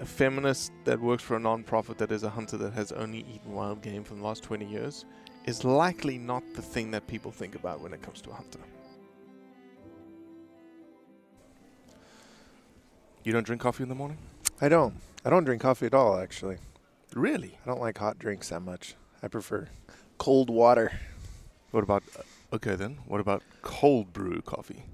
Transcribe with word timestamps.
a 0.00 0.06
feminist 0.06 0.72
that 0.84 1.00
works 1.00 1.22
for 1.22 1.36
a 1.36 1.40
non-profit 1.40 1.98
that 1.98 2.12
is 2.12 2.22
a 2.22 2.30
hunter 2.30 2.56
that 2.56 2.72
has 2.72 2.92
only 2.92 3.18
eaten 3.32 3.52
wild 3.52 3.82
game 3.82 4.04
for 4.04 4.14
the 4.14 4.22
last 4.22 4.42
20 4.42 4.64
years 4.64 5.04
is 5.44 5.64
likely 5.64 6.18
not 6.18 6.42
the 6.54 6.62
thing 6.62 6.90
that 6.90 7.06
people 7.06 7.32
think 7.32 7.54
about 7.54 7.80
when 7.80 7.92
it 7.92 8.02
comes 8.02 8.20
to 8.20 8.30
a 8.30 8.34
hunter. 8.34 8.60
You 13.24 13.32
don't 13.32 13.44
drink 13.44 13.60
coffee 13.60 13.82
in 13.82 13.88
the 13.88 13.94
morning? 13.94 14.18
I 14.60 14.68
don't. 14.68 14.94
I 15.24 15.30
don't 15.30 15.44
drink 15.44 15.62
coffee 15.62 15.86
at 15.86 15.94
all, 15.94 16.18
actually. 16.18 16.58
Really? 17.14 17.58
I 17.64 17.68
don't 17.68 17.80
like 17.80 17.98
hot 17.98 18.18
drinks 18.18 18.50
that 18.50 18.60
much. 18.60 18.94
I 19.22 19.28
prefer 19.28 19.68
cold 20.18 20.50
water. 20.50 20.92
What 21.72 21.82
about 21.82 22.02
uh, 22.18 22.56
okay 22.56 22.76
then? 22.76 22.98
What 23.06 23.20
about 23.20 23.42
cold 23.62 24.12
brew 24.12 24.40
coffee? 24.42 24.84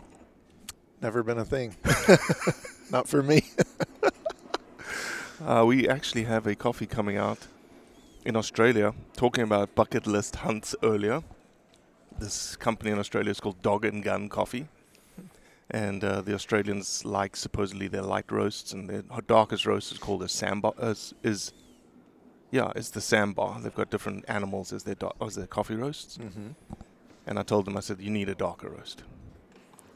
Never 1.02 1.22
been 1.22 1.38
a 1.38 1.44
thing. 1.44 1.76
Not 2.90 3.08
for 3.08 3.22
me. 3.22 3.42
Uh, 5.44 5.62
we 5.66 5.86
actually 5.86 6.24
have 6.24 6.46
a 6.46 6.54
coffee 6.54 6.86
coming 6.86 7.18
out 7.18 7.48
in 8.24 8.34
Australia, 8.34 8.94
talking 9.14 9.44
about 9.44 9.74
bucket 9.74 10.06
list 10.06 10.36
hunts 10.36 10.74
earlier. 10.82 11.22
This 12.18 12.56
company 12.56 12.90
in 12.90 12.98
Australia 12.98 13.30
is 13.30 13.40
called 13.40 13.60
Dog 13.60 13.84
and 13.84 14.02
Gun 14.02 14.30
Coffee, 14.30 14.68
and 15.70 16.02
uh, 16.02 16.22
the 16.22 16.32
Australians 16.32 17.04
like 17.04 17.36
supposedly 17.36 17.88
their 17.88 18.00
light 18.00 18.32
roasts, 18.32 18.72
and 18.72 18.88
their 18.88 19.02
darkest 19.26 19.66
roast 19.66 19.92
is 19.92 19.98
called 19.98 20.22
a 20.22 20.28
sambar. 20.28 20.72
Uh, 20.82 20.86
is, 20.86 21.14
is 21.22 21.52
yeah, 22.50 22.72
it's 22.74 22.88
the 22.88 23.00
sambar. 23.00 23.62
They've 23.62 23.74
got 23.74 23.90
different 23.90 24.24
animals 24.28 24.72
as 24.72 24.84
their 24.84 24.94
do- 24.94 25.12
as 25.20 25.34
their 25.34 25.46
coffee 25.46 25.76
roasts. 25.76 26.16
mm-hmm. 26.16 26.52
And 27.26 27.38
I 27.38 27.42
told 27.42 27.66
them, 27.66 27.76
I 27.76 27.80
said, 27.80 28.00
you 28.00 28.10
need 28.10 28.28
a 28.28 28.34
darker 28.34 28.68
roast. 28.70 29.02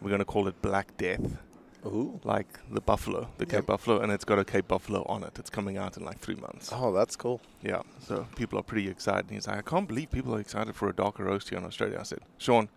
We're 0.03 0.09
going 0.09 0.19
to 0.19 0.25
call 0.25 0.47
it 0.49 0.61
Black 0.63 0.97
Death, 0.97 1.39
Ooh. 1.87 2.21
like 2.25 2.59
the 2.71 2.81
buffalo, 2.81 3.29
the 3.39 3.45
Yep. 3.45 3.49
Cape 3.51 3.67
Buffalo, 3.67 4.01
and 4.01 4.11
it's 4.13 4.25
got 4.25 4.39
a 4.39 4.45
Cape 4.45 4.69
Buffalo 4.69 5.05
on 5.09 5.23
it. 5.23 5.39
It's 5.39 5.51
coming 5.51 5.77
out 5.79 5.97
in 5.97 6.05
like 6.05 6.19
three 6.19 6.35
months. 6.35 6.71
Oh, 6.73 6.93
that's 6.93 7.17
cool. 7.17 7.41
Yeah, 7.63 7.83
so 8.01 8.27
people 8.37 8.59
are 8.59 8.63
pretty 8.63 8.89
excited. 8.89 9.27
And 9.27 9.31
he's 9.33 9.47
like, 9.47 9.59
I 9.59 9.63
can't 9.63 9.87
believe 9.89 10.11
people 10.11 10.35
are 10.35 10.41
excited 10.41 10.75
for 10.75 10.89
a 10.89 10.93
darker 10.93 11.25
roast 11.25 11.49
here 11.51 11.59
in 11.59 11.65
Australia. 11.65 11.99
I 12.01 12.03
said, 12.03 12.21
Sean, 12.39 12.69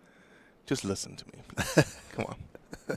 just 0.66 0.84
listen 0.84 1.16
to 1.16 1.24
me. 1.26 1.84
Come 2.12 2.26
on. 2.28 2.96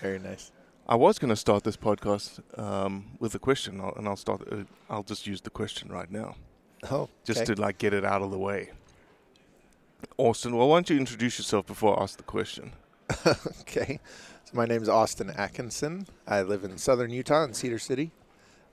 Very 0.00 0.18
nice. 0.18 0.52
I 0.88 0.94
was 0.94 1.18
going 1.18 1.30
to 1.30 1.36
start 1.36 1.64
this 1.64 1.76
podcast 1.76 2.38
um, 2.58 3.06
with 3.18 3.34
a 3.34 3.40
question, 3.40 3.80
I'll, 3.80 3.94
and 3.96 4.06
I'll 4.06 4.16
start. 4.16 4.42
Uh, 4.50 4.64
I'll 4.88 5.02
just 5.02 5.26
use 5.26 5.40
the 5.40 5.50
question 5.50 5.88
right 5.90 6.10
now, 6.10 6.36
Oh, 6.90 7.08
just 7.24 7.40
okay. 7.42 7.54
to 7.54 7.60
like 7.60 7.78
get 7.78 7.92
it 7.92 8.04
out 8.04 8.22
of 8.22 8.30
the 8.30 8.38
way. 8.38 8.70
Austin, 10.18 10.56
well, 10.56 10.68
why 10.68 10.76
don't 10.76 10.90
you 10.90 10.96
introduce 10.96 11.38
yourself 11.38 11.66
before 11.66 11.98
I 11.98 12.04
ask 12.04 12.16
the 12.16 12.22
question? 12.22 12.72
okay. 13.60 14.00
So 14.44 14.52
my 14.54 14.64
name 14.66 14.82
is 14.82 14.88
Austin 14.88 15.30
Atkinson. 15.30 16.06
I 16.26 16.42
live 16.42 16.64
in 16.64 16.78
southern 16.78 17.10
Utah 17.10 17.44
in 17.44 17.54
Cedar 17.54 17.78
City. 17.78 18.10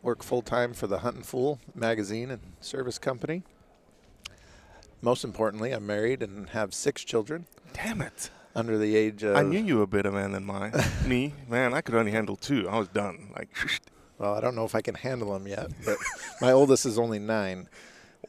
Work 0.01 0.23
full 0.23 0.41
time 0.41 0.73
for 0.73 0.87
the 0.87 0.99
Huntin' 0.99 1.23
Fool 1.23 1.59
magazine 1.73 2.29
and 2.29 2.41
service 2.61 2.99
company. 2.99 3.43
Most 5.01 5.23
importantly, 5.23 5.71
I'm 5.71 5.85
married 5.85 6.21
and 6.23 6.49
have 6.49 6.73
six 6.73 7.03
children 7.03 7.45
Damn 7.73 8.01
it! 8.01 8.29
under 8.55 8.77
the 8.77 8.95
age 8.95 9.23
of. 9.23 9.35
I 9.35 9.41
knew 9.43 9.59
you 9.59 9.77
were 9.77 9.83
a 9.83 9.87
better 9.87 10.11
man 10.11 10.31
than 10.31 10.45
mine. 10.45 10.73
me, 11.05 11.33
man, 11.49 11.73
I 11.73 11.81
could 11.81 11.95
only 11.95 12.11
handle 12.11 12.35
two. 12.35 12.67
I 12.69 12.77
was 12.77 12.87
done. 12.89 13.29
Like, 13.35 13.49
Well, 14.17 14.33
I 14.35 14.41
don't 14.41 14.55
know 14.55 14.65
if 14.65 14.75
I 14.75 14.81
can 14.81 14.95
handle 14.95 15.33
them 15.33 15.47
yet, 15.47 15.71
but 15.85 15.97
my 16.41 16.51
oldest 16.51 16.85
is 16.85 16.97
only 16.99 17.19
nine. 17.19 17.67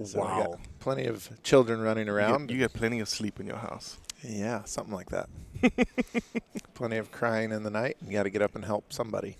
So 0.02 0.22
I 0.22 0.38
got 0.40 0.50
Wow. 0.50 0.58
plenty 0.80 1.04
of 1.06 1.28
children 1.44 1.80
running 1.80 2.06
you 2.08 2.12
around. 2.14 2.46
get, 2.46 2.54
you 2.54 2.58
get 2.60 2.72
plenty 2.72 2.98
of 3.00 3.08
sleep 3.08 3.38
in 3.38 3.46
your 3.46 3.58
house. 3.58 3.98
Yeah, 4.26 4.64
something 4.64 4.94
like 4.94 5.10
that. 5.10 5.28
plenty 6.74 6.96
of 6.96 7.12
crying 7.12 7.52
in 7.52 7.62
the 7.62 7.70
night. 7.70 7.96
You 8.04 8.12
got 8.12 8.24
to 8.24 8.30
get 8.30 8.42
up 8.42 8.54
and 8.54 8.64
help 8.64 8.92
somebody. 8.92 9.36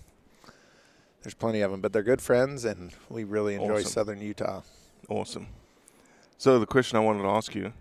There's 1.23 1.33
plenty 1.33 1.61
of 1.61 1.71
them, 1.71 1.81
but 1.81 1.91
they're 1.91 2.03
good 2.03 2.21
friends, 2.21 2.65
and 2.65 2.91
we 3.09 3.23
really 3.23 3.55
enjoy 3.55 3.79
Awesome. 3.79 3.89
southern 3.89 4.21
Utah. 4.21 4.61
Awesome. 5.09 5.47
So 6.37 6.59
the 6.59 6.65
question 6.67 6.97
I 6.97 7.01
wanted 7.01 7.23
to 7.23 7.29
ask 7.29 7.55
you: 7.55 7.73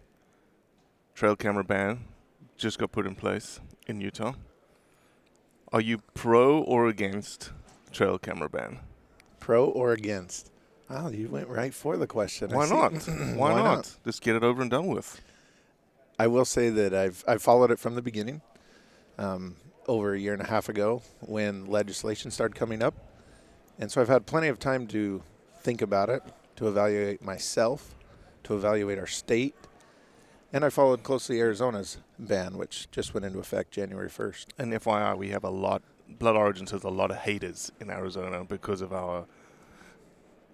trail 1.14 1.36
camera 1.36 1.64
ban 1.64 2.04
just 2.56 2.78
got 2.78 2.90
put 2.92 3.06
in 3.06 3.14
place 3.14 3.60
in 3.86 4.00
Utah. 4.00 4.32
Are 5.72 5.80
you 5.80 5.98
pro 6.14 6.60
or 6.60 6.86
against 6.88 7.50
trail 7.92 8.18
camera 8.18 8.48
ban? 8.48 8.78
Pro 9.40 9.66
or 9.66 9.92
against? 9.92 10.50
Wow, 10.88 11.08
you 11.08 11.28
went 11.28 11.48
right 11.48 11.74
for 11.74 11.96
the 11.96 12.06
question. 12.06 12.50
Why 12.50 12.68
not? 12.68 12.92
Why, 13.06 13.34
Why 13.36 13.54
not? 13.54 13.64
not? 13.64 13.96
Just 14.04 14.22
get 14.22 14.36
it 14.36 14.44
over 14.44 14.62
and 14.62 14.70
done 14.70 14.86
with. 14.86 15.20
I 16.18 16.26
will 16.26 16.44
say 16.44 16.70
that 16.70 16.94
I've 16.94 17.24
I've 17.26 17.42
followed 17.42 17.70
it 17.70 17.78
from 17.78 17.94
the 17.94 18.02
beginning. 18.02 18.42
Um, 19.18 19.56
over 19.86 20.14
a 20.14 20.18
year 20.18 20.32
and 20.32 20.40
a 20.40 20.46
half 20.46 20.68
ago, 20.70 21.02
when 21.20 21.66
legislation 21.66 22.30
started 22.30 22.54
coming 22.54 22.82
up, 22.82 22.94
and 23.78 23.92
so 23.92 24.00
I've 24.00 24.08
had 24.08 24.24
plenty 24.24 24.48
of 24.48 24.58
time 24.58 24.86
to 24.88 25.22
think 25.60 25.82
about 25.82 26.08
it, 26.08 26.22
to 26.56 26.68
evaluate 26.68 27.22
myself, 27.22 27.94
to 28.44 28.54
evaluate 28.54 28.98
our 28.98 29.06
state, 29.06 29.54
And 30.52 30.64
I 30.64 30.70
followed 30.70 31.02
closely 31.02 31.40
Arizona's 31.40 31.98
ban, 32.16 32.56
which 32.56 32.88
just 32.92 33.12
went 33.12 33.26
into 33.26 33.40
effect 33.40 33.72
January 33.72 34.08
1st. 34.08 34.46
And 34.56 34.72
FYI, 34.72 35.16
we 35.18 35.30
have 35.30 35.42
a 35.42 35.50
lot. 35.50 35.82
Blood 36.08 36.36
Origins 36.36 36.70
has 36.70 36.84
a 36.84 36.90
lot 36.90 37.10
of 37.10 37.16
haters 37.16 37.72
in 37.80 37.90
Arizona 37.90 38.44
because 38.44 38.80
of 38.80 38.92
our 38.92 39.26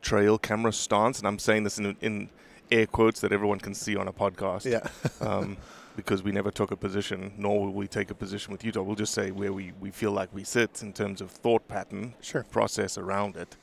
trail 0.01 0.39
camera 0.39 0.73
stance, 0.73 1.19
and 1.19 1.29
I'm 1.29 1.39
saying 1.39 1.65
this 1.65 1.79
in, 1.79 1.97
in 2.01 2.31
air 2.71 2.87
quotes 2.87 3.21
that 3.21 3.33
everyone 3.33 3.59
can 3.59 3.75
see 3.75 3.97
on 3.97 4.09
a 4.09 4.13
podcast. 4.13 4.65
Yeah. 4.65 4.87
um, 5.27 5.57
because 5.97 6.23
we 6.23 6.31
never 6.33 6.51
took 6.51 6.71
a 6.71 6.77
position, 6.77 7.33
nor 7.37 7.67
will 7.67 7.73
we 7.73 7.87
take 7.89 8.11
a 8.11 8.15
position 8.15 8.53
with 8.53 8.65
Utah. 8.65 8.81
We'll 8.81 8.95
just 8.97 9.13
say 9.13 9.33
where 9.33 9.53
we, 9.53 9.73
we 9.81 9.91
feel 9.91 10.13
like 10.13 10.33
we 10.33 10.45
sit 10.45 10.83
in 10.83 10.93
terms 10.93 11.21
of 11.21 11.31
thought 11.31 11.67
pattern, 11.69 12.15
Sure. 12.23 12.45
process 12.45 12.97
around 12.97 13.37
it, 13.37 13.57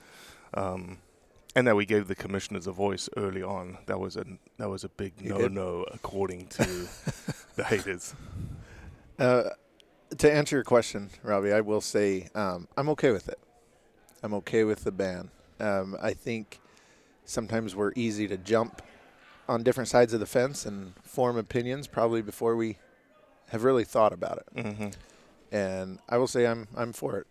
um, 0.54 0.98
and 1.56 1.66
that 1.66 1.76
we 1.76 1.86
gave 1.86 2.08
the 2.08 2.16
commissioners 2.16 2.68
a 2.68 2.72
voice 2.72 3.10
early 3.18 3.42
on. 3.42 3.78
That 3.88 4.00
was 4.00 4.18
a 4.18 4.26
that 4.58 4.70
was 4.70 4.84
a 4.84 4.90
big 4.90 5.14
You 5.20 5.30
no 5.30 5.38
did. 5.40 5.52
no 5.54 5.86
according 5.92 6.48
to 6.48 6.64
the 7.56 7.64
haters. 7.64 8.14
Uh, 9.18 9.44
to 10.18 10.32
answer 10.32 10.58
your 10.58 10.64
question, 10.64 11.10
Robbie, 11.24 11.54
I 11.54 11.62
will 11.62 11.82
say 11.82 12.28
um, 12.36 12.68
I'm 12.78 12.90
okay 12.90 13.12
with 13.12 13.30
it. 13.30 13.40
I'm 14.22 14.34
okay 14.36 14.64
with 14.64 14.84
the 14.84 14.92
ban. 14.92 15.32
Um, 15.60 15.96
I 16.02 16.14
think 16.14 16.60
sometimes 17.26 17.76
we're 17.76 17.94
easy 17.96 18.28
to 18.28 18.38
jump 18.38 18.82
on 19.48 19.64
different 19.64 19.88
sides 19.90 20.14
of 20.14 20.20
the 20.20 20.26
fence 20.26 20.66
and 20.66 20.94
form 21.04 21.38
opinions 21.38 21.88
probably 21.88 22.22
before 22.22 22.56
we 22.56 22.78
have 23.50 23.64
really 23.64 23.86
thought 23.86 24.14
about 24.14 24.44
it. 24.56 24.62
hmm 24.76 24.88
And 25.52 26.00
I 26.10 26.18
will 26.18 26.28
say 26.28 26.46
I'm 26.48 26.68
I'm 26.76 26.94
for 26.94 27.18
it. 27.18 27.28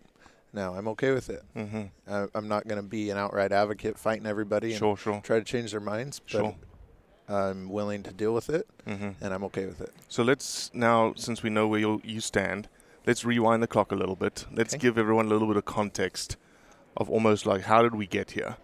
Now 0.53 0.75
I'm 0.75 0.89
okay 0.89 1.13
with 1.13 1.29
it. 1.31 1.43
hmm 1.55 1.83
I, 2.09 2.27
I'm 2.35 2.49
not 2.49 2.67
going 2.67 2.81
to 2.83 2.89
be 2.89 3.11
an 3.11 3.19
outright 3.19 3.53
advocate 3.53 3.99
fighting 3.99 4.27
everybody 4.27 4.71
and 4.73 4.79
Sure, 4.79 4.97
sure, 4.97 5.21
try 5.23 5.39
to 5.39 5.45
change 5.45 5.71
their 5.73 5.81
minds, 5.81 6.19
but 6.21 6.31
sure. 6.31 6.55
I'm 7.29 7.69
willing 7.69 8.03
to 8.05 8.13
deal 8.13 8.33
with 8.33 8.49
it, 8.51 8.67
mm-hmm. 8.87 9.11
and 9.21 9.35
I'm 9.35 9.43
okay 9.45 9.67
with 9.67 9.81
it. 9.81 9.93
So 10.09 10.23
let's 10.23 10.71
now, 10.73 11.13
since 11.17 11.43
we 11.43 11.51
know 11.51 11.67
where 11.67 11.81
you, 11.81 12.01
you 12.05 12.21
stand, 12.21 12.69
let's 13.05 13.25
rewind 13.25 13.63
the 13.63 13.67
clock 13.67 13.91
a 13.91 13.97
little 13.97 14.15
bit. 14.17 14.47
Let's 14.53 14.75
Okay. 14.75 14.81
give 14.83 14.97
everyone 14.97 15.27
a 15.27 15.29
little 15.29 15.49
bit 15.49 15.57
of 15.57 15.65
context 15.65 16.37
of 16.97 17.11
almost 17.11 17.45
like 17.45 17.63
how 17.63 17.83
did 17.83 17.95
we 17.97 18.07
get 18.07 18.31
here? 18.31 18.57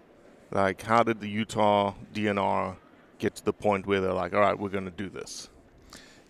Like, 0.53 0.83
how 0.83 1.03
did 1.03 1.21
the 1.21 1.29
Utah 1.29 1.95
DNR 2.15 2.77
get 3.23 3.37
to 3.37 3.45
the 3.45 3.53
point 3.53 3.87
where 3.87 4.01
they're 4.01 4.13
like, 4.13 4.35
all 4.35 4.41
right, 4.41 4.59
we're 4.59 4.69
going 4.69 4.85
to 4.85 4.91
do 4.91 5.09
this? 5.09 5.49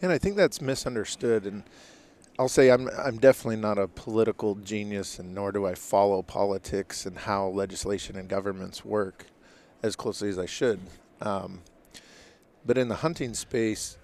And 0.03 0.13
I 0.13 0.19
think 0.19 0.37
that's 0.37 0.61
misunderstood. 0.61 1.47
And 1.47 1.63
I'll 2.39 2.49
say 2.49 2.71
I'm 2.71 2.89
I'm 2.99 3.19
definitely 3.19 3.57
not 3.57 3.79
a 3.79 3.89
political 3.89 4.55
genius, 4.57 5.19
and 5.19 5.35
nor 5.35 5.53
do 5.53 5.67
I 5.67 5.75
follow 5.75 6.23
politics 6.23 7.07
and 7.07 7.19
how 7.19 7.49
legislation 7.49 8.17
and 8.17 8.29
governments 8.29 8.85
work 8.85 9.27
as 9.83 9.97
closely 9.97 10.29
as 10.29 10.39
I 10.39 10.47
should. 10.47 10.81
Um, 11.21 11.63
but 12.65 12.77
in 12.79 12.89
the 12.89 12.97
hunting 12.97 13.35
space, 13.35 13.97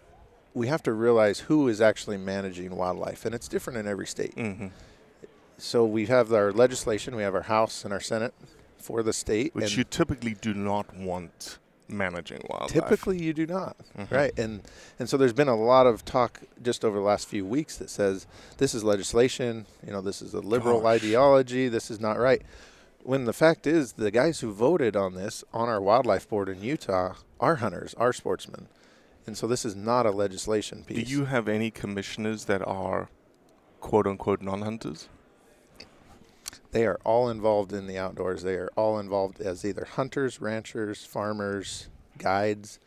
we 0.54 0.66
have 0.68 0.82
to 0.84 0.92
realize 0.92 1.40
who 1.40 1.68
is 1.68 1.80
actually 1.80 2.16
managing 2.16 2.74
wildlife, 2.74 3.24
and 3.24 3.34
it's 3.34 3.48
different 3.48 3.78
in 3.78 3.86
every 3.86 4.06
state. 4.06 4.34
hmm 4.34 4.68
So 5.58 5.84
we 5.84 6.06
have 6.06 6.32
our 6.32 6.52
legislation, 6.52 7.16
we 7.16 7.22
have 7.22 7.34
our 7.34 7.42
House 7.42 7.84
and 7.84 7.92
our 7.92 8.00
Senate 8.00 8.34
for 8.78 9.02
the 9.02 9.12
state, 9.12 9.54
Which 9.54 9.76
you 9.76 9.84
typically 9.84 10.34
do 10.40 10.54
not 10.54 10.96
want 10.96 11.58
managing 11.88 12.40
wildlife. 12.48 12.70
Typically, 12.72 13.22
you 13.22 13.32
do 13.32 13.46
not, 13.46 13.76
Mhm. 13.96 14.10
right? 14.10 14.38
And 14.38 14.62
and 14.98 15.08
so 15.08 15.16
there's 15.16 15.32
been 15.32 15.48
a 15.48 15.56
lot 15.56 15.86
of 15.86 16.04
talk 16.04 16.40
just 16.62 16.84
over 16.84 16.96
the 16.98 17.04
last 17.04 17.26
few 17.28 17.44
weeks 17.46 17.76
that 17.78 17.90
says 17.90 18.26
this 18.58 18.74
is 18.74 18.84
legislation. 18.84 19.66
You 19.86 19.92
know, 19.92 20.00
this 20.00 20.20
is 20.22 20.34
a 20.34 20.40
liberal 20.40 20.80
Gosh. 20.82 21.02
ideology. 21.02 21.68
This 21.68 21.90
is 21.90 21.98
not 22.00 22.18
right. 22.18 22.42
When 23.02 23.24
the 23.24 23.32
fact 23.32 23.66
is, 23.66 23.92
the 23.92 24.10
guys 24.10 24.40
who 24.40 24.52
voted 24.52 24.94
on 24.96 25.14
this 25.14 25.42
on 25.52 25.68
our 25.68 25.80
wildlife 25.80 26.28
board 26.28 26.48
in 26.48 26.62
Utah 26.62 27.14
are 27.40 27.56
hunters, 27.56 27.94
are 27.94 28.12
sportsmen, 28.12 28.68
and 29.26 29.36
so 29.38 29.46
this 29.46 29.64
is 29.64 29.74
not 29.74 30.04
a 30.04 30.10
legislation 30.10 30.84
piece. 30.84 31.06
Do 31.06 31.10
you 31.10 31.24
have 31.26 31.48
any 31.48 31.70
commissioners 31.70 32.44
that 32.46 32.60
are 32.66 33.08
quote 33.80 34.06
unquote 34.06 34.42
non 34.42 34.62
hunters? 34.62 35.08
They 36.70 36.86
are 36.86 36.98
all 37.04 37.28
involved 37.28 37.72
in 37.72 37.86
the 37.86 37.98
outdoors. 37.98 38.42
They 38.42 38.54
are 38.54 38.70
all 38.76 38.98
involved 38.98 39.40
as 39.40 39.64
either 39.64 39.84
hunters, 39.84 40.40
ranchers, 40.40 41.04
farmers, 41.04 41.88
guides. 42.18 42.78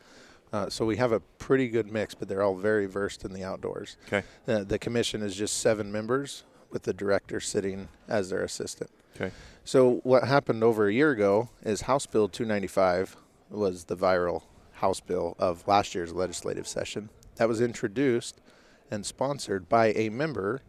Uh, 0.54 0.70
so 0.70 0.86
we 0.86 0.98
have 0.98 1.12
a 1.12 1.20
pretty 1.20 1.70
good 1.70 1.92
mix, 1.92 2.14
but 2.14 2.28
they're 2.28 2.44
all 2.44 2.56
very 2.56 2.86
versed 2.86 3.24
in 3.24 3.34
the 3.34 3.44
outdoors. 3.44 3.98
Okay. 4.08 4.24
Uh, 4.48 4.64
the 4.64 4.78
commission 4.78 5.22
is 5.22 5.36
just 5.36 5.60
seven 5.60 5.92
members, 5.92 6.44
with 6.72 6.84
the 6.84 6.94
director 6.94 7.40
sitting 7.40 7.88
as 8.08 8.30
their 8.30 8.44
assistant. 8.44 8.90
Okay. 9.16 9.32
So 9.64 10.00
what 10.04 10.24
happened 10.24 10.64
over 10.64 10.88
a 10.88 10.94
year 10.94 11.12
ago 11.12 11.50
is 11.64 11.82
House 11.82 12.06
Bill 12.06 12.28
295 12.28 13.18
was 13.50 13.86
the 13.86 13.98
viral 13.98 14.44
House 14.74 15.00
bill 15.00 15.36
of 15.38 15.68
last 15.68 15.94
year's 15.94 16.14
legislative 16.14 16.68
session 16.68 17.10
that 17.36 17.48
was 17.48 17.62
introduced 17.62 18.42
and 18.90 19.06
sponsored 19.06 19.70
by 19.70 19.88
a 19.94 20.10
member 20.10 20.62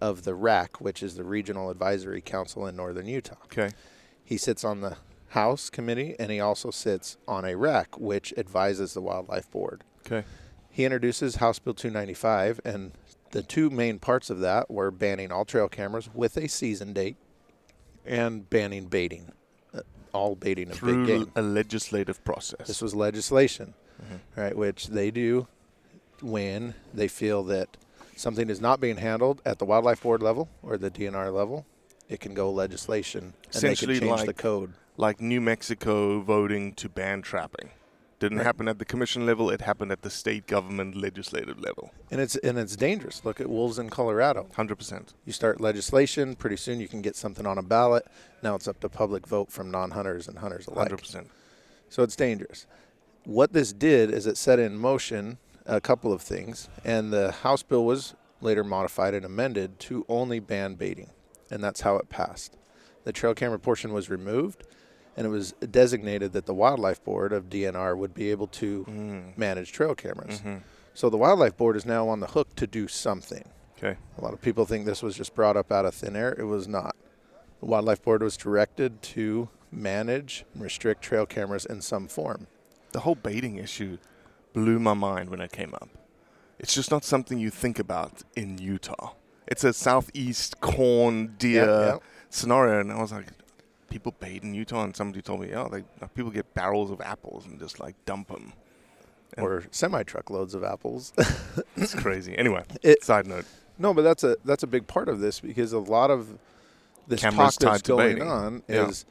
of 0.00 0.22
the 0.24 0.34
RAC, 0.34 0.80
which 0.80 1.02
is 1.02 1.14
the 1.16 1.24
Regional 1.24 1.70
Advisory 1.70 2.20
Council 2.20 2.66
in 2.66 2.76
Northern 2.76 3.06
Utah. 3.06 3.36
Okay. 3.44 3.70
He 4.24 4.36
sits 4.36 4.64
on 4.64 4.80
the 4.80 4.96
House 5.28 5.70
committee 5.70 6.16
and 6.18 6.30
he 6.30 6.40
also 6.40 6.70
sits 6.70 7.16
on 7.28 7.44
a 7.44 7.54
RAC, 7.56 7.98
which 7.98 8.32
advises 8.36 8.94
the 8.94 9.00
Wildlife 9.00 9.50
Board. 9.50 9.84
Okay. 10.06 10.24
He 10.70 10.84
introduces 10.84 11.36
House 11.36 11.58
Bill 11.58 11.74
295, 11.74 12.60
and 12.64 12.92
the 13.32 13.42
two 13.42 13.70
main 13.70 13.98
parts 13.98 14.30
of 14.30 14.38
that 14.40 14.70
were 14.70 14.90
banning 14.90 15.30
all 15.32 15.44
trail 15.44 15.68
cameras 15.68 16.08
with 16.14 16.36
a 16.36 16.48
season 16.48 16.92
date 16.92 17.16
and 18.06 18.48
banning 18.48 18.86
baiting, 18.86 19.32
uh, 19.74 19.80
all 20.12 20.36
baiting 20.36 20.70
of 20.70 20.76
Through 20.76 21.06
big 21.06 21.18
game. 21.24 21.32
a 21.36 21.42
legislative 21.42 22.24
process. 22.24 22.66
This 22.68 22.80
was 22.80 22.94
legislation, 22.94 23.74
Mhm. 24.00 24.20
right, 24.36 24.56
which 24.56 24.86
they 24.88 25.10
do 25.10 25.48
when 26.22 26.74
they 26.94 27.08
feel 27.08 27.42
that 27.44 27.76
something 28.20 28.50
is 28.50 28.60
not 28.60 28.80
being 28.80 28.98
handled 28.98 29.40
at 29.44 29.58
the 29.58 29.64
Wildlife 29.64 30.02
Board 30.02 30.22
level 30.22 30.48
or 30.62 30.76
the 30.76 30.90
DNR 30.90 31.32
level. 31.32 31.64
It 32.08 32.20
can 32.20 32.34
go 32.34 32.50
legislation, 32.50 33.34
and 33.54 33.62
they 33.62 33.74
can 33.74 33.88
change 33.88 34.00
the 34.00 34.06
like- 34.26 34.36
code. 34.36 34.74
like 34.96 35.20
New 35.20 35.40
Mexico 35.40 36.20
voting 36.20 36.74
to 36.74 36.88
ban 36.88 37.22
trapping. 37.22 37.70
Didn't 38.18 38.38
Right. 38.38 38.44
happen 38.46 38.68
at 38.68 38.78
the 38.78 38.84
commission 38.84 39.24
level, 39.24 39.48
it 39.48 39.62
happened 39.62 39.90
at 39.92 40.02
the 40.02 40.10
state 40.10 40.46
government 40.46 40.94
legislative 40.94 41.58
level. 41.58 41.90
And 42.10 42.20
it's 42.20 42.36
and 42.36 42.58
it's 42.58 42.76
dangerous. 42.76 43.24
Look 43.24 43.40
at 43.40 43.48
wolves 43.48 43.78
in 43.78 43.88
Colorado. 43.88 44.46
100%. 44.50 45.14
You 45.24 45.32
start 45.32 45.58
legislation, 45.58 46.36
pretty 46.36 46.56
soon 46.56 46.80
you 46.80 46.88
can 46.88 47.00
get 47.00 47.16
something 47.16 47.46
on 47.46 47.56
a 47.56 47.62
ballot. 47.62 48.06
Now 48.42 48.54
it's 48.56 48.68
up 48.68 48.78
to 48.80 48.90
public 48.90 49.26
vote 49.26 49.50
from 49.50 49.70
non-hunters 49.70 50.28
and 50.28 50.38
hunters 50.40 50.66
alike. 50.66 50.90
100%. 50.90 51.28
So 51.88 52.02
it's 52.02 52.14
dangerous. 52.16 52.66
What 53.24 53.54
this 53.54 53.72
did 53.72 54.10
is 54.12 54.26
it 54.26 54.36
set 54.36 54.58
in 54.58 54.76
motion 54.76 55.38
a 55.66 55.80
couple 55.80 56.12
of 56.12 56.22
things, 56.22 56.68
and 56.84 57.12
the 57.12 57.32
House 57.32 57.62
bill 57.62 57.84
was 57.84 58.14
later 58.40 58.64
modified 58.64 59.14
and 59.14 59.24
amended 59.24 59.78
to 59.80 60.04
only 60.08 60.40
ban 60.40 60.74
baiting, 60.74 61.10
and 61.50 61.62
that's 61.62 61.82
how 61.82 61.96
it 61.96 62.08
passed. 62.08 62.56
The 63.04 63.12
trail 63.12 63.34
camera 63.34 63.58
portion 63.58 63.92
was 63.92 64.08
removed, 64.10 64.64
and 65.16 65.26
it 65.26 65.30
was 65.30 65.52
designated 65.70 66.32
that 66.32 66.46
the 66.46 66.54
Wildlife 66.54 67.02
Board 67.04 67.32
of 67.32 67.50
DNR 67.50 67.96
would 67.96 68.14
be 68.14 68.30
able 68.30 68.46
to 68.48 68.84
Mm. 68.88 69.36
manage 69.36 69.72
trail 69.72 69.94
cameras. 69.94 70.40
hmm 70.40 70.56
So 70.94 71.08
the 71.08 71.16
Wildlife 71.16 71.56
Board 71.56 71.76
is 71.76 71.86
now 71.86 72.08
on 72.08 72.20
the 72.20 72.26
hook 72.28 72.54
to 72.56 72.66
do 72.66 72.88
something. 72.88 73.48
Okay. 73.78 73.96
A 74.18 74.20
lot 74.20 74.32
of 74.34 74.40
people 74.42 74.66
think 74.66 74.84
this 74.86 75.02
was 75.02 75.16
just 75.16 75.34
brought 75.34 75.56
up 75.56 75.70
out 75.72 75.84
of 75.86 75.94
thin 75.94 76.16
air. 76.16 76.34
It 76.38 76.44
was 76.44 76.66
not. 76.68 76.94
The 77.60 77.66
Wildlife 77.66 78.02
Board 78.02 78.22
was 78.22 78.36
directed 78.36 79.00
to 79.02 79.48
manage 79.70 80.44
and 80.52 80.62
restrict 80.62 81.02
trail 81.02 81.26
cameras 81.26 81.64
in 81.64 81.80
some 81.80 82.08
form. 82.08 82.46
The 82.92 83.00
whole 83.00 83.14
baiting 83.14 83.56
issue 83.56 83.98
blew 84.52 84.78
my 84.78 84.94
mind 84.94 85.30
when 85.30 85.40
it 85.40 85.52
came 85.52 85.74
up. 85.74 85.88
It's 86.58 86.74
just 86.74 86.90
not 86.90 87.04
something 87.04 87.38
you 87.38 87.50
think 87.50 87.78
about 87.78 88.22
in 88.36 88.58
Utah. 88.58 89.12
It's 89.46 89.64
a 89.64 89.72
southeast 89.72 90.60
corn 90.60 91.34
deer 91.38 91.64
yeah. 91.64 91.96
scenario, 92.28 92.80
and 92.80 92.92
I 92.92 93.00
was 93.00 93.12
like, 93.12 93.26
people 93.88 94.14
bait 94.20 94.42
in 94.42 94.54
Utah, 94.54 94.84
and 94.84 94.94
somebody 94.94 95.22
told 95.22 95.40
me, 95.40 95.52
oh, 95.54 95.68
they 95.68 95.84
people 96.14 96.30
get 96.30 96.52
barrels 96.54 96.90
of 96.90 97.00
apples 97.00 97.46
and 97.46 97.58
just 97.58 97.80
like 97.80 97.94
dump 98.04 98.28
them. 98.28 98.52
And- 99.36 99.46
or 99.46 99.64
semi 99.70 100.02
truckloads 100.02 100.54
of 100.54 100.64
apples. 100.64 101.12
It's 101.76 101.94
crazy. 101.94 102.36
Anyway, 102.36 102.62
It- 102.82 103.02
side 103.04 103.26
note. 103.26 103.46
no, 103.78 103.94
but 103.94 104.02
that's 104.02 104.22
a 104.24 104.36
that's 104.44 104.62
a 104.62 104.66
big 104.66 104.86
part 104.86 105.08
of 105.08 105.20
this 105.20 105.40
because 105.40 105.72
a 105.72 105.78
lot 105.78 106.10
of 106.10 106.38
this 107.08 107.20
Cameras 107.20 107.56
talk 107.56 107.72
that's 107.72 107.82
going 107.82 108.20
on 108.22 108.62
Yeah. 108.68 108.88
is 108.88 109.06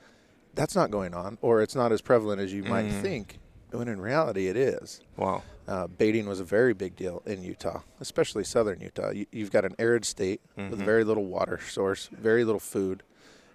that's 0.56 0.76
not 0.76 0.92
going 0.92 1.14
on, 1.14 1.38
or 1.42 1.62
it's 1.62 1.76
not 1.76 1.92
as 1.92 2.02
prevalent 2.02 2.40
as 2.42 2.54
you 2.54 2.64
might 2.64 2.86
Mhm. 2.86 3.02
think. 3.02 3.40
When 3.72 3.88
in 3.88 4.02
reality, 4.02 4.48
it 4.48 4.58
is. 4.58 5.02
Wow. 5.16 5.44
Uh, 5.68 5.86
baiting 5.88 6.28
was 6.28 6.40
a 6.40 6.44
very 6.44 6.74
big 6.74 6.96
deal 6.96 7.22
in 7.28 7.44
Utah, 7.44 7.82
especially 8.00 8.44
southern 8.44 8.82
Utah. 8.82 9.12
You, 9.12 9.28
you've 9.32 9.52
got 9.52 9.64
an 9.66 9.76
arid 9.78 10.06
state 10.06 10.42
with 10.58 10.80
Mhm. 10.80 10.86
very 10.86 11.04
little 11.04 11.26
water 11.26 11.60
source, 11.70 12.10
very 12.12 12.44
little 12.44 12.60
food, 12.60 13.04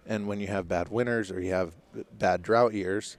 and 0.06 0.28
when 0.28 0.38
you 0.38 0.46
have 0.46 0.68
bad 0.68 0.88
winters 0.90 1.32
or 1.32 1.40
you 1.40 1.50
have 1.50 1.72
bad 2.16 2.42
drought 2.42 2.72
years, 2.74 3.16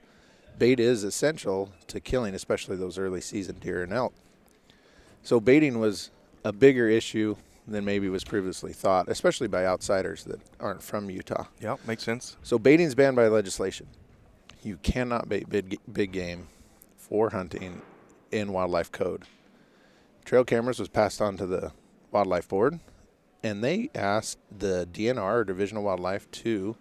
bait 0.58 0.80
is 0.80 1.04
essential 1.04 1.70
to 1.88 2.00
killing, 2.00 2.34
especially 2.34 2.76
those 2.76 2.96
early 2.96 3.20
season 3.20 3.56
deer 3.60 3.82
and 3.82 3.92
elk. 3.92 4.14
So 5.22 5.38
baiting 5.40 5.78
was 5.78 6.10
a 6.44 6.52
bigger 6.52 6.88
issue 6.88 7.36
than 7.68 7.84
maybe 7.84 8.08
was 8.08 8.24
previously 8.24 8.72
thought, 8.72 9.08
especially 9.08 9.48
by 9.48 9.66
outsiders 9.66 10.24
that 10.24 10.40
aren't 10.60 10.82
from 10.82 11.10
Utah. 11.10 11.44
Yeah, 11.60 11.76
makes 11.86 12.04
sense. 12.04 12.36
So 12.42 12.58
baiting 12.58 12.86
is 12.86 12.94
banned 12.94 13.16
by 13.16 13.26
legislation. 13.28 13.88
You 14.62 14.78
cannot 14.78 15.28
bait 15.28 15.48
big, 15.50 15.76
big 15.92 16.12
game 16.12 16.46
for 17.08 17.30
hunting 17.30 17.82
in 18.32 18.52
wildlife 18.52 18.90
code. 18.90 19.24
trail 20.24 20.44
cameras 20.44 20.78
was 20.78 20.88
passed 20.88 21.20
on 21.22 21.36
to 21.36 21.46
the 21.46 21.72
wildlife 22.10 22.48
board, 22.48 22.80
and 23.42 23.62
they 23.62 23.90
asked 23.94 24.38
the 24.56 24.88
DNR 24.92 25.34
or 25.40 25.44
Division 25.44 25.76
of 25.78 25.84
Wildlife 25.84 26.30
to 26.32 26.76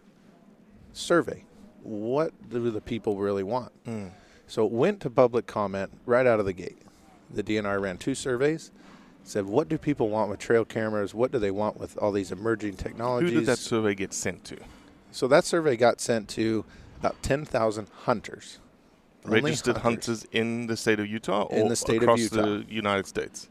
survey 0.94 1.44
what 1.84 2.34
do 2.50 2.72
the 2.72 2.82
people 2.82 3.18
really 3.18 3.44
want. 3.44 3.72
Mm. 3.86 4.12
So 4.48 4.66
it 4.66 4.72
went 4.72 5.02
to 5.02 5.10
public 5.10 5.46
comment 5.46 5.92
right 6.06 6.26
out 6.26 6.40
of 6.40 6.46
the 6.46 6.54
gate. 6.54 6.82
The 7.30 7.44
DNR 7.44 7.80
ran 7.80 7.98
two 7.98 8.16
surveys, 8.16 8.72
said 9.24 9.46
what 9.46 9.70
do 9.70 9.78
people 9.78 10.10
want 10.10 10.30
with 10.30 10.40
trail 10.40 10.66
cameras? 10.66 11.14
What 11.14 11.32
do 11.32 11.38
they 11.38 11.52
want 11.52 11.80
with 11.80 11.98
all 11.98 12.12
these 12.12 12.32
emerging 12.32 12.78
technologies? 12.78 13.32
Who 13.32 13.40
did 13.40 13.46
that 13.48 13.60
survey 13.60 13.94
get 13.94 14.14
sent 14.14 14.44
to? 14.46 14.58
so 15.16 15.30
that 15.30 15.46
survey 15.46 15.78
got 15.78 16.02
sent 16.02 16.28
to 16.28 16.66
about 17.00 17.22
10,000 17.24 17.88
hunters. 18.04 18.60
Only 19.26 19.42
Registered 19.42 19.78
hunters. 19.78 20.26
in 20.32 20.68
the 20.68 20.78
state 20.78 21.00
of 21.00 21.08
Utah 21.08 21.44
or 21.44 21.58
In 21.58 21.68
the 21.68 21.76
state 21.76 21.98
of 21.98 22.04
across 22.04 22.20
Utah. 22.20 22.42
the 22.42 22.66
United 22.70 23.08
States? 23.08 23.50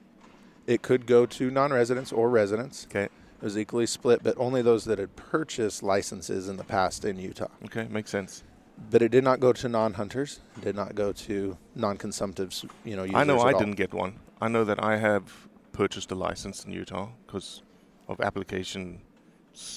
It 0.67 0.83
could 0.83 1.07
go 1.07 1.27
to 1.27 1.51
non-residents 1.51 2.13
or 2.13 2.31
residents. 2.31 2.87
Okay. 2.91 3.05
It 3.05 3.11
was 3.43 3.59
equally 3.59 3.87
split, 3.87 4.23
but 4.23 4.35
only 4.39 4.63
those 4.63 4.85
that 4.87 4.99
had 4.99 5.15
purchased 5.17 5.83
licenses 5.83 6.49
in 6.49 6.57
the 6.57 6.65
past 6.65 7.05
in 7.05 7.19
Utah. 7.19 7.49
Okay, 7.67 7.87
makes 7.91 8.11
sense. 8.11 8.43
But 8.91 9.03
it 9.03 9.11
did 9.11 9.23
not 9.25 9.41
go 9.41 9.53
to 9.53 9.69
non-hunters. 9.69 10.41
It 10.57 10.65
did 10.65 10.75
not 10.77 10.95
go 10.95 11.13
to 11.13 11.59
non-consumptives. 11.75 12.69
You 12.85 12.97
know, 12.97 13.07
I 13.15 13.25
know 13.25 13.41
I 13.41 13.53
all. 13.53 13.59
didn't 13.59 13.75
get 13.77 13.93
one. 13.93 14.19
I 14.41 14.49
know 14.49 14.65
that 14.65 14.83
I 14.83 14.97
have 14.97 15.49
purchased 15.73 16.11
a 16.11 16.15
license 16.15 16.65
in 16.65 16.73
Utah 16.73 17.09
because 17.27 17.63
of 18.09 18.21
application, 18.21 19.01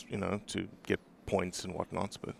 you 0.07 0.17
know, 0.17 0.41
to 0.47 0.67
get 0.83 0.99
points 1.25 1.63
and 1.65 1.73
whatnots. 1.75 2.17
But 2.17 2.35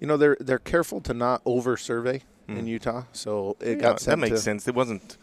You 0.00 0.06
know, 0.06 0.16
they're 0.16 0.36
they're 0.40 0.58
careful 0.58 1.00
to 1.02 1.14
not 1.14 1.42
over 1.44 1.76
survey 1.76 2.22
in 2.48 2.56
Hmm. 2.60 2.66
Utah, 2.66 3.04
so 3.12 3.56
it 3.60 3.76
Yeah, 3.76 3.82
got 3.82 4.00
that 4.00 4.18
makes 4.18 4.42
sense. 4.42 4.68
It 4.68 4.74
wasn't. 4.74 5.16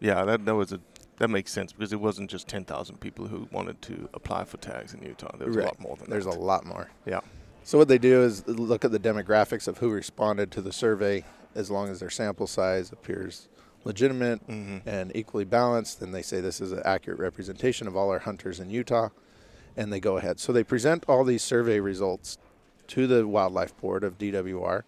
Yeah, 0.00 0.24
that 0.24 0.44
that 0.44 0.54
was 0.54 0.72
a 0.72 0.80
that 1.18 1.28
makes 1.28 1.50
sense 1.52 1.72
because 1.72 1.92
it 1.92 2.00
wasn't 2.00 2.30
just 2.30 2.46
ten 2.48 2.64
thousand 2.64 3.00
people 3.00 3.26
who 3.26 3.48
wanted 3.50 3.80
to 3.82 4.08
apply 4.14 4.44
for 4.44 4.56
tags 4.58 4.94
in 4.94 5.02
Utah. 5.02 5.36
There 5.36 5.48
was 5.48 5.56
Right. 5.56 5.64
a 5.64 5.68
lot 5.68 5.80
more 5.80 5.96
than 5.96 6.10
There's 6.10 6.24
that. 6.26 6.36
a 6.36 6.38
lot 6.38 6.64
more. 6.64 6.88
Yeah. 7.06 7.20
So 7.64 7.76
what 7.78 7.88
they 7.88 7.98
do 7.98 8.22
is 8.22 8.46
look 8.46 8.84
at 8.84 8.92
the 8.92 8.98
demographics 9.00 9.66
of 9.68 9.78
who 9.78 9.90
responded 9.90 10.50
to 10.52 10.62
the 10.62 10.72
survey. 10.72 11.24
As 11.54 11.70
long 11.70 11.88
as 11.88 11.98
their 12.00 12.10
sample 12.10 12.46
size 12.46 12.92
appears 12.92 13.48
legitimate 13.84 14.46
Mhm. 14.46 14.82
and 14.86 15.10
equally 15.16 15.44
balanced, 15.44 15.98
then 16.00 16.12
they 16.12 16.22
say 16.22 16.40
this 16.40 16.60
is 16.60 16.72
an 16.72 16.82
accurate 16.84 17.18
representation 17.18 17.88
of 17.88 17.96
all 17.96 18.10
our 18.10 18.18
hunters 18.20 18.60
in 18.60 18.70
Utah, 18.70 19.08
and 19.76 19.92
they 19.92 19.98
go 20.00 20.18
ahead. 20.18 20.38
So 20.38 20.52
they 20.52 20.62
present 20.64 21.04
all 21.08 21.24
these 21.24 21.42
survey 21.42 21.80
results 21.80 22.38
to 22.88 23.06
the 23.06 23.26
Wildlife 23.26 23.76
Board 23.80 24.04
of 24.04 24.18
DWR, 24.18 24.84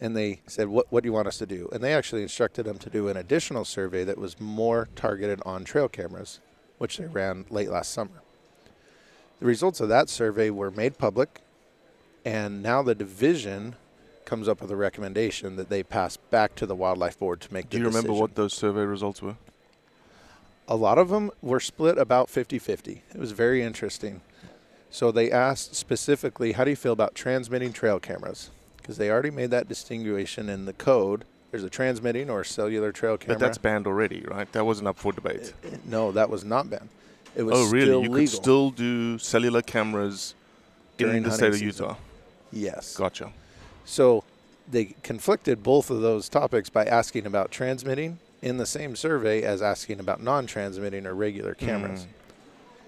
and 0.00 0.16
they 0.16 0.40
said, 0.46 0.68
"What 0.68 0.86
what 0.90 1.02
do 1.02 1.08
you 1.08 1.12
want 1.12 1.28
us 1.28 1.38
to 1.38 1.46
do?" 1.46 1.68
And 1.72 1.82
they 1.82 1.92
actually 1.94 2.22
instructed 2.22 2.64
them 2.64 2.78
to 2.78 2.90
do 2.90 3.08
an 3.08 3.16
additional 3.16 3.64
survey 3.64 4.04
that 4.04 4.18
was 4.18 4.40
more 4.40 4.88
targeted 4.96 5.40
on 5.44 5.64
trail 5.64 5.88
cameras, 5.88 6.40
which 6.78 6.96
they 6.96 7.06
ran 7.06 7.44
late 7.50 7.70
last 7.70 7.92
summer. 7.92 8.22
The 9.40 9.46
results 9.46 9.80
of 9.80 9.88
that 9.88 10.08
survey 10.08 10.50
were 10.50 10.70
made 10.70 10.98
public, 10.98 11.40
and 12.24 12.62
now 12.62 12.82
the 12.82 12.94
division 12.94 13.76
comes 14.24 14.48
up 14.48 14.60
with 14.60 14.70
a 14.70 14.76
recommendation 14.76 15.56
that 15.56 15.70
they 15.70 15.82
pass 15.82 16.16
back 16.16 16.54
to 16.54 16.66
the 16.66 16.74
Wildlife 16.74 17.18
Board 17.18 17.40
to 17.40 17.52
make 17.52 17.68
Do 17.68 17.78
the 17.78 17.82
you 17.82 17.88
remember 17.88 18.08
decision. 18.08 18.20
what 18.20 18.34
those 18.36 18.52
survey 18.54 18.82
results 18.82 19.20
were? 19.22 19.36
A 20.68 20.76
lot 20.76 20.98
of 20.98 21.08
them 21.08 21.32
were 21.42 21.58
split 21.58 21.98
about 21.98 22.30
50 22.30 22.58
50. 22.58 23.02
It 23.12 23.18
was 23.18 23.32
very 23.32 23.62
interesting. 23.62 24.20
So 24.88 25.10
they 25.10 25.30
asked 25.30 25.74
specifically, 25.74 26.52
how 26.52 26.64
do 26.64 26.70
you 26.70 26.76
feel 26.76 26.92
about 26.92 27.14
transmitting 27.14 27.72
trail 27.72 27.98
cameras? 27.98 28.50
Because 28.90 28.98
they 28.98 29.08
already 29.08 29.30
made 29.30 29.52
that 29.52 29.68
distinguishing 29.68 30.48
in 30.48 30.64
the 30.64 30.72
code. 30.72 31.24
There's 31.52 31.62
a 31.62 31.70
transmitting 31.70 32.28
or 32.28 32.42
cellular 32.42 32.90
trail 32.90 33.16
camera. 33.16 33.36
But 33.36 33.38
that's 33.38 33.56
banned 33.56 33.86
already, 33.86 34.22
right? 34.22 34.50
That 34.50 34.66
wasn't 34.66 34.88
up 34.88 34.98
for 34.98 35.12
debate. 35.12 35.52
no, 35.84 36.10
that 36.10 36.28
was 36.28 36.44
not 36.44 36.68
banned. 36.68 36.88
It 37.36 37.44
was 37.44 37.56
oh, 37.56 37.70
really? 37.70 37.86
still 37.86 38.02
you 38.02 38.10
legal. 38.10 38.16
could 38.16 38.28
still 38.28 38.70
do 38.72 39.18
cellular 39.18 39.62
cameras 39.62 40.34
in 40.98 41.06
During 41.06 41.22
the 41.22 41.30
state 41.30 41.50
of 41.50 41.54
season. 41.54 41.84
Utah. 41.84 41.96
Yes. 42.50 42.96
Gotcha. 42.96 43.30
So 43.84 44.24
they 44.68 44.96
conflicted 45.04 45.62
both 45.62 45.88
of 45.90 46.00
those 46.00 46.28
topics 46.28 46.68
by 46.68 46.84
asking 46.84 47.26
about 47.26 47.52
transmitting 47.52 48.18
in 48.42 48.56
the 48.56 48.66
same 48.66 48.96
survey 48.96 49.44
as 49.44 49.62
asking 49.62 50.00
about 50.00 50.20
non 50.20 50.48
transmitting 50.48 51.06
or 51.06 51.14
regular 51.14 51.54
cameras. 51.54 52.06
Mm. 52.06 52.06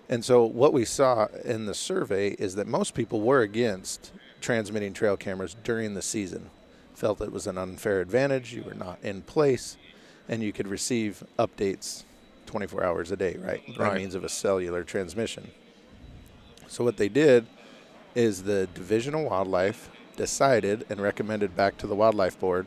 And 0.08 0.24
so 0.24 0.44
what 0.44 0.72
we 0.72 0.84
saw 0.84 1.28
in 1.44 1.66
the 1.66 1.74
survey 1.74 2.30
is 2.30 2.56
that 2.56 2.66
most 2.66 2.94
people 2.94 3.20
were 3.20 3.42
against 3.42 4.10
transmitting 4.42 4.92
trail 4.92 5.16
cameras 5.16 5.56
during 5.64 5.94
the 5.94 6.02
season, 6.02 6.50
felt 6.94 7.22
it 7.22 7.32
was 7.32 7.46
an 7.46 7.56
unfair 7.56 8.00
advantage, 8.00 8.52
you 8.52 8.62
were 8.62 8.74
not 8.74 8.98
in 9.02 9.22
place, 9.22 9.76
and 10.28 10.42
you 10.42 10.52
could 10.52 10.68
receive 10.68 11.24
updates 11.38 12.04
24 12.46 12.84
hours 12.84 13.10
a 13.10 13.16
day, 13.16 13.36
right? 13.40 13.62
By 13.78 13.84
Right. 13.88 13.98
means 13.98 14.14
of 14.14 14.24
a 14.24 14.28
cellular 14.28 14.84
transmission. 14.84 15.50
So 16.66 16.84
what 16.84 16.96
they 16.98 17.08
did 17.08 17.46
is 18.14 18.42
the 18.42 18.66
Division 18.74 19.14
of 19.14 19.22
Wildlife 19.22 19.88
decided 20.16 20.84
and 20.90 21.00
recommended 21.00 21.56
back 21.56 21.78
to 21.78 21.86
the 21.86 21.94
Wildlife 21.94 22.38
Board 22.38 22.66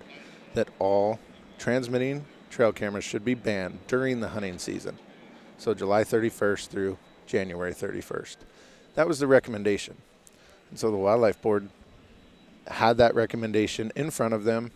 that 0.55 0.69
all 0.79 1.19
transmitting 1.59 2.25
trail 2.49 2.71
cameras 2.71 3.03
should 3.03 3.23
be 3.23 3.35
banned 3.35 3.79
during 3.87 4.21
the 4.21 4.29
hunting 4.29 4.57
season. 4.57 4.97
So 5.57 5.73
July 5.73 6.03
31st 6.03 6.67
through 6.69 6.97
January 7.27 7.73
31st. 7.73 8.37
That 8.95 9.07
was 9.07 9.19
the 9.19 9.27
recommendation. 9.27 9.97
And 10.69 10.79
so 10.79 10.91
the 10.91 10.97
Wildlife 10.97 11.41
Board 11.41 11.69
had 12.67 12.97
that 12.97 13.15
recommendation 13.15 13.91
in 13.95 14.11
front 14.11 14.33
of 14.33 14.43
them. 14.43 14.71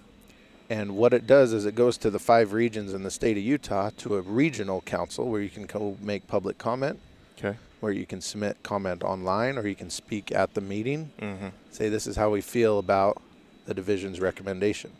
And 0.69 0.96
what 0.96 1.13
it 1.13 1.25
does 1.25 1.51
is 1.51 1.65
it 1.65 1.74
goes 1.74 1.98
to 2.00 2.12
the 2.12 2.19
five 2.19 2.53
regions 2.53 2.93
in 2.93 3.01
the 3.03 3.10
state 3.10 3.38
of 3.38 3.43
Utah 3.43 3.89
to 3.98 4.15
a 4.17 4.22
regional 4.22 4.81
council 4.81 5.27
where 5.29 5.41
you 5.41 5.50
can 5.50 5.65
go 5.65 5.98
make 6.00 6.27
public 6.27 6.58
comment, 6.60 7.00
Okay. 7.39 7.58
where 7.79 7.91
you 7.91 8.05
can 8.05 8.22
submit 8.22 8.58
comment 8.62 9.03
online 9.03 9.58
or 9.58 9.65
you 9.65 9.74
can 9.75 9.89
speak 9.89 10.31
at 10.31 10.53
the 10.53 10.62
meeting 10.62 11.12
Mm-hmm. 11.19 11.48
say 11.72 11.89
this 11.89 12.05
is 12.05 12.15
how 12.17 12.29
we 12.29 12.41
feel 12.41 12.77
about 12.77 13.19
the 13.65 13.74
division's 13.74 14.19
recommendation. 14.19 14.91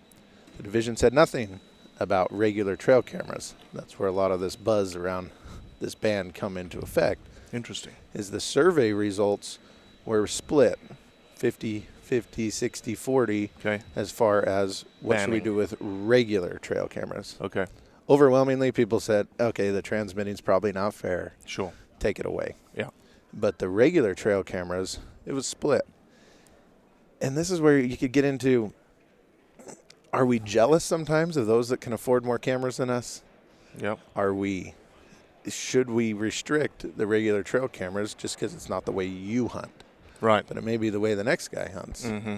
The 0.58 0.64
division 0.64 0.98
said 0.98 1.14
nothing 1.14 1.60
about 2.00 2.36
regular 2.36 2.76
trail 2.76 3.02
cameras. 3.04 3.54
That's 3.74 4.00
where 4.00 4.10
a 4.10 4.12
lot 4.14 4.32
of 4.32 4.40
this 4.40 4.56
buzz 4.56 4.96
around 4.96 5.30
this 5.80 5.94
ban 5.94 6.32
come 6.32 6.58
into 6.58 6.80
effect. 6.80 7.22
Interesting. 7.54 7.94
Is 8.16 8.32
the 8.32 8.40
survey 8.40 8.92
results 8.94 9.60
were 10.18 10.28
split 10.28 10.80
50 11.36 11.86
50 12.02 12.50
60 12.50 12.96
40 12.96 13.52
Okay. 13.60 13.84
as 13.96 14.12
far 14.12 14.42
as 14.44 14.84
what 15.02 15.20
should 15.20 15.30
we 15.30 15.40
do 15.40 15.54
with 15.54 15.76
regular 15.80 16.58
trail 16.58 16.88
cameras. 16.88 17.38
Okay. 17.40 17.68
Overwhelmingly 18.10 18.72
people 18.72 19.00
said, 19.00 19.28
"Okay, 19.40 19.70
the 19.70 19.84
transmitting's 19.84 20.42
probably 20.42 20.72
not 20.72 20.96
fair. 20.96 21.34
Sure. 21.46 21.72
Take 22.00 22.20
it 22.20 22.26
away." 22.26 22.56
Yeah. 22.76 22.90
But 23.32 23.60
the 23.60 23.70
regular 23.70 24.16
trail 24.16 24.44
cameras, 24.44 24.98
it 25.28 25.34
was 25.34 25.46
split. 25.46 25.86
And 27.22 27.38
this 27.38 27.52
is 27.52 27.62
where 27.62 27.78
you 27.78 27.96
could 27.96 28.12
get 28.12 28.26
into 28.26 28.74
are 30.12 30.26
we 30.26 30.40
jealous 30.40 30.84
sometimes 30.84 31.38
of 31.38 31.46
those 31.46 31.70
that 31.70 31.82
can 31.82 31.94
afford 31.94 32.26
more 32.26 32.40
cameras 32.40 32.78
than 32.78 32.90
us? 32.90 33.22
Yep. 33.78 34.00
Are 34.16 34.34
we 34.34 34.74
should 35.48 35.90
we 35.90 36.14
restrict 36.14 36.98
the 36.98 37.06
regular 37.06 37.44
trail 37.44 37.68
cameras 37.68 38.16
just 38.16 38.36
because 38.36 38.56
it's 38.56 38.70
not 38.70 38.86
the 38.86 38.92
way 38.92 39.06
you 39.06 39.48
hunt, 39.48 39.84
Right. 40.22 40.44
but 40.48 40.58
it 40.58 40.64
may 40.64 40.78
be 40.78 40.90
the 40.90 41.00
way 41.00 41.14
the 41.14 41.24
next 41.24 41.50
guy 41.50 41.70
hunts? 41.70 42.06
Mm-hmm. 42.06 42.30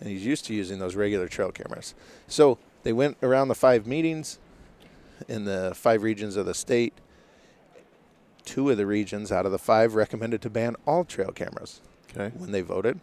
and 0.00 0.10
he's 0.10 0.24
used 0.26 0.44
to 0.46 0.54
using 0.54 0.78
those 0.78 0.94
regular 0.94 1.28
trail 1.28 1.50
cameras. 1.52 1.94
So 2.28 2.58
they 2.82 2.92
went 2.92 3.16
around 3.22 3.48
the 3.48 3.54
five 3.54 3.86
meetings 3.86 4.38
in 5.28 5.44
the 5.44 5.72
five 5.74 6.02
regions 6.02 6.36
of 6.36 6.46
the 6.46 6.54
state. 6.54 6.92
Two 8.44 8.70
of 8.70 8.76
the 8.76 8.86
regions 8.86 9.32
out 9.32 9.44
of 9.46 9.52
the 9.52 9.58
five 9.58 9.94
recommended 9.94 10.40
to 10.42 10.50
ban 10.50 10.76
all 10.86 11.04
trail 11.04 11.32
cameras 11.32 11.80
Okay. 12.14 12.34
when 12.36 12.52
they 12.52 12.60
voted. 12.60 13.00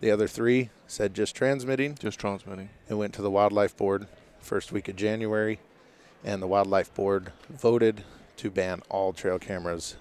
The 0.00 0.10
other 0.10 0.28
three 0.28 0.70
said 0.86 1.14
just 1.14 1.34
transmitting. 1.34 1.94
Just 1.94 2.18
transmitting. 2.18 2.68
It 2.88 2.94
went 2.94 3.14
to 3.14 3.22
the 3.22 3.30
Wildlife 3.30 3.76
Board 3.76 4.06
first 4.40 4.72
week 4.72 4.88
of 4.88 4.96
January, 4.96 5.58
and 6.22 6.42
the 6.42 6.46
Wildlife 6.46 6.92
Board 6.94 7.32
voted 7.48 8.04
to 8.36 8.50
ban 8.50 8.82
all 8.90 9.12
trail 9.14 9.38
cameras 9.38 9.96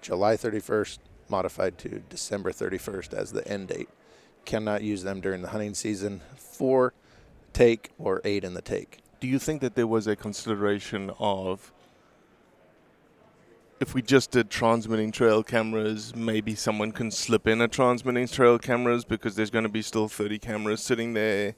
July 0.00 0.36
31st, 0.36 0.98
modified 1.32 1.78
to 1.78 1.88
December 2.10 2.52
31st 2.52 3.14
as 3.14 3.32
the 3.32 3.46
end 3.48 3.68
date. 3.68 3.88
Cannot 4.44 4.82
use 4.82 5.02
them 5.02 5.20
during 5.20 5.40
the 5.40 5.48
hunting 5.48 5.72
season 5.74 6.20
for 6.36 6.92
take 7.54 7.90
or 7.98 8.20
aid 8.24 8.44
in 8.44 8.52
the 8.52 8.60
take. 8.60 8.98
Do 9.18 9.26
you 9.26 9.38
think 9.38 9.62
that 9.62 9.74
there 9.74 9.86
was 9.86 10.06
a 10.06 10.14
consideration 10.14 11.10
of 11.18 11.72
if 13.80 13.94
we 13.94 14.02
just 14.02 14.30
did 14.30 14.50
transmitting 14.50 15.10
trail 15.10 15.42
cameras, 15.42 16.14
maybe 16.14 16.54
someone 16.54 16.92
can 16.92 17.10
slip 17.10 17.48
in 17.48 17.60
a 17.60 17.66
transmitting 17.66 18.28
trail 18.28 18.58
cameras 18.58 19.04
because 19.04 19.34
there's 19.34 19.50
going 19.50 19.64
to 19.64 19.68
be 19.80 19.82
still 19.82 20.06
30 20.06 20.38
cameras 20.38 20.80
sitting 20.80 21.14
there, 21.14 21.56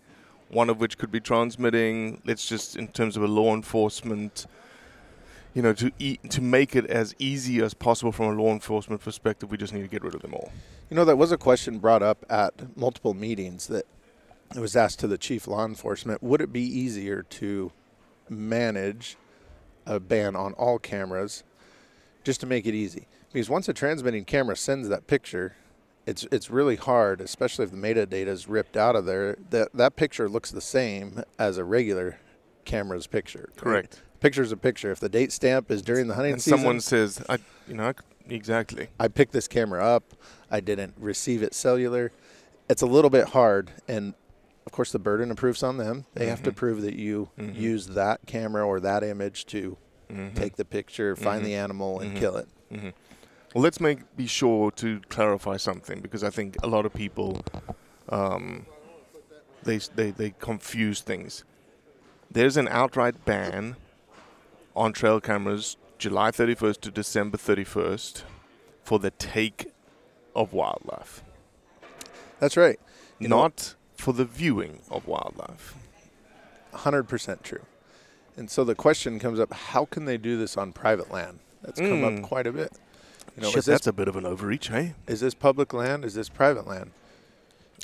one 0.49 0.71
of 0.71 0.81
which 0.81 0.97
could 0.97 1.11
be 1.11 1.21
transmitting. 1.21 2.23
Let's 2.25 2.49
just, 2.49 2.77
in 2.77 2.89
terms 2.89 3.19
of 3.19 3.25
a 3.25 3.27
law 3.27 3.55
enforcement, 3.55 4.47
you 5.55 5.63
know, 5.63 5.73
to 5.73 5.93
e- 5.99 6.19
to 6.29 6.41
make 6.41 6.75
it 6.77 6.87
as 6.87 7.15
easy 7.19 7.63
as 7.63 7.75
possible 7.75 8.13
from 8.13 8.27
a 8.27 8.43
law 8.43 8.53
enforcement 8.53 9.01
perspective, 9.01 9.51
we 9.51 9.57
just 9.57 9.73
need 9.73 9.83
to 9.83 9.89
get 9.89 10.03
rid 10.03 10.15
of 10.15 10.23
them 10.23 10.35
all. 10.35 10.53
You 10.91 10.97
know, 10.97 11.05
that 11.05 11.17
was 11.17 11.33
a 11.33 11.39
question 11.39 11.79
brought 11.79 12.03
up 12.03 12.25
at 12.29 12.77
multiple 12.77 13.15
meetings 13.15 13.69
that 13.69 13.87
it 14.55 14.61
was 14.61 14.77
asked 14.77 14.99
to 15.01 15.07
the 15.07 15.19
chief 15.19 15.47
law 15.47 15.65
enforcement 15.65 16.23
would 16.23 16.41
it 16.41 16.53
be 16.53 16.63
easier 16.63 17.23
to 17.23 17.73
manage 18.29 19.17
a 19.87 20.01
ban 20.01 20.37
on 20.37 20.53
all 20.55 20.79
cameras 20.79 21.45
just 22.25 22.41
to 22.41 22.47
make 22.47 22.67
it 22.67 22.75
easy. 22.75 23.07
Because 23.33 23.51
once 23.51 23.69
a 23.69 23.73
transmitting 23.73 24.25
camera 24.25 24.57
sends 24.57 24.89
that 24.89 25.07
picture, 25.07 25.57
it's 26.07 26.27
it's 26.31 26.51
really 26.51 26.77
hard, 26.77 27.21
especially 27.21 27.65
if 27.65 27.71
the 27.71 27.77
metadata 27.77 28.29
is 28.29 28.49
ripped 28.49 28.77
out 28.77 28.95
of 28.95 29.07
there. 29.07 29.37
That 29.51 29.73
that 29.75 29.97
picture 29.97 30.29
looks 30.29 30.51
the 30.51 30.61
same 30.61 31.23
as 31.39 31.59
a 31.59 31.65
regular 31.65 32.19
camera's 32.65 33.07
picture. 33.07 33.51
right? 33.63 34.01
Correct. 34.25 34.35
Picture's 34.35 34.53
a 34.53 34.57
picture. 34.57 34.91
If 34.91 35.01
the 35.01 35.09
date 35.09 35.33
stamp 35.33 35.71
is 35.71 35.83
during 35.83 36.09
the 36.09 36.15
hunting 36.15 36.33
And 36.35 36.43
season, 36.43 36.59
someone 36.59 36.81
says, 36.81 37.23
I, 37.29 37.39
you 37.69 37.75
know, 37.75 37.89
I 37.89 37.93
exactly. 38.33 38.89
I 38.99 39.09
picked 39.09 39.33
this 39.33 39.47
camera 39.47 39.85
up. 39.85 40.03
I 40.51 40.61
didn't 40.61 40.95
receive 40.99 41.43
it 41.43 41.53
cellular. 41.55 42.11
It's 42.69 42.81
a 42.81 42.87
little 42.87 43.11
bit 43.11 43.29
hard, 43.29 43.71
and 43.87 44.15
of 44.65 44.73
course, 44.73 44.93
the 44.93 44.99
burden 44.99 45.31
of 45.31 45.37
proof's 45.37 45.63
on 45.63 45.77
them. 45.77 46.07
They 46.15 46.27
have 46.29 46.43
to 46.45 46.53
Mhm. 46.53 46.57
prove 46.57 46.81
that 46.83 46.95
you 46.95 47.29
Mhm. 47.39 47.55
use 47.55 47.89
that 47.89 48.21
camera 48.27 48.67
or 48.67 48.81
that 48.81 49.03
image 49.05 49.45
to 49.47 49.77
Mhm. 50.11 50.35
take 50.35 50.57
the 50.57 50.65
picture, 50.65 51.15
find 51.15 51.45
the 51.45 51.55
animal, 51.55 52.01
and 52.01 52.17
Mhm. 52.17 52.19
kill 52.19 52.37
it. 52.39 52.49
Well, 52.71 53.63
let's 53.63 53.79
make 53.79 53.99
be 54.17 54.27
sure 54.27 54.71
to 54.73 55.01
clarify 55.11 55.59
something 55.59 56.01
because 56.01 56.25
I 56.25 56.31
think 56.31 56.57
a 56.63 56.67
lot 56.67 56.87
of 56.87 56.95
people 56.95 57.45
um, 58.09 58.65
they, 59.65 59.79
they 59.95 60.11
they 60.11 60.31
confuse 60.39 61.01
things. 61.03 61.45
There's 62.31 62.57
an 62.57 62.69
outright 62.69 63.25
ban 63.25 63.77
on 64.77 64.93
trail 64.93 65.21
cameras 65.21 65.77
July 65.99 66.31
31st 66.31 66.81
to 66.83 66.91
December 66.91 67.39
31st 67.39 68.23
for 68.83 68.99
the 68.99 69.11
take 69.13 69.73
of 70.35 70.53
wildlife, 70.53 71.23
That's 72.41 72.57
right. 72.57 72.79
You 73.19 73.29
know- 73.29 73.43
not 73.43 73.75
for 73.97 74.13
the 74.13 74.25
viewing 74.25 74.81
of 74.91 75.07
wildlife. 75.07 75.75
100% 76.73 77.43
true. 77.43 77.63
And 78.37 78.51
so 78.51 78.65
the 78.65 78.75
question 78.75 79.19
comes 79.21 79.39
up 79.39 79.53
how 79.53 79.85
can 79.85 80.05
they 80.07 80.19
do 80.19 80.37
this 80.37 80.57
on 80.57 80.73
private 80.73 81.11
land? 81.13 81.39
That's 81.63 81.79
come 81.81 82.01
Mm. 82.03 82.19
up 82.19 82.29
quite 82.29 82.47
a 82.49 82.53
bit. 82.53 82.73
You 83.37 83.43
know, 83.43 83.49
Shit, 83.51 83.59
is 83.61 83.65
this, 83.67 83.73
that's 83.75 83.87
a 83.87 83.93
bit 83.93 84.09
of 84.09 84.17
an 84.17 84.27
overreach, 84.27 84.69
hey? 84.69 84.95
is 85.07 85.21
this 85.21 85.35
public 85.35 85.73
land? 85.73 86.05
Is 86.05 86.15
this 86.15 86.29
private 86.29 86.67
land? 86.67 86.91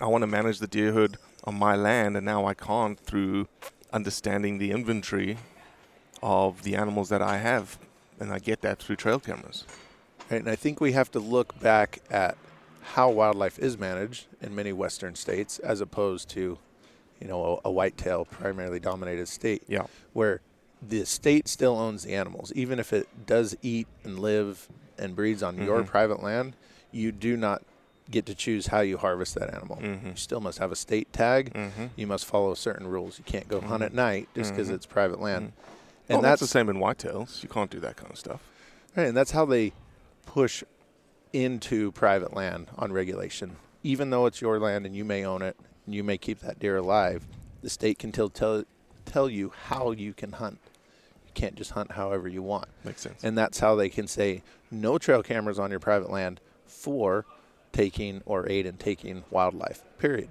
I 0.02 0.06
want 0.06 0.22
to 0.22 0.26
manage 0.26 0.58
the 0.58 0.66
deer 0.66 0.92
herd 0.92 1.16
on 1.44 1.54
my 1.54 1.76
land, 1.76 2.16
and 2.16 2.26
now 2.26 2.44
I 2.46 2.54
can't 2.54 2.98
through 2.98 3.48
understanding 3.92 4.58
the 4.58 4.70
inventory 4.72 5.38
of 6.22 6.62
the 6.62 6.74
animals 6.76 7.08
that 7.08 7.22
I 7.22 7.38
have, 7.38 7.78
and 8.18 8.32
I 8.32 8.38
get 8.38 8.60
that 8.62 8.78
through 8.78 8.96
trail 8.96 9.18
cameras. 9.20 9.64
Right? 10.30 10.40
And 10.40 10.48
I 10.50 10.56
think 10.56 10.80
we 10.80 10.92
have 10.92 11.10
to 11.12 11.20
look 11.20 11.58
back 11.60 12.00
at 12.10 12.36
how 12.82 13.10
wildlife 13.10 13.58
is 13.58 13.78
managed 13.78 14.26
in 14.40 14.54
many 14.54 14.72
western 14.72 15.14
states 15.14 15.58
as 15.60 15.80
opposed 15.80 16.28
to, 16.30 16.58
you 17.20 17.26
know, 17.28 17.60
a, 17.64 17.68
a 17.68 17.70
whitetail 17.72 18.24
primarily 18.24 18.80
dominated 18.80 19.28
state. 19.28 19.62
Yeah. 19.68 19.86
Where 20.12 20.40
the 20.86 21.04
state 21.04 21.46
still 21.46 21.76
owns 21.78 22.04
the 22.04 22.14
animals. 22.14 22.52
Even 22.54 22.78
if 22.78 22.92
it 22.92 23.06
does 23.26 23.56
eat 23.62 23.86
and 24.02 24.18
live 24.18 24.66
and 24.98 25.14
breeds 25.14 25.42
on 25.42 25.58
your 25.58 25.82
Mhm. 25.82 25.86
private 25.86 26.22
land, 26.22 26.54
you 26.90 27.12
do 27.12 27.36
not 27.36 27.62
get 28.10 28.26
to 28.26 28.34
choose 28.34 28.68
how 28.68 28.80
you 28.80 28.96
harvest 28.96 29.34
that 29.36 29.52
animal. 29.54 29.76
Mhm. 29.76 30.04
You 30.04 30.16
still 30.16 30.40
must 30.40 30.58
have 30.58 30.72
a 30.72 30.76
state 30.76 31.12
tag. 31.12 31.52
Mm-hmm. 31.54 31.86
You 31.96 32.06
must 32.06 32.24
follow 32.24 32.54
certain 32.54 32.86
rules. 32.88 33.18
You 33.18 33.24
can't 33.24 33.46
go 33.46 33.60
hunt 33.60 33.82
Mhm. 33.82 33.86
at 33.86 33.94
night 33.94 34.28
just 34.34 34.50
because 34.52 34.68
Mhm. 34.68 34.74
it's 34.74 34.86
private 34.86 35.20
land. 35.20 35.52
And 36.10 36.16
well, 36.16 36.22
that's, 36.22 36.40
that's 36.40 36.52
the 36.52 36.58
same 36.58 36.68
in 36.68 36.76
whitetails. 36.76 37.40
You 37.40 37.48
can't 37.48 37.70
do 37.70 37.78
that 37.80 37.96
kind 37.96 38.10
of 38.10 38.18
stuff. 38.18 38.40
Right, 38.96 39.06
and 39.06 39.16
that's 39.16 39.30
how 39.30 39.44
they 39.44 39.72
push 40.26 40.64
into 41.32 41.92
private 41.92 42.34
land 42.34 42.66
on 42.76 42.92
regulation. 42.92 43.56
Even 43.84 44.10
though 44.10 44.26
it's 44.26 44.40
your 44.40 44.58
land 44.58 44.86
and 44.86 44.96
you 44.96 45.04
may 45.04 45.24
own 45.24 45.40
it, 45.40 45.56
and 45.86 45.94
you 45.94 46.02
may 46.02 46.18
keep 46.18 46.40
that 46.40 46.58
deer 46.58 46.78
alive, 46.78 47.24
the 47.62 47.70
state 47.70 48.00
can 48.00 48.10
tell 48.10 48.28
tell, 48.28 48.64
tell 49.06 49.30
you 49.30 49.52
how 49.66 49.92
you 49.92 50.12
can 50.12 50.32
hunt. 50.32 50.58
You 51.26 51.32
can't 51.34 51.54
just 51.54 51.70
hunt 51.70 51.92
however 51.92 52.28
you 52.28 52.42
want. 52.42 52.66
Makes 52.84 53.02
sense. 53.02 53.22
And 53.22 53.38
that's 53.38 53.60
how 53.60 53.76
they 53.76 53.88
can 53.88 54.08
say 54.08 54.42
no 54.68 54.98
trail 54.98 55.22
cameras 55.22 55.60
on 55.60 55.70
your 55.70 55.78
private 55.78 56.10
land 56.10 56.40
for 56.66 57.24
taking 57.72 58.20
or 58.26 58.48
aid 58.48 58.66
in 58.66 58.76
taking 58.78 59.22
wildlife. 59.30 59.84
Period. 59.98 60.28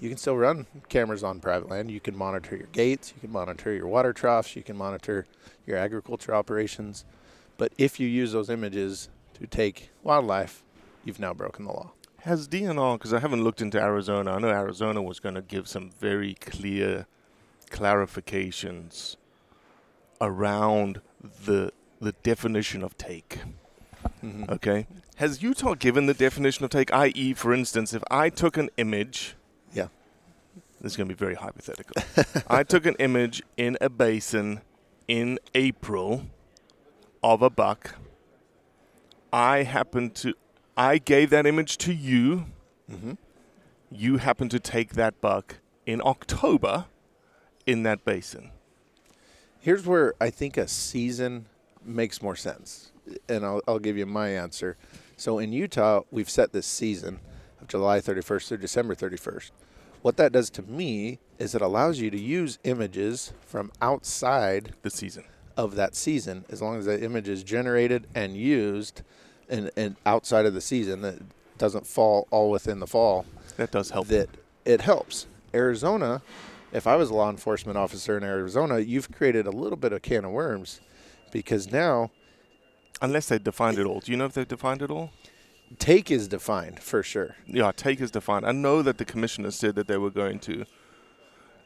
You 0.00 0.08
can 0.08 0.18
still 0.18 0.36
run 0.36 0.66
cameras 0.88 1.24
on 1.24 1.40
private 1.40 1.70
land. 1.70 1.90
You 1.90 2.00
can 2.00 2.16
monitor 2.16 2.56
your 2.56 2.66
gates, 2.72 3.12
you 3.14 3.20
can 3.20 3.32
monitor 3.32 3.72
your 3.72 3.86
water 3.86 4.12
troughs, 4.12 4.54
you 4.54 4.62
can 4.62 4.76
monitor 4.76 5.26
your 5.66 5.78
agriculture 5.78 6.34
operations. 6.34 7.04
But 7.56 7.72
if 7.78 7.98
you 7.98 8.06
use 8.06 8.32
those 8.32 8.50
images 8.50 9.08
to 9.34 9.46
take 9.46 9.90
wildlife, 10.02 10.62
you've 11.04 11.20
now 11.20 11.32
broken 11.32 11.64
the 11.64 11.72
law. 11.72 11.92
Has 12.20 12.48
DNR, 12.48 12.98
because 12.98 13.14
I 13.14 13.20
haven't 13.20 13.44
looked 13.44 13.62
into 13.62 13.80
Arizona, 13.80 14.32
I 14.32 14.38
know 14.40 14.48
Arizona 14.48 15.00
was 15.00 15.20
going 15.20 15.36
to 15.36 15.42
give 15.42 15.68
some 15.68 15.90
very 15.90 16.34
clear 16.34 17.06
clarifications 17.70 19.16
around 20.20 21.00
the 21.44 21.72
the 22.00 22.12
definition 22.22 22.82
of 22.82 22.96
take. 22.98 23.38
Mhm. 24.22 24.50
Okay. 24.50 24.86
Has 25.16 25.42
Utah 25.42 25.74
given 25.74 26.04
the 26.06 26.14
definition 26.14 26.64
of 26.64 26.70
take? 26.70 26.92
I.e., 26.92 27.32
for 27.32 27.54
instance, 27.54 27.94
if 27.94 28.02
I 28.10 28.28
took 28.28 28.56
an 28.58 28.68
image. 28.76 29.35
This 30.86 30.92
is 30.92 30.96
going 30.96 31.08
to 31.08 31.14
be 31.14 31.18
very 31.18 31.34
hypothetical. 31.34 32.00
I 32.48 32.62
took 32.62 32.86
an 32.86 32.94
image 33.00 33.42
in 33.56 33.76
a 33.80 33.90
basin 33.90 34.60
in 35.08 35.40
April 35.52 36.26
of 37.24 37.42
a 37.42 37.50
buck. 37.50 37.96
I 39.32 39.64
happened 39.64 40.14
to, 40.16 40.34
I 40.76 40.98
gave 40.98 41.30
that 41.30 41.44
image 41.44 41.76
to 41.78 41.92
you. 41.92 42.46
Mm-hmm. 42.90 43.14
You 43.90 44.18
happened 44.18 44.52
to 44.52 44.60
take 44.60 44.92
that 44.92 45.20
buck 45.20 45.56
in 45.86 46.00
October 46.04 46.84
in 47.66 47.82
that 47.82 48.04
basin. 48.04 48.52
Here's 49.58 49.84
where 49.84 50.14
I 50.20 50.30
think 50.30 50.56
a 50.56 50.68
season 50.68 51.46
makes 51.84 52.22
more 52.22 52.36
sense, 52.36 52.92
and 53.28 53.44
I'll, 53.44 53.60
I'll 53.66 53.80
give 53.80 53.96
you 53.96 54.06
my 54.06 54.28
answer. 54.28 54.76
So 55.16 55.40
in 55.40 55.52
Utah, 55.52 56.02
we've 56.12 56.30
set 56.30 56.52
this 56.52 56.66
season 56.66 57.18
of 57.60 57.66
July 57.66 57.98
31st 57.98 58.46
through 58.46 58.58
December 58.58 58.94
31st. 58.94 59.50
What 60.02 60.16
that 60.16 60.32
does 60.32 60.50
to 60.50 60.62
me 60.62 61.18
is 61.38 61.54
it 61.54 61.62
allows 61.62 61.98
you 61.98 62.10
to 62.10 62.20
use 62.20 62.58
images 62.64 63.32
from 63.40 63.72
outside 63.80 64.72
the 64.82 64.90
season 64.90 65.24
of 65.56 65.74
that 65.74 65.94
season, 65.94 66.44
as 66.50 66.60
long 66.60 66.78
as 66.78 66.84
that 66.84 67.02
image 67.02 67.28
is 67.28 67.42
generated 67.42 68.06
and 68.14 68.36
used, 68.36 69.02
and, 69.48 69.70
and 69.76 69.96
outside 70.04 70.46
of 70.46 70.54
the 70.54 70.60
season 70.60 71.00
that 71.02 71.18
doesn't 71.58 71.86
fall 71.86 72.28
all 72.30 72.50
within 72.50 72.78
the 72.80 72.86
fall. 72.86 73.24
That 73.56 73.70
does 73.70 73.90
help. 73.90 74.08
That 74.08 74.28
it 74.64 74.82
helps. 74.82 75.26
Arizona, 75.54 76.20
if 76.72 76.86
I 76.86 76.96
was 76.96 77.10
a 77.10 77.14
law 77.14 77.30
enforcement 77.30 77.78
officer 77.78 78.16
in 78.18 78.24
Arizona, 78.24 78.80
you've 78.80 79.10
created 79.10 79.46
a 79.46 79.50
little 79.50 79.78
bit 79.78 79.92
of 79.92 80.02
can 80.02 80.24
of 80.24 80.32
worms 80.32 80.80
because 81.32 81.72
now 81.72 82.10
Unless 83.02 83.26
they 83.26 83.38
defined 83.38 83.78
it 83.78 83.86
all. 83.86 84.00
Do 84.00 84.10
you 84.10 84.16
know 84.16 84.24
if 84.24 84.32
they've 84.32 84.48
defined 84.48 84.82
it 84.82 84.90
all? 84.90 85.10
Take 85.78 86.10
is 86.10 86.28
defined 86.28 86.80
for 86.80 87.02
sure. 87.02 87.36
Yeah, 87.46 87.72
take 87.74 88.00
is 88.00 88.10
defined. 88.10 88.46
I 88.46 88.52
know 88.52 88.82
that 88.82 88.98
the 88.98 89.04
commissioner 89.04 89.50
said 89.50 89.74
that 89.76 89.86
they 89.88 89.96
were 89.98 90.10
going 90.10 90.38
to 90.40 90.64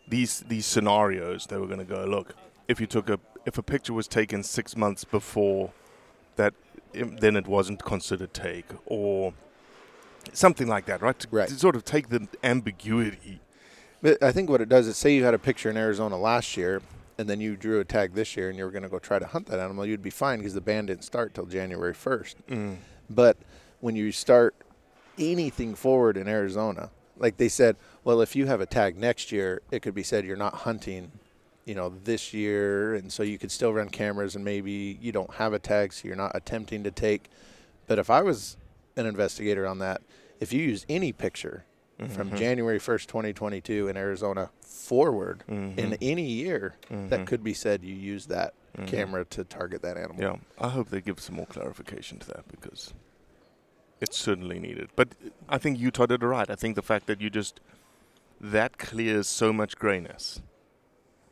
these 0.09 0.41
these 0.49 0.67
scenarios. 0.67 1.47
They 1.47 1.57
were 1.57 1.67
going 1.67 1.79
to 1.79 1.85
go 1.85 2.05
look. 2.05 2.35
If 2.69 2.81
you 2.81 2.87
took 2.87 3.09
a 3.11 3.19
if 3.47 3.59
a 3.59 3.63
picture 3.63 3.93
was 3.93 4.09
taken 4.09 4.43
six 4.43 4.77
months 4.77 5.05
before 5.05 5.73
that, 6.37 6.55
then 6.93 7.37
it 7.37 7.47
wasn't 7.47 7.83
considered 7.85 8.35
take 8.35 8.67
or 8.87 9.33
something 10.33 10.69
like 10.69 10.87
that, 10.87 11.01
right? 11.03 11.19
To, 11.19 11.29
Right. 11.31 11.49
to 11.49 11.55
sort 11.59 11.77
of 11.77 11.85
take 11.85 12.09
the 12.09 12.29
ambiguity. 12.43 13.41
But 14.03 14.23
I 14.23 14.33
think 14.33 14.49
what 14.51 14.61
it 14.61 14.69
does 14.69 14.87
is 14.87 14.97
say 14.97 15.15
you 15.15 15.25
had 15.25 15.35
a 15.35 15.39
picture 15.39 15.71
in 15.71 15.77
Arizona 15.77 16.17
last 16.19 16.57
year 16.57 16.83
and 17.19 17.29
then 17.29 17.41
you 17.41 17.57
drew 17.57 17.81
a 17.81 17.85
tag 17.85 18.15
this 18.15 18.37
year 18.37 18.49
and 18.49 18.57
you 18.59 18.65
were 18.65 18.71
going 18.71 18.83
to 18.83 18.89
go 18.89 18.99
try 18.99 19.19
to 19.19 19.27
hunt 19.27 19.47
that 19.47 19.59
animal, 19.59 19.85
you'd 19.85 20.03
be 20.03 20.11
fine 20.11 20.39
because 20.39 20.55
the 20.55 20.61
ban 20.61 20.87
didn't 20.87 21.05
start 21.05 21.35
till 21.35 21.45
January 21.47 21.93
1st. 21.93 22.35
Mm. 22.49 22.77
But 23.11 23.37
when 23.81 23.97
you 23.97 24.13
start 24.13 24.55
anything 25.19 25.75
forward 25.75 26.17
in 26.17 26.29
Arizona, 26.29 26.91
like 27.17 27.37
they 27.37 27.49
said, 27.49 27.77
well, 28.05 28.21
if 28.21 28.35
you 28.35 28.47
have 28.47 28.61
a 28.61 28.67
tag 28.67 28.97
next 28.97 29.31
year, 29.33 29.61
it 29.71 29.83
could 29.83 29.95
be 29.95 30.03
said 30.03 30.25
you're 30.25 30.37
not 30.37 30.55
hunting, 30.55 31.13
you 31.65 31.75
know, 31.75 31.93
this 32.05 32.33
year, 32.33 32.95
and 32.95 33.13
so 33.13 33.23
you 33.23 33.39
could 33.39 33.51
still 33.51 33.73
run 33.73 33.89
cameras, 33.89 34.35
and 34.37 34.45
maybe 34.45 34.99
you 35.01 35.13
don't 35.13 35.35
have 35.35 35.53
a 35.53 35.59
tag, 35.59 35.93
so 35.93 36.07
you're 36.09 36.17
not 36.17 36.33
attempting 36.35 36.83
to 36.85 36.91
take. 36.91 37.29
But 37.87 37.99
if 37.99 38.09
I 38.09 38.23
was 38.23 38.57
an 38.97 39.07
investigator 39.07 39.67
on 39.67 39.79
that, 39.81 40.01
if 40.41 40.53
you 40.53 40.63
use 40.63 40.87
any 40.89 41.13
picture 41.13 41.65
from 42.09 42.31
Mhm. 42.31 42.37
January 42.39 42.79
1st, 42.79 43.09
2022 43.11 43.87
in 43.89 43.97
Arizona 43.99 44.49
forward 44.63 45.45
in 45.49 45.75
Mhm. 45.77 45.99
any 46.01 46.23
year, 46.25 46.77
Mhm. 46.91 47.11
that 47.11 47.27
could 47.27 47.45
be 47.45 47.53
said 47.53 47.85
you 47.85 47.95
use 47.95 48.27
that 48.29 48.55
Mhm. 48.79 48.87
camera 48.87 49.25
to 49.27 49.45
target 49.45 49.83
that 49.83 49.99
animal. 49.99 50.23
Yeah, 50.23 50.37
I 50.59 50.71
hope 50.71 50.89
they 50.89 51.03
give 51.03 51.21
some 51.21 51.37
more 51.37 51.45
clarification 51.47 52.19
to 52.21 52.27
that 52.29 52.49
because 52.49 52.95
it's 54.01 54.17
certainly 54.19 54.59
needed. 54.59 54.91
But 54.97 55.09
I 55.49 55.59
think 55.59 55.79
Utah 55.79 56.07
did 56.07 56.23
it 56.23 56.27
right. 56.27 56.49
I 56.49 56.55
think 56.55 56.75
the 56.77 56.83
fact 56.83 57.07
that 57.07 57.21
you 57.21 57.31
just 57.31 57.61
that 58.41 58.79
clears 58.79 59.29
so 59.29 59.53
much 59.53 59.77
grayness. 59.77 60.41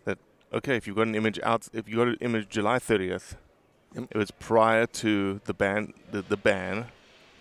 That 0.04 0.18
okay, 0.52 0.76
if 0.76 0.87
you've 0.87 0.96
got 0.96 1.07
an 1.07 1.14
image 1.14 1.40
out, 1.42 1.68
if 1.72 1.88
you 1.88 1.96
got 1.96 2.09
an 2.09 2.18
image 2.20 2.48
July 2.48 2.78
thirtieth, 2.78 3.37
Yep. 3.94 4.09
it 4.11 4.18
was 4.18 4.31
prior 4.31 4.85
to 4.87 5.40
the 5.46 5.54
ban, 5.54 5.94
the, 6.11 6.20
the 6.20 6.37
ban, 6.37 6.87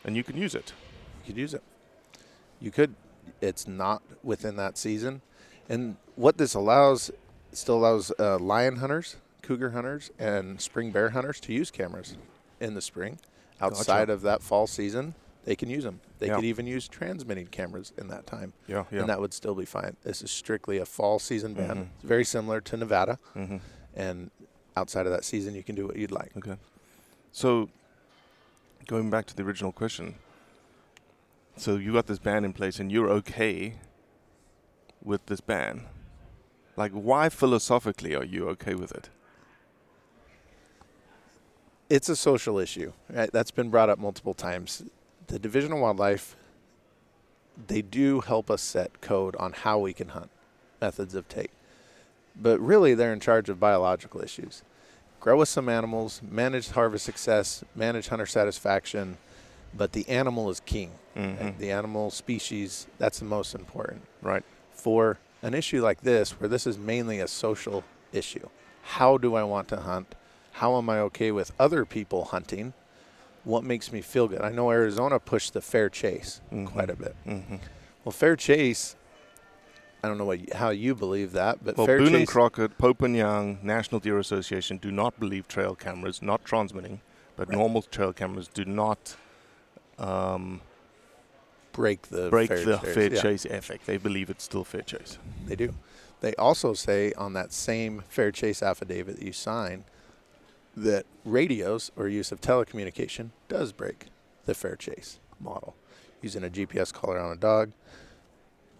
and 0.05 0.15
you 0.15 0.23
can 0.23 0.37
use 0.37 0.55
it. 0.55 0.71
You 1.25 1.33
could 1.33 1.37
use 1.37 1.53
it. 1.53 1.61
You 2.61 2.71
could. 2.71 2.95
It's 3.41 3.67
not 3.67 4.01
within 4.23 4.55
that 4.55 4.77
season. 4.77 5.21
And 5.67 5.97
what 6.15 6.37
this 6.37 6.53
allows, 6.53 7.11
still 7.51 7.75
allows 7.75 8.13
uh, 8.17 8.39
lion 8.39 8.77
hunters, 8.77 9.17
cougar 9.41 9.71
hunters, 9.71 10.09
and 10.17 10.61
spring 10.61 10.91
bear 10.91 11.09
hunters 11.09 11.41
to 11.41 11.53
use 11.53 11.69
cameras. 11.69 12.15
in 12.59 12.73
the 12.73 12.81
spring. 12.81 13.19
Outside 13.59 14.09
of 14.09 14.21
that 14.21 14.41
fall 14.43 14.67
season, 14.67 15.15
they 15.45 15.55
can 15.55 15.69
use 15.69 15.83
them. 15.83 15.99
They 16.19 16.27
Yeah. 16.27 16.35
could 16.35 16.45
even 16.45 16.67
use 16.67 16.87
transmitting 16.87 17.47
cameras 17.47 17.91
in 17.97 18.07
that 18.09 18.27
time. 18.27 18.53
Yeah, 18.67 18.85
yeah. 18.91 18.99
And 19.01 19.09
that 19.09 19.19
would 19.19 19.33
still 19.33 19.55
be 19.55 19.65
fine. 19.65 19.95
This 20.03 20.21
is 20.21 20.29
strictly 20.31 20.77
a 20.77 20.85
fall 20.85 21.19
season 21.19 21.53
ban. 21.53 21.75
Mhm. 21.77 21.87
It's 21.95 22.03
very 22.03 22.23
similar 22.25 22.61
to 22.61 22.77
Nevada. 22.77 23.17
Mhm. 23.35 23.61
And 23.95 24.31
outside 24.75 25.05
of 25.05 25.11
that 25.11 25.23
season, 25.25 25.55
you 25.55 25.63
can 25.63 25.73
do 25.75 25.87
what 25.87 25.95
you'd 25.95 26.11
like. 26.11 26.35
Okay. 26.37 26.57
So, 27.31 27.69
going 28.87 29.09
back 29.09 29.25
to 29.27 29.35
the 29.35 29.43
original 29.43 29.71
question, 29.71 30.15
so 31.55 31.75
you 31.77 31.93
got 31.93 32.07
this 32.07 32.19
ban 32.19 32.45
in 32.45 32.53
place, 32.53 32.79
and 32.79 32.91
you're 32.91 33.09
okay 33.09 33.75
with 35.03 35.25
this 35.27 35.39
ban. 35.41 35.85
Like, 36.75 36.91
why 36.91 37.29
philosophically 37.29 38.13
are 38.15 38.23
you 38.23 38.47
okay 38.49 38.75
with 38.75 38.91
it? 38.91 39.09
It's 41.89 42.09
a 42.09 42.15
social 42.15 42.57
issue. 42.59 42.91
Right? 43.09 43.31
That's 43.31 43.51
been 43.51 43.69
brought 43.69 43.89
up 43.89 43.99
multiple 43.99 44.33
times. 44.33 44.83
The 45.27 45.39
Division 45.39 45.71
of 45.73 45.79
Wildlife, 45.79 46.35
they 47.67 47.81
do 47.81 48.21
help 48.21 48.49
us 48.49 48.61
set 48.61 49.01
code 49.01 49.35
on 49.37 49.53
how 49.53 49.79
we 49.79 49.93
can 49.93 50.09
hunt, 50.09 50.29
methods 50.81 51.15
of 51.15 51.27
take. 51.27 51.51
But 52.39 52.59
really, 52.59 52.93
they're 52.93 53.13
in 53.13 53.19
charge 53.19 53.49
of 53.49 53.59
biological 53.59 54.21
issues. 54.21 54.61
Grow 55.19 55.37
with 55.37 55.49
some 55.49 55.67
animals, 55.67 56.21
manage 56.29 56.69
harvest 56.69 57.03
success, 57.03 57.63
manage 57.75 58.09
hunter 58.09 58.27
satisfaction, 58.27 59.17
but 59.75 59.91
the 59.93 60.07
animal 60.07 60.49
is 60.49 60.59
king. 60.59 60.91
Mhm. 61.15 61.41
Right? 61.41 61.57
The 61.59 61.71
animal 61.71 62.11
species, 62.11 62.87
that's 62.99 63.19
the 63.19 63.25
most 63.25 63.55
important. 63.55 64.03
Right. 64.21 64.43
For 64.71 65.17
an 65.41 65.53
issue 65.55 65.81
like 65.81 66.01
this, 66.01 66.39
where 66.39 66.47
this 66.47 66.67
is 66.67 66.77
mainly 66.77 67.19
a 67.19 67.27
social 67.27 67.83
issue, 68.13 68.47
how 68.83 69.17
do 69.17 69.35
I 69.35 69.43
want 69.43 69.67
to 69.69 69.77
hunt? 69.77 70.13
How 70.57 70.75
am 70.77 70.89
I 70.89 70.99
okay 71.01 71.31
with 71.31 71.51
other 71.59 71.85
people 71.85 72.25
hunting? 72.25 72.73
What 73.43 73.63
makes 73.63 73.91
me 73.91 74.01
feel 74.01 74.27
good? 74.27 74.41
I 74.41 74.49
know 74.49 74.71
Arizona 74.71 75.19
pushed 75.19 75.53
the 75.53 75.61
fair 75.61 75.87
chase 75.87 76.41
quite 76.65 76.89
a 76.89 76.95
bit. 76.95 77.15
Mhm. 77.27 77.59
Well, 78.03 78.11
fair 78.11 78.35
chase, 78.35 78.95
I 80.03 80.07
don't 80.07 80.17
know 80.17 80.25
what, 80.25 80.53
how 80.53 80.69
you 80.71 80.95
believe 80.95 81.31
that, 81.33 81.63
but 81.63 81.77
Well, 81.77 81.85
fair 81.85 81.99
Boone 81.99 82.15
and. 82.15 82.27
Crockett, 82.27 82.77
Pope 82.79 83.03
and 83.03 83.15
Young, 83.15 83.59
National 83.61 83.99
Deer 83.99 84.17
Association 84.17 84.77
do 84.77 84.89
not 84.91 85.19
believe 85.19 85.47
trail 85.47 85.75
cameras, 85.75 86.23
not 86.23 86.43
transmitting, 86.43 87.01
but 87.35 87.49
Right. 87.49 87.57
normal 87.57 87.83
trail 87.83 88.11
cameras 88.11 88.47
do 88.47 88.65
not 88.65 89.15
um, 89.99 90.61
break 91.71 92.03
the 92.09 92.29
break 92.29 92.49
fair 92.49 92.65
the 92.65 92.77
chase, 92.77 92.93
fair 92.95 93.13
yeah. 93.13 93.21
chase 93.21 93.45
ethic. 93.47 93.85
They 93.85 93.97
believe 93.97 94.29
it's 94.31 94.43
still 94.43 94.63
fair 94.63 94.81
chase. 94.81 95.19
They 95.45 95.55
do. 95.55 95.75
They 96.21 96.33
also 96.35 96.73
say 96.73 97.13
on 97.13 97.33
that 97.33 97.53
same 97.53 98.03
fair 98.09 98.31
chase 98.31 98.63
affidavit 98.63 99.17
that 99.17 99.25
you 99.25 99.33
sign 99.33 99.85
that 100.77 101.05
radios 101.25 101.91
or 101.95 102.07
use 102.07 102.31
of 102.31 102.39
telecommunication 102.39 103.31
does 103.49 103.71
break 103.71 104.05
the 104.45 104.53
fair 104.53 104.75
chase 104.75 105.19
model. 105.39 105.75
Using 106.21 106.43
a 106.43 106.49
GPS 106.49 106.93
collar 106.93 107.19
on 107.19 107.31
a 107.31 107.35
dog, 107.35 107.71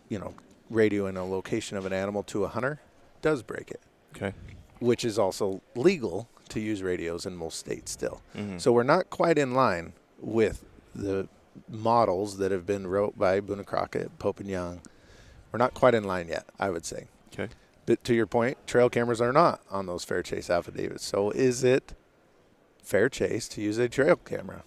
you 0.07 0.19
know, 0.19 0.35
radioing 0.71 1.17
a 1.17 1.23
location 1.23 1.75
of 1.75 1.85
an 1.85 1.93
animal 1.93 2.21
to 2.23 2.43
a 2.43 2.47
hunter 2.47 2.79
does 3.21 3.41
break 3.41 3.71
it. 3.71 3.81
Okay. 4.15 4.33
Which 4.79 5.03
is 5.03 5.17
also 5.17 5.61
legal 5.75 6.29
to 6.49 6.59
use 6.59 6.83
radios 6.83 7.25
in 7.25 7.35
most 7.35 7.57
states 7.57 7.91
still. 7.91 8.21
Mhm. 8.35 8.61
So 8.61 8.71
we're 8.71 8.83
not 8.83 9.09
quite 9.09 9.37
in 9.39 9.53
line 9.55 9.93
with 10.19 10.63
the 10.93 11.27
models 11.67 12.37
that 12.37 12.51
have 12.51 12.65
been 12.65 12.85
wrote 12.85 13.17
by 13.17 13.39
Boone 13.39 13.63
Crockett, 13.63 14.19
Pope 14.19 14.39
and 14.39 14.49
Young. 14.49 14.81
We're 15.51 15.57
not 15.57 15.73
quite 15.73 15.95
in 15.95 16.03
line 16.03 16.27
yet, 16.27 16.45
I 16.59 16.69
would 16.69 16.85
say. 16.85 17.07
Okay. 17.33 17.49
But 17.87 18.03
to 18.03 18.13
your 18.13 18.27
point, 18.27 18.57
trail 18.67 18.89
cameras 18.91 19.19
are 19.21 19.33
not 19.33 19.61
on 19.71 19.87
those 19.87 20.03
fair 20.03 20.21
chase 20.21 20.49
affidavits. 20.51 21.03
So 21.05 21.31
is 21.31 21.63
it 21.63 21.93
fair 22.83 23.09
chase 23.09 23.47
to 23.49 23.61
use 23.61 23.79
a 23.79 23.89
trail 23.89 24.17
camera? 24.17 24.63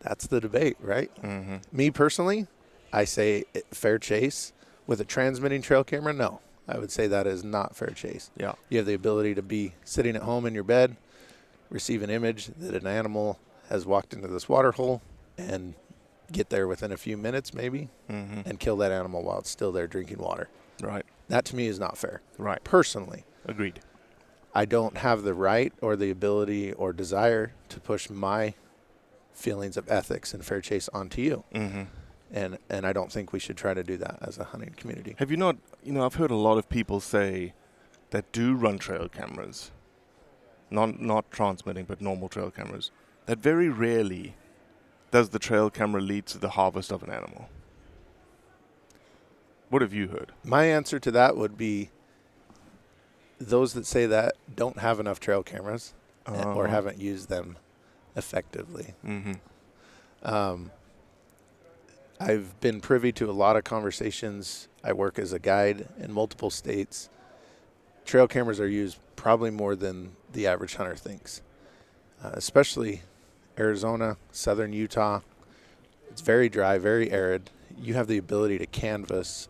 That's 0.00 0.26
the 0.28 0.40
debate, 0.40 0.76
right? 0.80 1.10
Mm-hmm. 1.22 1.56
Me 1.76 1.90
personally, 1.90 2.46
I 2.92 3.04
say 3.04 3.44
fair 3.72 3.98
chase 3.98 4.52
with 4.86 5.00
a 5.00 5.04
transmitting 5.04 5.62
trail 5.62 5.82
camera. 5.82 6.12
No, 6.12 6.40
I 6.68 6.78
would 6.78 6.90
say 6.92 7.06
that 7.06 7.26
is 7.26 7.42
not 7.42 7.74
fair 7.76 7.90
chase. 7.90 8.30
Yeah. 8.36 8.52
You 8.68 8.78
have 8.78 8.86
the 8.86 8.94
ability 8.94 9.34
to 9.34 9.42
be 9.42 9.72
sitting 9.84 10.16
at 10.16 10.22
home 10.22 10.46
in 10.46 10.54
your 10.54 10.64
bed, 10.64 10.96
receive 11.70 12.02
an 12.02 12.10
image 12.10 12.46
that 12.58 12.74
an 12.74 12.86
animal 12.86 13.38
has 13.70 13.86
walked 13.86 14.12
into 14.12 14.28
this 14.28 14.48
water 14.48 14.72
hole, 14.72 15.00
and 15.38 15.74
get 16.32 16.50
there 16.50 16.66
within 16.68 16.92
a 16.92 16.96
few 16.96 17.16
minutes, 17.16 17.54
maybe, 17.54 17.88
Mhm. 18.08 18.44
and 18.46 18.60
kill 18.60 18.76
that 18.78 18.92
animal 18.92 19.22
while 19.22 19.38
it's 19.38 19.50
still 19.50 19.72
there 19.72 19.86
drinking 19.86 20.18
water. 20.18 20.48
Right. 20.80 21.04
That 21.30 21.44
to 21.46 21.56
me 21.56 21.66
is 21.66 21.78
not 21.78 21.96
fair. 21.96 22.22
Right. 22.38 22.62
Personally, 22.64 23.24
Agreed. 23.46 23.80
I 24.54 24.64
don't 24.64 24.98
have 24.98 25.22
the 25.22 25.32
right 25.32 25.72
or 25.80 25.96
the 25.96 26.10
ability 26.10 26.72
or 26.72 26.92
desire 26.92 27.52
to 27.68 27.80
push 27.80 28.10
my 28.10 28.54
feelings 29.32 29.76
of 29.76 29.88
ethics 29.88 30.34
and 30.34 30.44
fair 30.44 30.60
chase 30.60 30.88
onto 30.92 31.22
you. 31.22 31.44
Mm-hmm. 31.54 31.82
And 32.32 32.58
and 32.68 32.86
I 32.86 32.92
don't 32.92 33.10
think 33.10 33.32
we 33.32 33.38
should 33.38 33.56
try 33.56 33.74
to 33.74 33.82
do 33.82 33.96
that 33.96 34.18
as 34.22 34.38
a 34.38 34.44
hunting 34.44 34.74
community. 34.76 35.16
Have 35.18 35.30
you 35.30 35.36
not? 35.36 35.56
You 35.82 35.92
know, 35.92 36.04
I've 36.04 36.14
heard 36.14 36.30
a 36.30 36.36
lot 36.36 36.58
of 36.58 36.68
people 36.68 37.00
say 37.00 37.54
that 38.10 38.30
do 38.32 38.54
run 38.54 38.78
trail 38.78 39.08
cameras, 39.08 39.70
not 40.68 41.00
not 41.00 41.30
transmitting, 41.30 41.84
but 41.84 42.00
normal 42.00 42.28
trail 42.28 42.50
cameras. 42.50 42.90
That 43.26 43.38
very 43.38 43.68
rarely 43.68 44.34
does 45.10 45.30
the 45.30 45.38
trail 45.38 45.70
camera 45.70 46.00
lead 46.00 46.26
to 46.26 46.38
the 46.38 46.50
harvest 46.50 46.92
of 46.92 47.02
an 47.02 47.10
animal. 47.10 47.48
What 49.70 49.82
have 49.82 49.94
you 49.94 50.08
heard? 50.08 50.32
My 50.44 50.64
answer 50.66 50.98
to 51.00 51.10
that 51.12 51.36
would 51.36 51.56
be 51.56 51.90
those 53.40 53.72
that 53.74 53.86
say 53.86 54.04
that 54.06 54.34
don't 54.54 54.78
have 54.80 55.00
enough 55.00 55.18
trail 55.20 55.42
cameras 55.42 55.94
uh, 56.26 56.52
or 56.54 56.66
Oh. 56.66 56.70
haven't 56.70 56.98
used 56.98 57.28
them 57.30 57.56
effectively. 58.16 58.94
Mm-hmm. 59.06 59.32
Um, 60.22 60.70
I've 62.18 62.60
been 62.60 62.80
privy 62.82 63.12
to 63.12 63.30
a 63.30 63.32
lot 63.32 63.56
of 63.56 63.64
conversations. 63.64 64.68
I 64.84 64.92
work 64.92 65.18
as 65.18 65.32
a 65.32 65.38
guide 65.38 65.88
in 65.98 66.12
multiple 66.12 66.50
states. 66.50 67.08
Trail 68.04 68.28
cameras 68.28 68.60
are 68.60 68.68
used 68.68 68.98
probably 69.16 69.50
more 69.50 69.74
than 69.76 70.12
the 70.32 70.46
average 70.46 70.74
hunter 70.74 70.96
thinks, 70.96 71.40
uh, 72.22 72.30
especially 72.34 73.02
Arizona, 73.58 74.16
southern 74.32 74.72
Utah. 74.72 75.20
It's 76.10 76.20
very 76.20 76.48
dry, 76.48 76.76
very 76.78 77.10
arid. 77.10 77.50
You 77.80 77.94
have 77.94 78.06
the 78.08 78.18
ability 78.18 78.58
to 78.58 78.66
canvas 78.66 79.48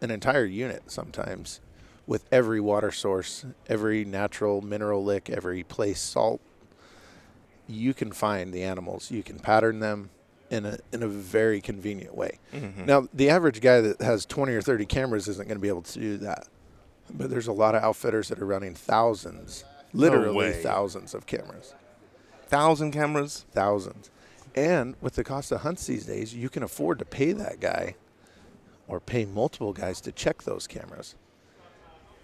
an 0.00 0.10
entire 0.10 0.44
unit 0.44 0.84
sometimes 0.90 1.60
with 2.06 2.24
every 2.32 2.60
water 2.60 2.90
source, 2.90 3.44
every 3.68 4.04
natural 4.04 4.60
mineral 4.62 5.04
lick, 5.04 5.28
every 5.28 5.62
place 5.62 6.00
salt. 6.00 6.40
You 7.66 7.92
can 7.92 8.12
find 8.12 8.52
the 8.52 8.62
animals. 8.62 9.10
You 9.10 9.22
can 9.22 9.38
pattern 9.38 9.80
them 9.80 10.10
in 10.50 10.64
a 10.64 10.78
in 10.92 11.02
a 11.02 11.08
very 11.08 11.60
convenient 11.60 12.16
way. 12.16 12.38
Mhm. 12.54 12.86
Now, 12.86 13.08
the 13.12 13.28
average 13.28 13.60
guy 13.60 13.82
that 13.82 14.00
has 14.00 14.24
20 14.24 14.54
or 14.54 14.62
30 14.62 14.86
cameras 14.86 15.28
isn't 15.28 15.46
going 15.46 15.58
to 15.58 15.62
be 15.62 15.68
able 15.68 15.82
to 15.82 15.98
do 16.00 16.16
that. 16.18 16.48
But 17.12 17.28
there's 17.30 17.46
a 17.46 17.52
lot 17.52 17.74
of 17.74 17.82
outfitters 17.82 18.28
that 18.28 18.38
are 18.40 18.46
running 18.46 18.74
thousands, 18.74 19.64
literally 19.92 20.36
way. 20.36 20.62
thousands 20.62 21.12
of 21.14 21.26
cameras. 21.26 21.74
Thousand 22.46 22.92
cameras. 22.92 23.44
Thousands. 23.52 24.10
And 24.54 24.96
with 25.02 25.14
the 25.14 25.24
cost 25.24 25.52
of 25.52 25.60
hunts 25.60 25.86
these 25.86 26.06
days, 26.06 26.34
you 26.34 26.48
can 26.48 26.62
afford 26.62 26.98
to 27.00 27.04
pay 27.04 27.32
that 27.32 27.60
guy 27.60 27.96
or 28.88 28.98
pay 29.00 29.24
multiple 29.24 29.72
guys 29.72 30.00
to 30.00 30.10
check 30.12 30.42
those 30.42 30.66
cameras 30.66 31.14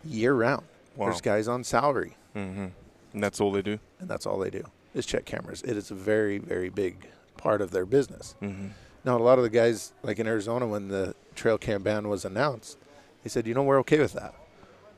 year 0.05 0.35
round. 0.35 0.64
Wow. 0.96 1.07
There's 1.07 1.20
guys 1.20 1.48
on 1.48 1.64
salary, 1.64 2.16
Mm-hmm. 2.35 2.66
And 3.12 3.22
that's 3.22 3.40
all 3.40 3.53
they 3.53 3.62
do. 3.62 3.79
and 4.00 4.09
that's 4.09 4.27
all 4.27 4.38
they 4.40 4.50
do 4.50 4.64
is 4.92 5.07
check 5.07 5.24
cameras. 5.24 5.62
It 5.62 5.77
is 5.77 5.90
a 5.92 5.94
very, 5.94 6.38
very 6.38 6.68
big 6.68 7.07
part 7.37 7.61
of 7.61 7.70
their 7.70 7.87
business. 7.87 8.35
Mm-hmm. 8.42 8.68
Now, 9.05 9.16
a 9.16 9.22
lot 9.22 9.38
of 9.38 9.44
the 9.44 9.50
guys, 9.50 9.92
like 10.03 10.18
in 10.18 10.27
Arizona, 10.27 10.66
when 10.66 10.88
the 10.88 11.14
trail 11.37 11.57
cam 11.59 11.83
ban 11.85 12.09
was 12.09 12.24
announced, 12.24 12.77
they 13.22 13.29
said, 13.31 13.46
you 13.46 13.55
know, 13.55 13.62
we're 13.62 13.79
okay 13.81 14.00
with 14.00 14.14
that. 14.14 14.35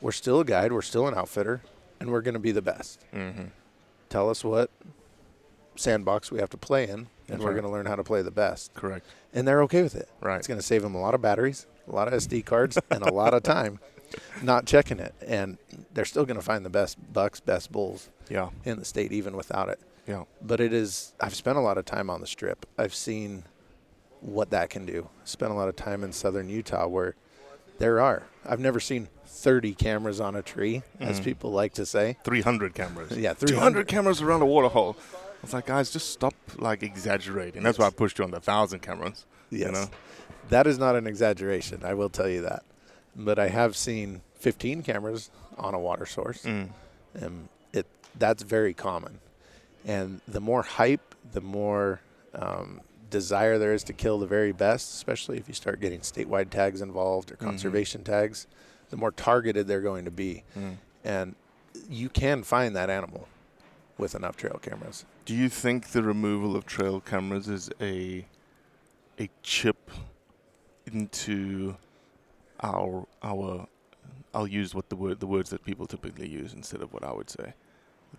We're 0.01 0.13
still 0.13 0.41
a 0.41 0.45
guide, 0.45 0.73
we're 0.73 0.81
still 0.83 1.07
an 1.09 1.15
outfitter, 1.15 1.61
and 2.01 2.11
we're 2.11 2.21
going 2.23 2.35
to 2.35 2.41
be 2.41 2.53
the 2.53 2.63
best. 2.63 3.05
Mm-hmm. 3.15 3.47
Tell 4.09 4.31
us 4.31 4.43
what 4.45 4.71
sandbox 5.77 6.31
we 6.31 6.39
have 6.41 6.51
to 6.51 6.57
play 6.57 6.85
in, 6.85 6.91
and 6.91 7.07
That's 7.29 7.41
we're 7.41 7.47
right. 7.49 7.53
going 7.55 7.65
to 7.65 7.71
learn 7.71 7.87
how 7.87 7.97
to 7.97 8.05
play 8.05 8.23
the 8.23 8.31
best. 8.31 8.75
Correct. 8.75 9.07
And 9.33 9.47
they're 9.47 9.63
okay 9.65 9.83
with 9.83 9.95
it. 9.95 10.09
Right. 10.21 10.37
It's 10.39 10.47
going 10.49 10.59
to 10.61 10.67
save 10.67 10.83
them 10.83 10.95
a 10.95 11.01
lot 11.01 11.15
of 11.15 11.23
batteries, 11.23 11.67
a 11.89 11.95
lot 11.95 12.09
of 12.09 12.15
SD 12.15 12.45
cards, 12.45 12.79
and 12.91 13.03
a 13.03 13.13
lot 13.13 13.35
of 13.35 13.43
time 13.55 13.79
not 14.43 14.67
checking 14.67 14.99
it. 15.01 15.15
And 15.27 15.59
they're 15.93 16.05
still 16.05 16.25
going 16.25 16.39
to 16.39 16.45
find 16.45 16.65
the 16.65 16.71
best 16.71 16.97
bucks, 17.13 17.41
best 17.41 17.71
bulls 17.73 18.09
Yeah. 18.29 18.51
in 18.65 18.79
the 18.79 18.85
state, 18.85 19.13
even 19.13 19.37
without 19.37 19.69
it. 19.69 19.81
Yeah. 20.07 20.25
But 20.41 20.61
it 20.61 20.73
is, 20.73 21.13
I've 21.21 21.35
spent 21.35 21.59
a 21.59 21.61
lot 21.61 21.79
of 21.79 21.85
time 21.85 22.09
on 22.11 22.21
the 22.21 22.27
strip. 22.27 22.65
I've 22.79 22.95
seen 22.95 23.45
what 24.21 24.51
that 24.51 24.71
can 24.71 24.87
do. 24.87 25.09
Spent 25.25 25.51
a 25.51 25.55
lot 25.55 25.69
of 25.69 25.77
time 25.77 26.03
in 26.05 26.13
southern 26.13 26.49
Utah 26.49 26.87
where 26.87 27.15
there 27.79 28.01
are. 28.01 28.23
I've 28.49 28.61
never 28.61 28.81
seen 28.81 29.09
30 29.27 29.75
cameras 29.75 30.21
on 30.21 30.35
a 30.35 30.43
tree, 30.43 30.83
as 31.01 31.21
Mhm. 31.21 31.25
people 31.25 31.51
like 31.51 31.75
to 31.75 31.85
say. 31.85 32.17
300 32.25 32.73
cameras. 32.75 33.11
Yeah, 33.19 33.35
200 33.35 33.49
300. 33.49 33.89
cameras 33.89 34.23
around 34.23 34.41
a 34.43 34.47
water 34.47 34.69
hole. 35.51 35.57
I 35.57 35.59
was 35.59 35.65
like, 35.65 35.67
guys, 35.67 35.91
just 35.91 36.11
stop 36.11 36.35
like 36.59 36.83
exaggerating. 36.83 37.63
That's 37.63 37.79
why 37.79 37.87
I 37.87 37.91
pushed 37.91 38.19
you 38.19 38.25
on 38.25 38.31
the 38.31 38.41
thousand 38.41 38.81
cameras. 38.81 39.25
Yes. 39.51 39.67
You 39.67 39.73
know? 39.73 39.87
That 40.49 40.67
is 40.67 40.79
not 40.79 40.95
an 40.97 41.07
exaggeration, 41.07 41.83
I 41.85 41.95
will 41.95 42.09
tell 42.11 42.29
you 42.29 42.43
that. 42.43 42.63
But 43.15 43.39
I 43.39 43.49
have 43.49 43.77
seen 43.77 44.21
15 44.35 44.83
cameras 44.83 45.31
on 45.59 45.75
a 45.75 45.79
water 45.79 46.07
source. 46.07 46.43
Mm. 46.43 46.69
And 47.15 47.49
it 47.73 47.87
that's 48.19 48.43
very 48.43 48.75
common. 48.75 49.19
And 49.85 50.21
the 50.29 50.41
more 50.41 50.63
hype, 50.63 51.15
the 51.33 51.41
more 51.41 52.01
um, 52.35 52.81
desire 53.11 53.57
there 53.59 53.73
is 53.73 53.83
to 53.85 53.93
kill 53.93 54.19
the 54.19 54.27
very 54.27 54.53
best, 54.53 54.95
especially 54.95 55.39
if 55.39 55.49
you 55.49 55.55
start 55.55 55.81
getting 55.81 56.01
statewide 56.01 56.51
tags 56.51 56.81
involved 56.83 57.31
or 57.31 57.37
Mhm. 57.37 57.41
conservation 57.41 58.05
tags, 58.05 58.47
the 58.91 58.97
more 58.97 59.11
targeted 59.13 59.67
they're 59.67 59.81
going 59.81 60.05
to 60.05 60.11
be. 60.11 60.43
Mm. 60.59 60.77
And 61.05 61.35
you 61.89 62.09
can 62.09 62.43
find 62.43 62.75
that 62.77 62.91
animal 62.91 63.29
with 63.99 64.15
enough 64.15 64.37
trail 64.37 64.59
cameras. 64.63 65.05
Do 65.25 65.35
you 65.35 65.49
think 65.49 65.89
the 65.89 66.03
removal 66.03 66.57
of 66.57 66.67
trail 66.67 67.01
cameras 67.01 67.49
is 67.49 67.71
a 67.81 68.27
a 69.19 69.31
chip 69.43 69.91
into 70.93 71.77
our 72.63 73.07
our 73.23 73.67
I'll 74.35 74.47
use 74.47 74.75
what 74.75 74.89
the 74.91 74.97
word 74.97 75.21
the 75.21 75.27
words 75.27 75.51
that 75.51 75.65
people 75.65 75.87
typically 75.87 76.29
use 76.29 76.53
instead 76.53 76.83
of 76.83 76.93
what 76.93 77.05
I 77.05 77.13
would 77.13 77.31
say. 77.31 77.55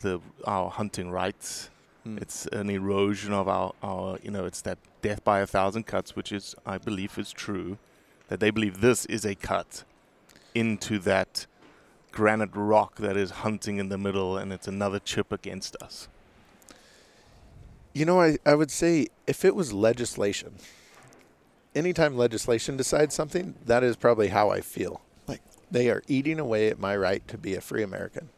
The 0.02 0.20
our 0.46 0.70
hunting 0.70 1.12
rights. 1.12 1.70
Hmm. 2.04 2.18
It's 2.18 2.46
an 2.48 2.70
erosion 2.70 3.34
of 3.34 3.48
our, 3.48 3.74
our 3.84 4.18
you 4.24 4.32
know, 4.32 4.46
it's 4.46 4.62
that 4.62 4.80
death 5.02 5.24
by 5.24 5.40
a 5.40 5.48
thousand 5.48 5.86
cuts, 5.86 6.16
which 6.16 6.32
is 6.32 6.56
I 6.66 6.78
believe 6.78 7.18
is 7.18 7.32
true. 7.32 7.78
That 8.30 8.40
they 8.40 8.50
believe 8.50 8.82
this 8.82 9.06
is 9.06 9.26
a 9.26 9.36
cut 9.36 9.84
into 10.54 11.00
that 11.00 11.46
granite 12.12 12.50
rock 12.54 12.96
that 12.96 13.18
is 13.18 13.32
hunting 13.32 13.78
in 13.78 13.90
the 13.90 13.98
middle 13.98 14.38
and 14.38 14.52
it's 14.52 14.68
another 14.68 15.00
chip 15.00 15.32
against 15.32 15.76
us. 15.78 16.08
You 17.94 18.06
know, 18.06 18.22
I, 18.22 18.38
I 18.46 18.56
would 18.56 18.72
say 18.72 19.08
if 19.26 19.44
it 19.44 19.56
was 19.56 19.74
legislation, 19.74 20.56
anytime 21.76 22.16
legislation 22.16 22.78
decides 22.78 23.16
something, 23.16 23.56
that 23.66 23.84
is 23.84 23.96
probably 23.96 24.28
how 24.28 24.50
I 24.50 24.62
feel. 24.62 25.02
Like 25.28 25.42
they 25.72 25.90
are 25.90 26.04
eating 26.08 26.40
away 26.40 26.68
at 26.68 26.80
my 26.80 26.96
right 26.96 27.28
to 27.28 27.38
be 27.38 27.56
a 27.56 27.62
free 27.62 27.84
American. 27.84 28.30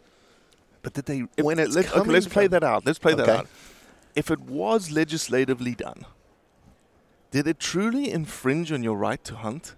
But 0.82 0.93
did 0.93 1.05
they? 1.05 1.19
When 1.41 1.60
it's 1.60 1.75
let, 1.75 1.93
okay, 1.93 2.10
let's 2.10 2.27
play 2.27 2.47
that 2.47 2.63
out. 2.63 2.86
Let's 2.86 2.99
play 2.99 3.13
that 3.13 3.27
out. 3.27 3.47
If 4.15 4.32
it 4.32 4.39
was 4.39 4.91
legislatively 4.91 5.75
done, 5.75 6.05
did 7.32 7.47
it 7.47 7.60
truly 7.60 8.10
infringe 8.10 8.71
on 8.71 8.82
your 8.82 8.95
right 8.95 9.23
to 9.25 9.36
hunt? 9.36 9.75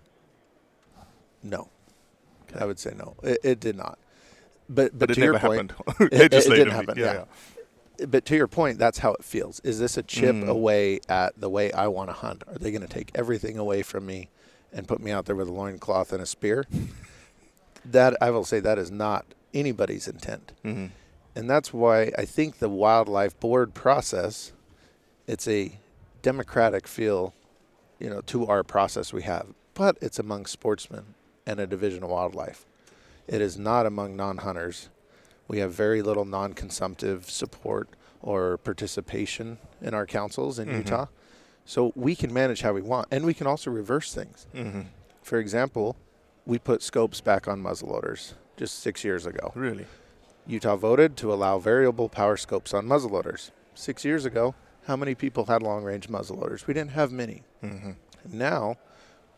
No, 1.43 1.69
I 2.59 2.65
would 2.65 2.79
say 2.79 2.93
no. 2.97 3.15
It, 3.23 3.39
it 3.43 3.59
did 3.59 3.75
not. 3.75 3.97
But 4.69 4.91
but, 4.91 4.99
But 4.99 5.11
it 5.11 5.13
to 5.15 5.21
your 5.21 5.39
point, 5.39 5.71
happened 5.71 6.11
it- 6.13 6.13
it, 6.33 6.43
didn't 6.49 6.71
happen. 6.71 6.97
Yeah, 6.97 7.23
yeah. 7.99 8.05
But 8.07 8.25
to 8.25 8.35
your 8.35 8.47
point, 8.47 8.79
that's 8.79 8.99
how 8.99 9.13
it 9.13 9.23
feels. 9.23 9.59
Is 9.63 9.79
this 9.79 9.97
a 9.97 10.03
chip 10.03 10.35
Mm. 10.35 10.47
away 10.47 11.01
at 11.09 11.39
the 11.39 11.49
way 11.49 11.71
I 11.71 11.87
want 11.87 12.09
to 12.09 12.13
hunt? 12.13 12.43
Are 12.47 12.55
they 12.57 12.71
going 12.71 12.81
to 12.81 12.87
take 12.87 13.11
everything 13.13 13.57
away 13.57 13.81
from 13.83 14.05
me 14.05 14.29
and 14.73 14.87
put 14.87 15.01
me 15.01 15.11
out 15.11 15.25
there 15.25 15.35
with 15.35 15.47
a 15.49 15.51
loincloth 15.53 16.11
and 16.13 16.21
a 16.21 16.25
spear? 16.25 16.65
that 17.85 18.15
I 18.21 18.29
will 18.31 18.45
say 18.45 18.59
that 18.59 18.77
is 18.77 18.91
not 18.91 19.25
anybody's 19.53 20.07
intent. 20.07 20.51
Mhm. 20.63 20.91
And 21.35 21.49
that's 21.49 21.73
why 21.73 22.11
I 22.17 22.25
think 22.25 22.59
the 22.59 22.69
wildlife 22.69 23.39
board 23.39 23.73
process 23.73 24.51
it's 25.27 25.47
a 25.47 25.79
democratic 26.23 26.87
feel, 26.87 27.33
you 27.99 28.09
know, 28.09 28.21
to 28.21 28.47
our 28.47 28.63
process 28.63 29.13
we 29.13 29.21
have. 29.23 29.47
But 29.75 29.97
it's 30.01 30.19
among 30.19 30.45
sportsmen 30.45 31.13
and 31.45 31.59
a 31.59 31.67
division 31.67 32.03
of 32.03 32.09
wildlife. 32.09 32.65
It 33.27 33.41
is 33.41 33.57
not 33.57 33.85
among 33.85 34.15
non-hunters. 34.15 34.89
We 35.47 35.59
have 35.59 35.73
very 35.73 36.01
little 36.01 36.25
non-consumptive 36.25 37.29
support 37.29 37.89
or 38.21 38.57
participation 38.57 39.57
in 39.81 39.93
our 39.93 40.05
councils 40.05 40.59
in 40.59 40.67
Mhm. 40.69 40.77
Utah. 40.77 41.05
So 41.65 41.91
we 41.95 42.15
can 42.15 42.33
manage 42.33 42.61
how 42.61 42.73
we 42.73 42.81
want 42.81 43.07
and 43.11 43.25
we 43.25 43.33
can 43.33 43.47
also 43.47 43.71
reverse 43.71 44.13
things. 44.13 44.47
Mhm. 44.53 44.85
For 45.21 45.37
example, 45.39 45.95
we 46.45 46.57
put 46.59 46.81
scopes 46.81 47.21
back 47.21 47.47
on 47.47 47.61
muzzleloaders 47.61 48.33
just 48.57 48.79
6 48.79 49.03
years 49.03 49.25
ago. 49.25 49.51
Really? 49.55 49.85
Utah 50.47 50.75
voted 50.75 51.15
to 51.17 51.31
allow 51.33 51.59
variable 51.59 52.09
power 52.09 52.35
scopes 52.37 52.73
on 52.73 52.87
muzzleloaders. 52.87 53.51
Six 53.75 54.03
years 54.03 54.25
ago, 54.25 54.55
how 54.87 54.95
many 54.95 55.13
people 55.15 55.45
had 55.45 55.61
long 55.61 55.83
range 55.83 56.09
muzzleloaders? 56.09 56.65
We 56.67 56.73
didn't 56.73 56.91
have 56.91 57.11
many. 57.11 57.43
Mhm. 57.63 57.95
Now, 58.31 58.77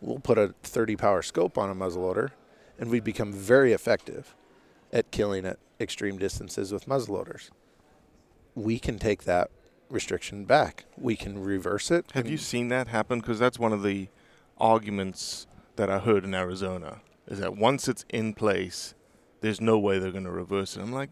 we'll 0.03 0.19
put 0.19 0.37
a 0.37 0.53
30 0.63 0.95
power 0.95 1.21
scope 1.21 1.57
on 1.57 1.69
a 1.69 1.75
muzzleloader, 1.75 2.31
and 2.77 2.89
we 2.89 2.99
become 2.99 3.31
very 3.33 3.71
effective 3.73 4.35
at 4.91 5.11
killing 5.11 5.45
at 5.45 5.57
extreme 5.79 6.17
distances 6.17 6.71
with 6.71 6.85
muzzleloaders. 6.87 7.49
We 8.55 8.77
can 8.79 8.99
take 8.99 9.23
that 9.23 9.49
restriction 9.89 10.45
back. 10.45 10.85
We 10.97 11.15
can 11.15 11.43
reverse 11.43 11.89
it. 11.89 12.11
Have 12.13 12.27
you 12.27 12.37
seen 12.37 12.67
that 12.69 12.87
happen? 12.87 13.19
Because 13.19 13.39
that's 13.39 13.57
one 13.59 13.73
of 13.73 13.83
the 13.83 14.09
arguments 14.57 15.47
that 15.75 15.89
I 15.89 15.99
heard 15.99 16.23
in 16.23 16.35
Arizona 16.35 17.01
is 17.27 17.39
that 17.39 17.55
once 17.57 17.87
it's 17.87 18.05
in 18.09 18.33
place, 18.33 18.93
there's 19.41 19.61
no 19.61 19.79
way 19.79 19.97
they're 19.97 20.11
going 20.11 20.23
to 20.25 20.31
reverse 20.31 20.77
it. 20.77 20.81
I'm 20.81 20.91
like, 20.91 21.09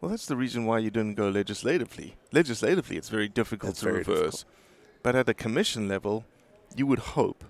well, 0.00 0.10
that's 0.10 0.26
the 0.26 0.36
reason 0.36 0.64
why 0.64 0.78
you 0.78 0.90
didn't 0.90 1.14
go 1.14 1.28
legislatively. 1.28 2.16
Legislatively, 2.32 2.96
it's 2.96 3.08
very 3.10 3.28
difficult 3.28 3.70
It's 3.72 3.80
to 3.80 3.86
very 3.86 3.98
reverse. 3.98 4.16
difficult. 4.18 4.44
But 5.02 5.14
at 5.14 5.26
the 5.26 5.34
commission 5.34 5.88
level, 5.88 6.24
you 6.74 6.86
would 6.86 6.98
hope, 7.00 7.44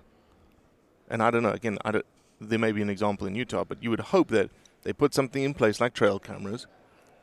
and 1.11 1.21
I 1.21 1.29
don't 1.29 1.43
know, 1.43 1.51
again, 1.51 1.77
don't, 1.83 2.05
there 2.39 2.57
may 2.57 2.71
be 2.71 2.81
an 2.81 2.89
example 2.89 3.27
in 3.27 3.35
Utah, 3.35 3.65
but 3.65 3.83
you 3.83 3.89
would 3.89 3.99
hope 3.99 4.29
that 4.29 4.49
they 4.83 4.93
put 4.93 5.13
something 5.13 5.43
in 5.43 5.53
place 5.53 5.81
like 5.81 5.93
trail 5.93 6.19
cameras, 6.19 6.67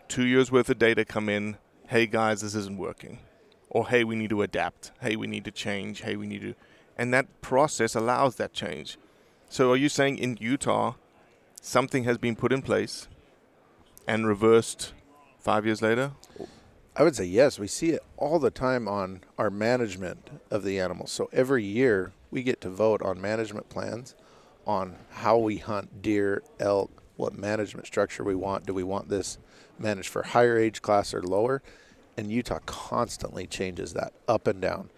two 0.09 0.25
years 0.25 0.53
worth 0.53 0.69
of 0.69 0.79
data 0.79 1.07
come 1.07 1.29
in, 1.29 1.57
hey 1.89 2.07
guys, 2.07 2.43
this 2.43 2.55
isn't 2.55 2.77
working. 2.77 3.19
Or 3.71 3.89
hey, 3.89 4.05
we 4.05 4.15
need 4.15 4.31
to 4.31 4.43
adapt. 4.43 4.93
Hey, 5.01 5.17
we 5.17 5.27
need 5.27 5.45
to 5.47 5.51
change. 5.51 6.03
Hey, 6.03 6.17
we 6.17 6.27
need 6.27 6.43
to. 6.43 6.55
And 6.97 7.13
that 7.15 7.41
process 7.41 7.95
allows 7.95 8.37
that 8.37 8.53
change. 8.53 8.99
So 9.49 9.73
are 9.73 9.77
you 9.77 9.89
saying 9.89 10.19
in 10.19 10.37
Utah, 10.39 10.95
something 11.61 12.05
has 12.05 12.19
been 12.19 12.37
put 12.37 12.53
in 12.53 12.61
place 12.61 13.09
and 14.07 14.27
reversed 14.27 14.93
five 15.39 15.65
years 15.65 15.81
later? 15.81 16.13
I 16.95 17.05
would 17.05 17.17
say 17.17 17.25
yes. 17.25 17.59
We 17.59 17.69
see 17.69 17.91
it 17.91 18.03
all 18.17 18.39
the 18.39 18.51
time 18.51 18.87
on 18.87 19.23
our 19.39 19.51
management 19.51 20.29
of 20.51 20.63
the 20.63 20.79
animals. 20.79 21.11
So 21.11 21.31
every 21.33 21.65
year 21.65 22.13
we 22.31 22.43
get 22.43 22.61
to 22.63 22.71
vote 22.71 23.03
on 23.03 23.21
management 23.21 23.69
plans 23.69 24.15
on 24.67 24.97
how 25.11 25.39
we 25.39 25.57
hunt 25.57 26.03
deer, 26.03 26.43
elk, 26.61 27.03
what 27.17 27.37
management 27.37 27.87
structure 27.87 28.23
we 28.23 28.35
want. 28.35 28.67
Do 28.67 28.75
we 28.75 28.83
want 28.83 29.09
this 29.09 29.39
managed 29.79 30.09
for 30.09 30.23
higher 30.23 30.59
age 30.59 30.83
class 30.83 31.15
or 31.15 31.23
lower? 31.23 31.63
And 32.17 32.31
Utah 32.31 32.59
constantly 32.67 33.47
changes 33.47 33.93
that 33.95 34.13
up 34.27 34.47
and 34.47 34.61
down. 34.61 34.91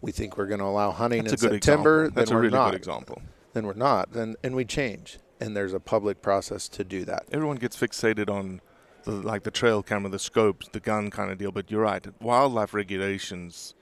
We 0.00 0.12
think 0.12 0.36
we're 0.36 0.46
going 0.46 0.60
to 0.60 0.66
allow 0.66 0.92
hunting 0.92 1.24
That's 1.24 1.42
in 1.42 1.50
September, 1.50 2.04
example. 2.04 2.20
That's 2.20 2.30
then 2.30 2.36
a 2.36 2.38
we're 2.38 2.42
really 2.44 2.56
not. 2.56 2.70
good 2.70 2.76
example. 2.78 3.22
Then 3.52 3.66
we're 3.66 3.74
not. 3.74 4.12
Then 4.12 4.36
and 4.44 4.54
we 4.54 4.64
change. 4.64 5.18
And 5.40 5.56
there's 5.56 5.72
a 5.74 5.80
public 5.80 6.22
process 6.22 6.68
to 6.70 6.84
do 6.84 7.04
that. 7.06 7.24
Everyone 7.32 7.56
gets 7.56 7.76
fixated 7.76 8.30
on 8.30 8.60
the, 9.04 9.12
like 9.12 9.42
the 9.42 9.50
trail 9.50 9.82
camera, 9.82 10.10
the 10.10 10.18
scopes, 10.18 10.68
the 10.72 10.80
gun 10.80 11.10
kind 11.10 11.30
of 11.30 11.38
deal. 11.38 11.50
But 11.50 11.70
you're 11.70 11.82
right. 11.82 12.06
Wildlife 12.22 12.72
regulations 12.74 13.74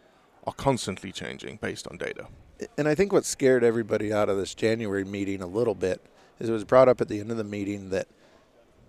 are 0.46 0.52
constantly 0.52 1.12
changing 1.12 1.58
based 1.60 1.86
on 1.88 1.96
data. 1.96 2.26
And 2.78 2.86
I 2.88 2.94
think 2.94 3.12
what 3.12 3.24
scared 3.24 3.64
everybody 3.64 4.12
out 4.12 4.28
of 4.28 4.36
this 4.36 4.54
January 4.54 5.04
meeting 5.04 5.42
a 5.42 5.46
little 5.46 5.74
bit 5.74 6.00
is 6.38 6.48
it 6.48 6.52
was 6.52 6.64
brought 6.64 6.88
up 6.88 7.00
at 7.00 7.08
the 7.08 7.20
end 7.20 7.30
of 7.30 7.36
the 7.36 7.44
meeting 7.44 7.90
that 7.90 8.06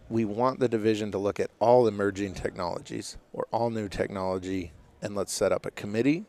we 0.09 0.23
want 0.25 0.59
the 0.59 0.67
division 0.69 1.11
to 1.11 1.17
look 1.17 1.39
at 1.39 1.49
all 1.59 1.87
emerging 1.87 2.33
technologies 2.35 3.17
or 3.33 3.47
all 3.51 3.69
new 3.69 3.89
technology 3.89 4.71
and 5.01 5.15
let's 5.15 5.33
set 5.33 5.51
up 5.51 5.65
a 5.65 5.71
committee 5.71 6.25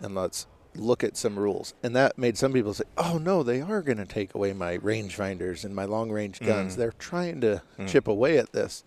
and 0.00 0.14
let's 0.14 0.46
look 0.74 1.02
at 1.02 1.16
some 1.16 1.38
rules. 1.38 1.74
And 1.82 1.96
that 1.96 2.18
made 2.18 2.36
some 2.36 2.52
people 2.52 2.74
say, 2.74 2.84
oh 2.98 3.18
no, 3.18 3.42
they 3.42 3.60
are 3.62 3.82
going 3.82 3.98
to 3.98 4.04
take 4.04 4.34
away 4.34 4.52
my 4.52 4.78
rangefinders 4.78 5.64
and 5.64 5.74
my 5.74 5.84
long 5.86 6.10
range 6.10 6.38
guns. 6.40 6.74
Mm. 6.74 6.76
They're 6.76 6.92
trying 6.98 7.40
to 7.40 7.62
Mm. 7.78 7.88
chip 7.88 8.06
away 8.06 8.38
at 8.38 8.52
this. 8.52 8.84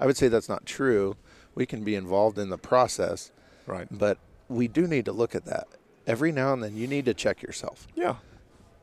I 0.00 0.06
would 0.06 0.16
say 0.16 0.28
that's 0.28 0.48
not 0.48 0.64
true. 0.66 1.16
We 1.54 1.66
can 1.66 1.84
be 1.84 1.94
involved 1.94 2.38
in 2.38 2.48
the 2.48 2.58
process, 2.58 3.30
Right. 3.66 3.86
but 3.90 4.18
we 4.48 4.68
do 4.68 4.86
need 4.86 5.04
to 5.06 5.12
look 5.12 5.34
at 5.34 5.44
that. 5.46 5.66
Every 6.06 6.32
now 6.32 6.52
and 6.52 6.62
then, 6.62 6.76
you 6.76 6.86
need 6.86 7.04
to 7.06 7.14
check 7.14 7.42
yourself 7.42 7.86
Yeah. 7.94 8.16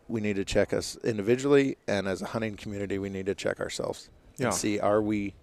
we 0.08 0.22
need 0.22 0.38
to 0.38 0.46
check 0.46 0.74
us 0.74 0.98
individually 1.04 1.78
and 1.88 2.08
as 2.08 2.22
a 2.22 2.26
hunting 2.28 2.56
community 2.56 2.98
we 2.98 3.10
need 3.10 3.26
to 3.28 3.36
check 3.36 3.60
ourselves 3.60 4.10
Yeah. 4.38 4.48
and 4.48 4.56
see 4.56 4.80
are 4.80 5.02
we 5.02 5.34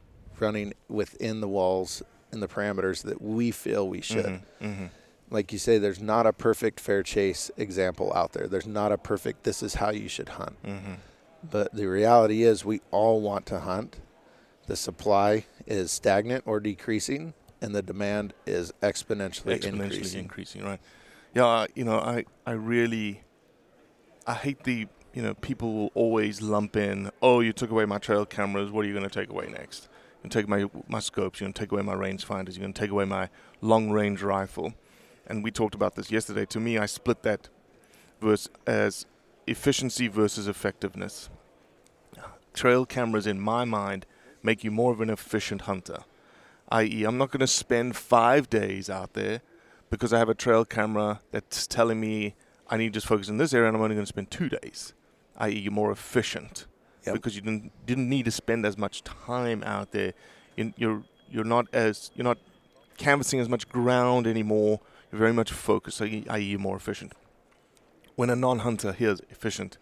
running 0.40 0.74
within 0.88 1.40
the 1.40 1.48
walls 1.48 2.02
and 2.32 2.42
the 2.42 2.48
parameters 2.48 3.02
that 3.04 3.22
we 3.22 3.50
feel 3.50 3.88
we 3.88 4.00
should 4.00 4.26
Mhm, 4.26 4.40
mhm. 4.60 4.90
like 5.30 5.52
you 5.52 5.58
say 5.58 5.78
there's 5.78 6.00
not 6.00 6.26
a 6.26 6.32
perfect 6.32 6.80
fair 6.80 7.02
chase 7.02 7.50
example 7.56 8.12
out 8.14 8.32
there 8.32 8.46
there's 8.48 8.66
not 8.66 8.90
a 8.92 8.98
perfect 8.98 9.44
this 9.44 9.62
is 9.62 9.74
how 9.74 9.90
you 9.90 10.08
should 10.08 10.30
hunt 10.30 10.56
Mhm. 10.64 10.96
but 11.48 11.72
the 11.74 11.86
reality 11.86 12.42
is 12.42 12.64
we 12.64 12.80
all 12.90 13.20
want 13.20 13.46
to 13.46 13.60
hunt 13.60 13.96
the 14.66 14.76
supply 14.76 15.44
is 15.66 15.92
stagnant 15.92 16.42
or 16.46 16.58
decreasing 16.58 17.34
and 17.62 17.74
the 17.74 17.82
demand 17.82 18.34
is 18.46 18.72
exponentially, 18.82 19.58
exponentially 19.58 19.68
increasing 19.82 20.20
increasing. 20.20 20.64
right? 20.64 20.80
Yeah, 21.36 21.66
you 21.74 21.84
know, 21.84 21.98
I 21.98 22.24
I 22.46 22.52
really 22.52 23.20
I 24.26 24.32
hate 24.32 24.64
the 24.64 24.86
you 25.12 25.20
know 25.20 25.34
people 25.34 25.74
will 25.74 25.90
always 25.94 26.40
lump 26.40 26.76
in. 26.76 27.10
Oh, 27.20 27.40
you 27.40 27.52
took 27.52 27.70
away 27.70 27.84
my 27.84 27.98
trail 27.98 28.24
cameras. 28.24 28.70
What 28.70 28.86
are 28.86 28.88
you 28.88 28.94
going 28.94 29.06
to 29.06 29.20
take 29.20 29.28
away 29.28 29.48
next? 29.50 29.90
You're 29.90 30.30
going 30.30 30.30
to 30.30 30.38
take 30.38 30.48
my 30.48 30.80
my 30.88 30.98
scopes. 30.98 31.38
You're 31.38 31.48
going 31.48 31.52
to 31.52 31.60
take 31.60 31.72
away 31.72 31.82
my 31.82 31.94
rangefinders. 31.94 32.54
You're 32.54 32.62
going 32.62 32.72
to 32.72 32.80
take 32.80 32.90
away 32.90 33.04
my 33.04 33.28
long 33.60 33.90
range 33.90 34.22
rifle. 34.22 34.72
And 35.26 35.44
we 35.44 35.50
talked 35.50 35.74
about 35.74 35.94
this 35.94 36.10
yesterday. 36.10 36.46
To 36.46 36.58
me, 36.58 36.78
I 36.78 36.86
split 36.86 37.22
that 37.24 37.50
verse 38.18 38.48
as 38.66 39.04
efficiency 39.46 40.08
versus 40.08 40.48
effectiveness. 40.48 41.28
Trail 42.54 42.86
cameras, 42.86 43.26
in 43.26 43.38
my 43.42 43.66
mind, 43.66 44.06
make 44.42 44.64
you 44.64 44.70
more 44.70 44.90
of 44.90 45.02
an 45.02 45.10
efficient 45.10 45.62
hunter. 45.62 45.98
i.e., 46.70 47.04
I'm 47.04 47.18
not 47.18 47.30
going 47.30 47.40
to 47.40 47.46
spend 47.46 47.94
five 47.94 48.48
days 48.48 48.88
out 48.88 49.12
there 49.12 49.42
because 49.90 50.12
I 50.12 50.18
have 50.18 50.28
a 50.28 50.34
trail 50.34 50.64
camera 50.64 51.20
that's 51.30 51.66
telling 51.66 52.00
me 52.00 52.34
I 52.68 52.76
need 52.76 52.88
to 52.88 52.96
just 52.96 53.06
focus 53.06 53.28
in 53.28 53.38
this 53.38 53.54
area 53.54 53.68
and 53.68 53.76
I'm 53.76 53.82
only 53.82 53.94
going 53.94 54.04
to 54.04 54.08
spend 54.08 54.30
two 54.30 54.48
days, 54.48 54.92
i.e., 55.38 55.58
you're 55.58 55.72
more 55.72 55.90
efficient 55.92 56.66
Yep. 57.06 57.14
because 57.14 57.36
you 57.36 57.42
didn't 57.42 57.70
didn't 57.86 58.08
need 58.08 58.24
to 58.24 58.32
spend 58.32 58.66
as 58.66 58.76
much 58.76 59.04
time 59.04 59.62
out 59.62 59.92
there. 59.92 60.12
You, 60.56 60.72
you're 60.76 61.02
you're 61.30 61.44
not 61.44 61.66
as 61.72 62.10
you're 62.16 62.24
not 62.24 62.38
canvassing 62.96 63.38
as 63.38 63.48
much 63.48 63.68
ground 63.68 64.26
anymore. 64.26 64.80
You're 65.12 65.20
very 65.20 65.32
much 65.32 65.52
focused, 65.52 66.02
i.e., 66.02 66.24
i.e., 66.28 66.42
you're 66.42 66.58
more 66.58 66.74
efficient. 66.76 67.12
When 68.16 68.28
a 68.28 68.34
non-hunter 68.34 68.92
hears 68.92 69.20
efficient, 69.30 69.78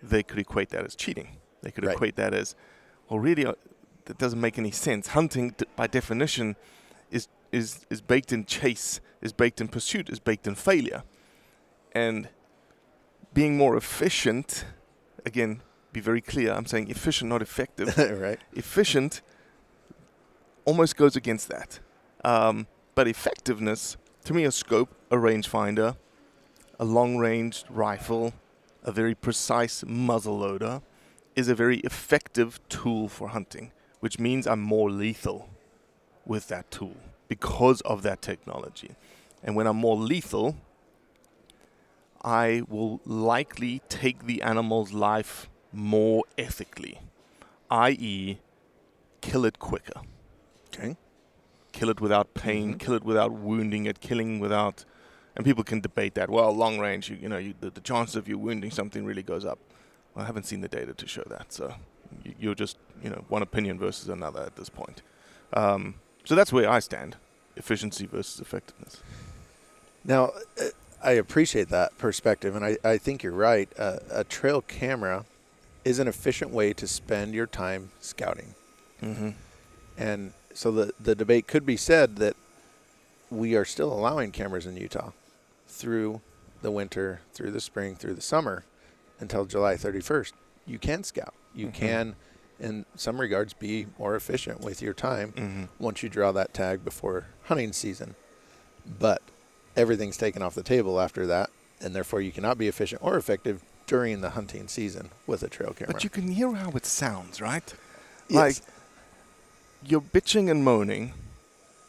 they 0.00 0.22
could 0.22 0.38
equate 0.38 0.68
that 0.70 0.84
as 0.84 0.94
cheating. 0.94 1.38
They 1.62 1.72
could 1.72 1.84
Right. 1.84 1.94
equate 1.94 2.14
that 2.16 2.32
as, 2.32 2.54
well, 3.08 3.18
really, 3.18 3.44
uh, 3.44 3.54
that 4.04 4.18
doesn't 4.18 4.40
make 4.40 4.56
any 4.58 4.70
sense. 4.70 5.08
Hunting, 5.08 5.50
d- 5.56 5.64
by 5.74 5.88
definition, 5.88 6.54
is 7.10 7.28
is 7.52 7.86
is 7.90 8.00
baked 8.00 8.32
in 8.32 8.44
chase, 8.44 9.00
is 9.20 9.32
baked 9.32 9.60
in 9.60 9.68
pursuit, 9.68 10.08
is 10.08 10.18
baked 10.18 10.46
in 10.46 10.54
failure, 10.54 11.02
and 11.92 12.28
being 13.34 13.56
more 13.56 13.76
efficient, 13.76 14.64
again, 15.24 15.62
be 15.92 16.00
very 16.00 16.20
clear. 16.20 16.52
I'm 16.52 16.66
saying 16.66 16.90
efficient, 16.90 17.30
not 17.30 17.42
effective. 17.42 17.96
right. 18.20 18.38
efficient 18.54 19.22
almost 20.64 20.96
goes 20.96 21.16
against 21.16 21.48
that. 21.48 21.80
Um, 22.24 22.66
but 22.94 23.08
effectiveness, 23.08 23.96
to 24.24 24.34
me, 24.34 24.44
a 24.44 24.52
scope, 24.52 24.94
a 25.10 25.16
rangefinder, 25.16 25.96
a 26.78 26.84
long-range 26.84 27.64
rifle, 27.70 28.34
a 28.82 28.92
very 28.92 29.14
precise 29.14 29.84
muzzle 29.86 30.38
loader, 30.38 30.82
is 31.36 31.48
a 31.48 31.54
very 31.54 31.78
effective 31.78 32.60
tool 32.68 33.08
for 33.08 33.28
hunting, 33.28 33.70
which 34.00 34.18
means 34.18 34.46
I'm 34.46 34.60
more 34.60 34.90
lethal 34.90 35.48
with 36.28 36.46
that 36.48 36.70
tool 36.70 36.96
because 37.26 37.80
of 37.80 38.02
that 38.02 38.22
technology. 38.22 38.92
And 39.42 39.56
when 39.56 39.66
I'm 39.66 39.76
more 39.76 39.96
lethal, 39.96 40.56
I 42.22 42.62
will 42.68 43.00
likely 43.04 43.80
take 43.88 44.26
the 44.26 44.42
animal's 44.42 44.92
life 44.92 45.48
more 45.72 46.24
ethically, 46.36 47.00
i.e., 47.70 48.38
kill 49.20 49.44
it 49.44 49.58
quicker. 49.58 50.00
Okay. 50.68 50.96
Kill 51.72 51.90
it 51.90 52.00
without 52.00 52.34
pain, 52.34 52.74
Mhm. 52.74 52.78
kill 52.78 52.94
it 52.94 53.04
without 53.04 53.32
wounding 53.32 53.86
it, 53.86 54.00
killing 54.00 54.40
without. 54.40 54.84
And 55.36 55.44
people 55.44 55.62
can 55.62 55.80
debate 55.80 56.14
that. 56.14 56.28
Well, 56.30 56.50
long 56.52 56.78
range, 56.80 57.10
you, 57.10 57.16
you 57.16 57.28
know, 57.28 57.38
you, 57.38 57.54
the, 57.60 57.70
the 57.70 57.80
chances 57.80 58.16
of 58.16 58.26
you 58.28 58.38
wounding 58.38 58.70
something 58.70 59.04
really 59.04 59.22
goes 59.22 59.44
up. 59.44 59.58
Well, 60.14 60.24
I 60.24 60.26
haven't 60.26 60.44
seen 60.44 60.60
the 60.60 60.68
data 60.68 60.94
to 60.94 61.06
show 61.06 61.22
that, 61.28 61.52
so 61.52 61.74
you, 62.24 62.34
you're 62.40 62.54
just, 62.54 62.78
you 63.02 63.10
know, 63.10 63.24
one 63.28 63.42
opinion 63.42 63.78
versus 63.78 64.08
another 64.08 64.42
at 64.42 64.56
this 64.56 64.68
point. 64.68 65.02
Um, 65.52 65.96
so 66.28 66.34
that's 66.34 66.52
where 66.52 66.68
I 66.68 66.80
stand: 66.80 67.16
efficiency 67.56 68.04
versus 68.04 68.38
effectiveness. 68.38 69.00
Now, 70.04 70.32
I 71.02 71.12
appreciate 71.12 71.70
that 71.70 71.96
perspective, 71.96 72.54
and 72.54 72.62
I, 72.64 72.76
I 72.84 72.98
think 72.98 73.22
you're 73.22 73.32
right. 73.32 73.68
Uh, 73.78 73.96
a 74.10 74.24
trail 74.24 74.60
camera 74.60 75.24
is 75.86 75.98
an 75.98 76.06
efficient 76.06 76.50
way 76.50 76.74
to 76.74 76.86
spend 76.86 77.32
your 77.34 77.46
time 77.46 77.90
scouting. 78.00 78.54
Mm-hmm. 79.02 79.30
And 79.96 80.34
so 80.52 80.70
the, 80.70 80.92
the 81.00 81.14
debate 81.14 81.46
could 81.46 81.64
be 81.64 81.78
said 81.78 82.16
that 82.16 82.36
we 83.30 83.56
are 83.56 83.64
still 83.64 83.90
allowing 83.90 84.30
cameras 84.32 84.66
in 84.66 84.76
Utah 84.76 85.12
through 85.66 86.20
the 86.60 86.70
winter, 86.70 87.20
through 87.32 87.52
the 87.52 87.60
spring, 87.60 87.94
through 87.96 88.14
the 88.14 88.20
summer 88.20 88.64
until 89.18 89.46
July 89.46 89.76
31st. 89.76 90.32
You 90.66 90.78
can 90.78 91.04
scout. 91.04 91.32
You 91.54 91.68
Mhm. 91.68 91.74
can, 91.74 92.16
in 92.60 92.84
some 92.96 93.20
regards, 93.20 93.52
be 93.52 93.86
more 93.98 94.16
efficient 94.16 94.60
with 94.60 94.82
your 94.82 94.94
time 94.94 95.32
Mm-hmm. 95.32 95.64
once 95.78 96.02
you 96.02 96.08
draw 96.08 96.32
that 96.32 96.52
tag 96.54 96.84
before 96.84 97.26
hunting 97.44 97.72
season. 97.72 98.14
But 98.98 99.22
everything's 99.76 100.16
taken 100.16 100.42
off 100.42 100.54
the 100.54 100.62
table 100.62 101.00
after 101.00 101.26
that, 101.26 101.50
and 101.80 101.94
therefore 101.94 102.20
you 102.20 102.32
cannot 102.32 102.58
be 102.58 102.68
efficient 102.68 103.02
or 103.04 103.16
effective 103.16 103.62
during 103.86 104.20
the 104.20 104.30
hunting 104.30 104.68
season 104.68 105.10
with 105.26 105.42
a 105.42 105.48
trail 105.48 105.72
camera. 105.72 105.92
But 105.94 106.04
you 106.04 106.10
can 106.10 106.28
hear 106.28 106.52
how 106.52 106.70
it 106.72 106.84
sounds, 106.86 107.40
right? 107.40 107.72
Yes. 108.28 108.60
Like 108.60 108.68
you're 109.90 110.00
bitching 110.00 110.50
and 110.50 110.64
moaning. 110.64 111.12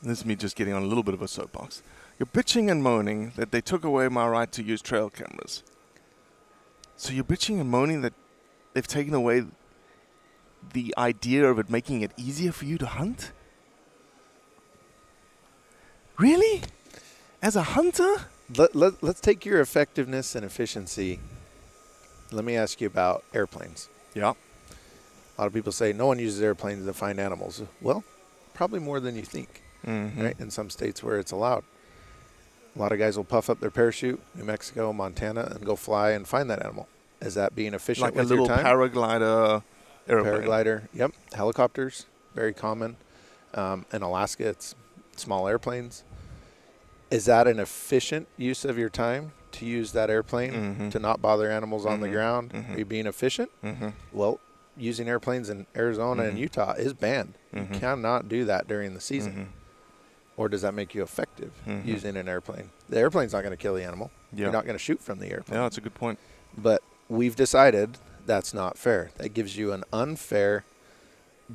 This 0.01 0.19
is 0.19 0.25
me 0.25 0.36
just 0.36 0.55
getting 0.55 0.73
on 0.73 0.84
a 0.84 0.86
little 0.86 1.03
bit 1.03 1.13
of 1.13 1.21
a 1.21 1.27
soapbox. 1.27 1.82
You're 2.17 2.27
bitching 2.27 2.69
and 2.71 2.84
moaning 2.84 3.32
that 3.38 3.51
they 3.51 3.62
took 3.62 3.84
away 3.84 4.08
my 4.10 4.27
right 4.27 4.51
to 4.53 4.63
use 4.63 4.82
trail 4.82 5.10
cameras. 5.10 5.63
So 6.97 7.12
you're 7.13 7.23
bitching 7.23 7.60
and 7.62 7.69
moaning 7.69 8.01
that 8.01 8.13
they've 8.73 8.86
taken 8.88 9.13
away 9.13 9.45
the 10.74 10.93
idea 10.98 11.45
of 11.50 11.58
it 11.60 11.69
making 11.69 12.02
it 12.02 12.12
easier 12.17 12.52
for 12.52 12.65
you 12.65 12.78
to 12.78 12.86
hunt? 12.86 13.32
Really? 16.17 16.62
As 17.41 17.56
a 17.56 17.63
hunter? 17.63 18.15
let, 18.58 18.76
let, 18.76 19.02
let's 19.04 19.22
take 19.22 19.45
your 19.45 19.62
effectiveness 19.62 20.36
and 20.36 20.43
efficiency. 20.43 21.19
Let 22.32 22.43
me 22.45 22.56
ask 22.56 22.82
you 22.82 22.88
about 22.88 23.24
airplanes. 23.34 23.89
Yeah. 24.13 24.34
A 25.38 25.41
lot 25.41 25.48
of 25.48 25.54
people 25.54 25.72
say 25.72 25.93
no 25.93 26.08
one 26.08 26.19
uses 26.19 26.41
airplanes 26.41 26.86
to 26.86 26.93
find 26.93 27.19
animals. 27.19 27.62
Well, 27.82 28.04
probably 28.54 28.80
more 28.80 29.00
than 29.00 29.15
you 29.15 29.24
think, 29.24 29.62
Mm-hmm. 29.88 30.22
right? 30.22 30.36
In 30.39 30.52
some 30.52 30.69
states 30.69 31.02
where 31.02 31.19
it's 31.19 31.32
allowed. 31.32 31.63
A 32.76 32.80
lot 32.80 32.91
of 32.91 33.00
guys 33.00 33.15
will 33.15 33.24
puff 33.24 33.50
up 33.50 33.62
their 33.62 33.72
parachute, 33.72 34.19
New 34.36 34.43
Mexico, 34.43 34.91
Montana, 34.91 35.54
and 35.56 35.65
go 35.65 35.78
fly 35.78 36.12
and 36.12 36.28
find 36.28 36.50
that 36.50 36.62
animal. 36.63 36.89
Is 37.22 37.36
that 37.36 37.56
being 37.56 37.74
efficient 37.74 38.04
Like 38.08 38.15
a 38.15 38.17
with 38.19 38.30
little 38.30 38.45
your 38.48 38.56
time? 38.58 38.65
paraglider 38.65 39.63
airplane. 40.10 40.34
Paraglider, 40.43 40.82
yep. 40.93 41.12
Helicopters, 41.34 42.06
very 42.36 42.54
common. 42.54 42.98
Um, 43.54 43.86
in 43.93 44.02
Alaska, 44.02 44.48
it's 44.48 44.76
small 45.15 45.48
airplanes. 45.48 46.04
Is 47.12 47.26
that 47.26 47.48
an 47.48 47.60
efficient 47.60 48.28
use 48.38 48.63
of 48.65 48.78
your 48.78 48.89
time 48.89 49.32
to 49.54 49.65
use 49.65 49.93
that 49.93 50.10
airplane 50.12 50.54
Mhm. 50.78 50.91
to 50.91 51.00
not 51.00 51.22
bother 51.22 51.50
animals 51.50 51.86
on 51.86 52.02
the 52.02 52.08
Mhm. 52.08 52.12
ground? 52.12 52.52
Mhm. 52.54 52.76
Are 52.76 52.78
you 52.80 52.86
being 52.86 53.08
efficient? 53.08 53.50
Mm-hmm. 53.63 53.89
Well, 54.12 54.39
using 54.78 55.10
airplanes 55.10 55.50
in 55.50 55.65
Arizona 55.76 56.24
and 56.24 56.38
Mhm. 56.38 56.41
Utah 56.41 56.74
is 56.74 56.93
banned. 56.93 57.34
You 57.52 57.65
cannot 57.74 58.30
do 58.30 58.45
that 58.45 58.67
during 58.67 58.93
the 58.93 59.02
season. 59.02 59.52
Or 60.38 60.48
does 60.48 60.62
that 60.62 60.74
make 60.74 60.93
you 60.95 61.02
effective 61.04 61.52
using 61.84 62.15
an 62.15 62.30
airplane? 62.30 62.69
The 62.88 62.98
airplane's 63.00 63.34
not 63.34 63.41
going 63.41 63.52
to 63.52 63.58
kill 63.58 63.74
the 63.76 63.84
animal. 63.84 64.12
Yeah. 64.32 64.43
You're 64.43 64.52
not 64.54 64.65
going 64.65 64.76
to 64.76 64.80
shoot 64.84 65.02
from 65.02 65.19
the 65.19 65.32
airplane. 65.32 65.58
Yeah, 65.58 65.63
that's 65.63 65.78
a 65.80 65.82
good 65.82 65.95
point. 65.95 66.19
But 66.56 66.82
we've 67.10 67.36
decided 67.36 67.98
that's 68.25 68.53
not 68.53 68.77
fair. 68.77 69.12
That 69.17 69.29
gives 69.34 69.58
you 69.58 69.71
an 69.73 69.84
unfair 69.93 70.63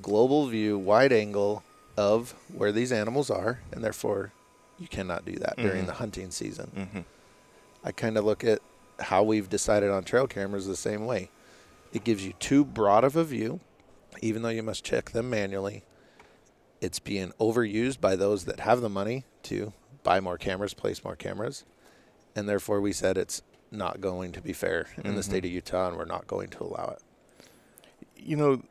global 0.02 0.46
view, 0.48 0.78
wide 0.78 1.12
angle 1.12 1.62
of 1.96 2.34
where 2.52 2.72
these 2.72 2.90
animals 2.92 3.30
are, 3.30 3.60
and 3.72 3.82
therefore 3.84 4.32
you 4.78 4.88
cannot 4.88 5.24
do 5.24 5.34
that 5.36 5.56
during 5.56 5.84
Mhm. 5.84 5.86
the 5.86 5.92
hunting 5.94 6.30
season. 6.32 6.70
Mm-hmm. 6.76 7.00
I 7.84 7.92
kind 7.92 8.16
of 8.18 8.24
look 8.24 8.42
at 8.42 8.60
how 8.98 9.22
we've 9.22 9.48
decided 9.48 9.90
on 9.90 10.02
trail 10.04 10.26
cameras 10.26 10.66
the 10.66 10.76
same 10.76 11.06
way. 11.06 11.30
It 11.92 12.02
gives 12.02 12.24
you 12.26 12.32
too 12.40 12.64
broad 12.64 13.04
of 13.04 13.14
a 13.14 13.22
view, 13.24 13.60
even 14.20 14.42
though 14.42 14.48
you 14.48 14.62
must 14.64 14.84
check 14.84 15.10
them 15.12 15.30
manually. 15.30 15.84
It's 16.80 16.98
being 16.98 17.32
overused 17.40 18.00
by 18.00 18.16
those 18.16 18.44
that 18.46 18.60
have 18.60 18.80
the 18.80 18.88
money 18.88 19.24
to 19.44 19.72
buy 20.02 20.18
more 20.20 20.36
cameras, 20.38 20.74
place 20.74 21.04
more 21.04 21.16
cameras, 21.16 21.64
and 22.34 22.48
therefore 22.48 22.80
we 22.80 22.92
said 22.92 23.16
it's 23.16 23.42
not 23.76 24.00
going 24.00 24.32
to 24.32 24.40
be 24.40 24.52
fair 24.52 24.86
in 25.04 25.14
the 25.14 25.20
Mhm. 25.20 25.24
state 25.24 25.44
of 25.44 25.50
Utah, 25.50 25.88
and 25.88 25.96
we're 25.96 26.04
not 26.04 26.26
going 26.26 26.48
to 26.50 26.62
allow 26.64 26.96
it. 26.96 27.02
You 28.16 28.36
know, 28.36 28.62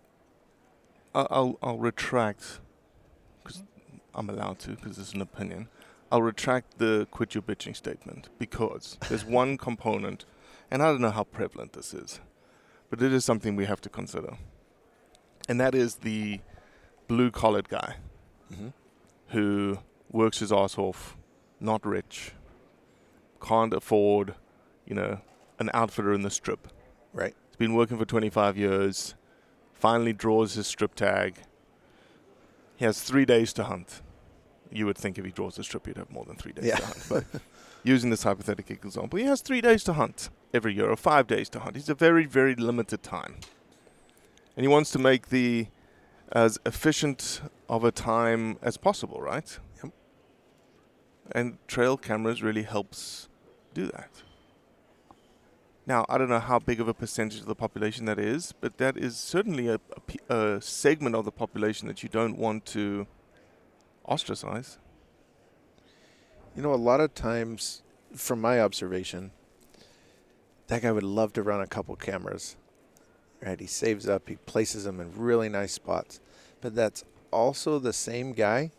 I'll 1.13 1.57
I'll 1.61 1.77
retract 1.77 2.59
because 3.43 3.63
I'm 4.15 4.29
allowed 4.29 4.59
to 4.59 4.71
because 4.71 4.97
it's 4.97 5.13
an 5.13 5.21
opinion. 5.21 5.67
I'll 6.11 6.21
retract 6.21 6.77
the 6.77 7.07
quit 7.11 7.33
your 7.35 7.41
bitching 7.41 7.75
statement 7.75 8.29
because 8.39 8.97
there's 9.09 9.25
one 9.41 9.57
component, 9.57 10.25
and 10.71 10.81
I 10.81 10.87
don't 10.87 11.01
know 11.01 11.11
how 11.11 11.23
prevalent 11.23 11.73
this 11.73 11.93
is, 11.93 12.19
but 12.89 13.01
it 13.01 13.11
is 13.13 13.25
something 13.25 13.55
we 13.55 13.65
have 13.65 13.81
to 13.81 13.89
consider, 13.89 14.37
and 15.49 15.59
that 15.59 15.75
is 15.75 15.95
the 15.97 16.41
blue 17.07 17.31
collared 17.31 17.69
guy 17.69 17.97
Mm-hmm. 18.51 18.67
who 19.29 19.79
works 20.11 20.39
his 20.39 20.51
ass 20.51 20.77
off, 20.77 21.17
not 21.59 21.83
rich, 21.85 22.33
can't 23.41 23.73
afford, 23.73 24.35
you 24.85 24.95
know, 24.95 25.19
an 25.59 25.69
outfitter 25.73 26.13
in 26.13 26.21
the 26.23 26.29
strip. 26.29 26.67
Right. 27.13 27.35
He's 27.49 27.57
been 27.57 27.73
working 27.73 27.97
for 27.97 28.05
25 28.05 28.57
years, 28.57 29.15
finally 29.71 30.13
draws 30.13 30.53
his 30.55 30.67
strip 30.67 30.95
tag. 30.95 31.35
He 32.75 32.85
has 32.85 33.01
three 33.01 33.25
days 33.25 33.53
to 33.53 33.65
hunt. 33.65 34.01
You 34.71 34.85
would 34.87 34.97
think 34.97 35.17
if 35.19 35.25
he 35.25 35.31
draws 35.31 35.55
the 35.55 35.63
strip, 35.63 35.85
he'd 35.85 35.97
have 35.97 36.09
more 36.11 36.25
than 36.25 36.35
three 36.35 36.51
days 36.51 36.65
Yeah. 36.65 36.77
to 36.77 36.85
hunt. 36.85 37.05
But 37.09 37.41
using 37.83 38.09
this 38.09 38.23
hypothetical 38.23 38.75
example, 38.75 39.19
he 39.19 39.25
has 39.25 39.41
three 39.41 39.61
days 39.61 39.83
to 39.83 39.93
hunt 39.93 40.29
every 40.53 40.73
year, 40.73 40.89
or 40.89 40.95
five 40.95 41.27
days 41.27 41.49
to 41.49 41.59
hunt. 41.59 41.75
He's 41.75 41.89
a 41.89 41.95
very, 41.95 42.25
very 42.25 42.55
limited 42.55 43.03
time. 43.03 43.35
And 44.57 44.63
he 44.63 44.67
wants 44.67 44.91
to 44.91 44.99
make 44.99 45.29
the 45.29 45.67
as 46.31 46.57
efficient 46.65 47.41
of 47.69 47.83
a 47.83 47.91
time 47.91 48.57
as 48.63 48.75
possible, 48.77 49.21
right? 49.21 49.59
Yep. 49.83 49.93
And 51.31 51.57
trail 51.67 51.95
cameras 51.97 52.41
really 52.41 52.63
helps 52.63 53.29
do 53.75 53.85
that. 53.87 54.09
Now, 55.85 56.05
I 56.07 56.17
don't 56.17 56.29
know 56.29 56.39
how 56.39 56.59
big 56.59 56.79
of 56.79 56.87
a 56.87 56.93
percentage 56.93 57.41
of 57.41 57.45
the 57.45 57.55
population 57.55 58.05
that 58.05 58.17
is, 58.17 58.53
but 58.61 58.77
that 58.77 58.95
is 58.95 59.17
certainly 59.17 59.67
a, 59.67 59.79
a 60.29 60.33
a 60.55 60.61
segment 60.61 61.15
of 61.15 61.25
the 61.25 61.31
population 61.31 61.87
that 61.89 62.03
you 62.03 62.09
don't 62.09 62.37
want 62.37 62.65
to 62.67 63.05
ostracize. 64.05 64.77
You 66.55 66.61
know, 66.61 66.73
a 66.73 66.75
lot 66.75 67.01
of 67.01 67.13
times, 67.13 67.81
from 68.15 68.39
my 68.39 68.61
observation, 68.61 69.31
that 70.67 70.83
guy 70.83 70.91
would 70.91 71.03
love 71.03 71.33
to 71.33 71.43
run 71.43 71.59
a 71.59 71.67
couple 71.67 71.95
cameras. 71.95 72.55
Right? 73.41 73.59
He 73.59 73.67
saves 73.67 74.07
up, 74.07 74.29
he 74.29 74.37
places 74.37 74.85
them 74.85 75.01
in 75.01 75.11
really 75.17 75.49
nice 75.49 75.73
spots. 75.73 76.21
But 76.61 76.75
that's 76.75 77.03
also 77.31 77.77
the 77.77 77.91
same 77.91 78.31
guy 78.31 78.71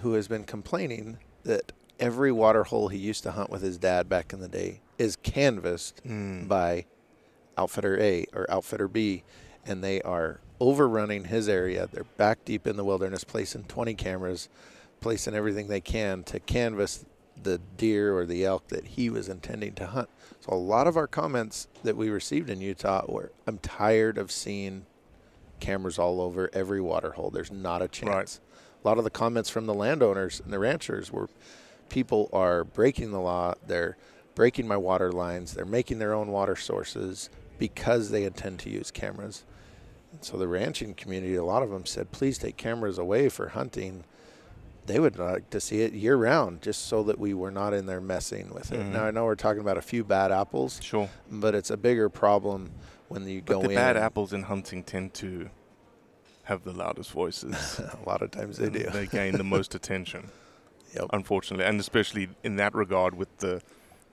who 0.00 0.14
has 0.14 0.26
been 0.26 0.44
complaining 0.44 1.18
that 1.42 1.72
every 2.00 2.32
water 2.32 2.64
hole 2.64 2.88
he 2.88 2.98
used 2.98 3.22
to 3.22 3.32
hunt 3.32 3.50
with 3.50 3.62
his 3.62 3.78
dad 3.78 4.08
back 4.08 4.32
in 4.32 4.40
the 4.40 4.48
day 4.48 4.80
is 4.98 5.16
canvassed 5.16 6.00
Mm. 6.06 6.48
by 6.48 6.86
Outfitter 7.56 7.98
A 8.00 8.26
or 8.32 8.50
Outfitter 8.50 8.88
B, 8.88 9.22
and 9.64 9.82
they 9.82 10.02
are 10.02 10.40
overrunning 10.60 11.24
his 11.24 11.48
area. 11.48 11.88
They're 11.90 12.04
back 12.16 12.44
deep 12.44 12.66
in 12.66 12.76
the 12.76 12.84
wilderness, 12.84 13.24
placing 13.24 13.64
20 13.64 13.94
cameras, 13.94 14.48
placing 15.00 15.34
everything 15.34 15.68
they 15.68 15.80
can 15.80 16.22
to 16.24 16.40
canvas 16.40 17.04
the 17.40 17.58
deer 17.76 18.16
or 18.16 18.24
the 18.24 18.44
elk 18.44 18.68
that 18.68 18.84
he 18.86 19.10
was 19.10 19.28
intending 19.28 19.74
to 19.74 19.86
hunt. 19.86 20.08
So 20.40 20.52
a 20.52 20.54
lot 20.56 20.86
of 20.86 20.96
our 20.96 21.06
comments 21.08 21.66
that 21.82 21.96
we 21.96 22.08
received 22.08 22.48
in 22.48 22.60
Utah 22.60 23.04
were, 23.08 23.32
"I'm 23.46 23.58
tired 23.58 24.18
of 24.18 24.30
seeing 24.30 24.86
cameras 25.60 25.98
all 25.98 26.20
over 26.20 26.48
every 26.52 26.80
water 26.80 27.12
hole. 27.12 27.30
There's 27.30 27.50
not 27.50 27.82
a 27.82 27.88
chance." 27.88 28.08
Right. 28.08 28.40
A 28.84 28.88
lot 28.88 28.98
of 28.98 29.04
the 29.04 29.10
comments 29.10 29.50
from 29.50 29.66
the 29.66 29.74
landowners 29.74 30.40
and 30.40 30.52
the 30.52 30.58
ranchers 30.58 31.10
were, 31.10 31.28
"People 31.88 32.28
are 32.32 32.64
breaking 32.64 33.10
the 33.10 33.20
law. 33.20 33.54
They're 33.66 33.96
breaking 34.34 34.66
my 34.68 34.76
water 34.76 35.12
lines. 35.12 35.54
They're 35.54 35.64
making 35.64 35.98
their 35.98 36.12
own 36.14 36.28
water 36.28 36.56
sources 36.56 37.30
because 37.58 38.10
they 38.10 38.24
intend 38.24 38.58
to 38.60 38.70
use 38.70 38.90
cameras." 38.90 39.44
And 40.12 40.24
so 40.24 40.36
the 40.36 40.48
ranching 40.48 40.94
community, 40.94 41.34
a 41.34 41.44
lot 41.44 41.62
of 41.62 41.70
them 41.70 41.86
said, 41.86 42.12
"Please 42.12 42.38
take 42.38 42.56
cameras 42.56 42.98
away 42.98 43.28
for 43.28 43.48
hunting." 43.48 44.04
They 44.86 45.00
would 45.00 45.18
like 45.18 45.48
to 45.50 45.60
see 45.60 45.80
it 45.80 45.94
year 45.94 46.14
round, 46.16 46.60
just 46.60 46.82
so 46.86 47.02
that 47.04 47.18
we 47.18 47.32
were 47.32 47.50
not 47.50 47.72
in 47.72 47.86
there 47.86 48.02
messing 48.02 48.52
with 48.52 48.70
it. 48.70 48.80
Mhm. 48.80 48.92
Now 48.92 49.04
I 49.04 49.10
know 49.12 49.24
we're 49.24 49.34
talking 49.34 49.62
about 49.62 49.78
a 49.78 49.82
few 49.82 50.04
bad 50.04 50.30
apples, 50.30 50.78
Sure. 50.82 51.08
but 51.30 51.54
it's 51.54 51.70
a 51.70 51.76
bigger 51.78 52.10
problem 52.10 52.70
when 53.08 53.26
you 53.26 53.40
But 53.40 53.52
go 53.54 53.62
the 53.62 53.70
in. 53.70 53.74
bad 53.76 53.96
apples 53.96 54.34
in 54.34 54.42
hunting 54.42 54.82
tend 54.84 55.14
to 55.14 55.48
have 56.44 56.64
the 56.64 56.72
loudest 56.74 57.10
voices. 57.12 57.78
a 57.78 57.98
lot 58.06 58.20
of 58.20 58.30
times 58.30 58.58
they 58.58 58.68
do. 58.68 58.82
They 58.90 59.06
gain 59.06 59.38
the 59.38 59.42
most 59.56 59.74
attention. 59.74 60.30
Yep. 60.94 61.06
Unfortunately, 61.12 61.64
and 61.66 61.80
especially 61.80 62.28
in 62.42 62.56
that 62.56 62.74
regard 62.74 63.14
with 63.16 63.36
the 63.38 63.62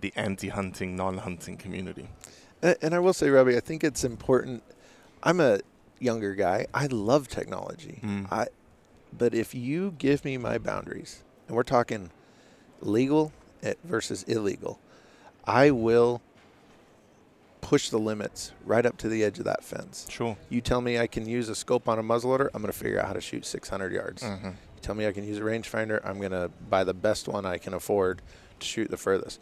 the 0.01 0.11
anti-hunting, 0.15 0.95
non-hunting 0.95 1.57
community. 1.57 2.07
A- 2.63 2.75
And 2.83 2.95
I 2.95 2.99
will 2.99 3.13
say, 3.13 3.29
Robbie, 3.29 3.55
I 3.55 3.59
think 3.59 3.83
it's 3.83 4.03
important. 4.03 4.63
I'm 5.21 5.39
a 5.39 5.59
younger 5.99 6.33
guy. 6.33 6.65
I 6.73 6.87
love 6.87 7.27
technology. 7.27 7.99
Mm. 8.03 8.25
I, 8.31 8.47
but 9.15 9.35
if 9.35 9.53
you 9.53 9.93
give 9.99 10.25
me 10.25 10.37
my 10.37 10.57
boundaries, 10.57 11.21
and 11.47 11.55
we're 11.55 11.61
talking 11.77 12.09
legal 12.81 13.31
versus 13.83 14.23
illegal, 14.23 14.79
I 15.45 15.69
will 15.69 16.19
push 17.61 17.89
the 17.89 17.99
limits 17.99 18.51
right 18.65 18.85
up 18.87 18.97
to 18.97 19.07
the 19.07 19.23
edge 19.23 19.37
of 19.37 19.45
that 19.45 19.63
fence. 19.63 20.07
Sure. 20.09 20.35
You 20.49 20.61
tell 20.61 20.81
me 20.81 20.97
I 20.97 21.05
can 21.05 21.27
use 21.27 21.47
a 21.47 21.53
scope 21.55 21.87
on 21.87 21.99
a 21.99 22.03
muzzleloader, 22.03 22.49
I'm 22.55 22.61
going 22.63 22.73
to 22.73 22.77
figure 22.77 22.99
out 22.99 23.05
how 23.05 23.13
to 23.13 23.21
shoot 23.21 23.45
600 23.45 23.93
yards. 23.93 24.23
Mhm. 24.23 24.55
Tell 24.81 24.95
me 24.95 25.07
I 25.07 25.11
can 25.11 25.25
use 25.25 25.37
a 25.37 25.41
rangefinder, 25.41 26.01
I'm 26.03 26.19
going 26.19 26.31
to 26.31 26.49
buy 26.69 26.83
the 26.83 26.93
best 26.93 27.27
one 27.27 27.45
I 27.45 27.57
can 27.57 27.73
afford 27.73 28.21
to 28.59 28.65
shoot 28.65 28.89
the 28.89 28.97
furthest. 28.97 29.39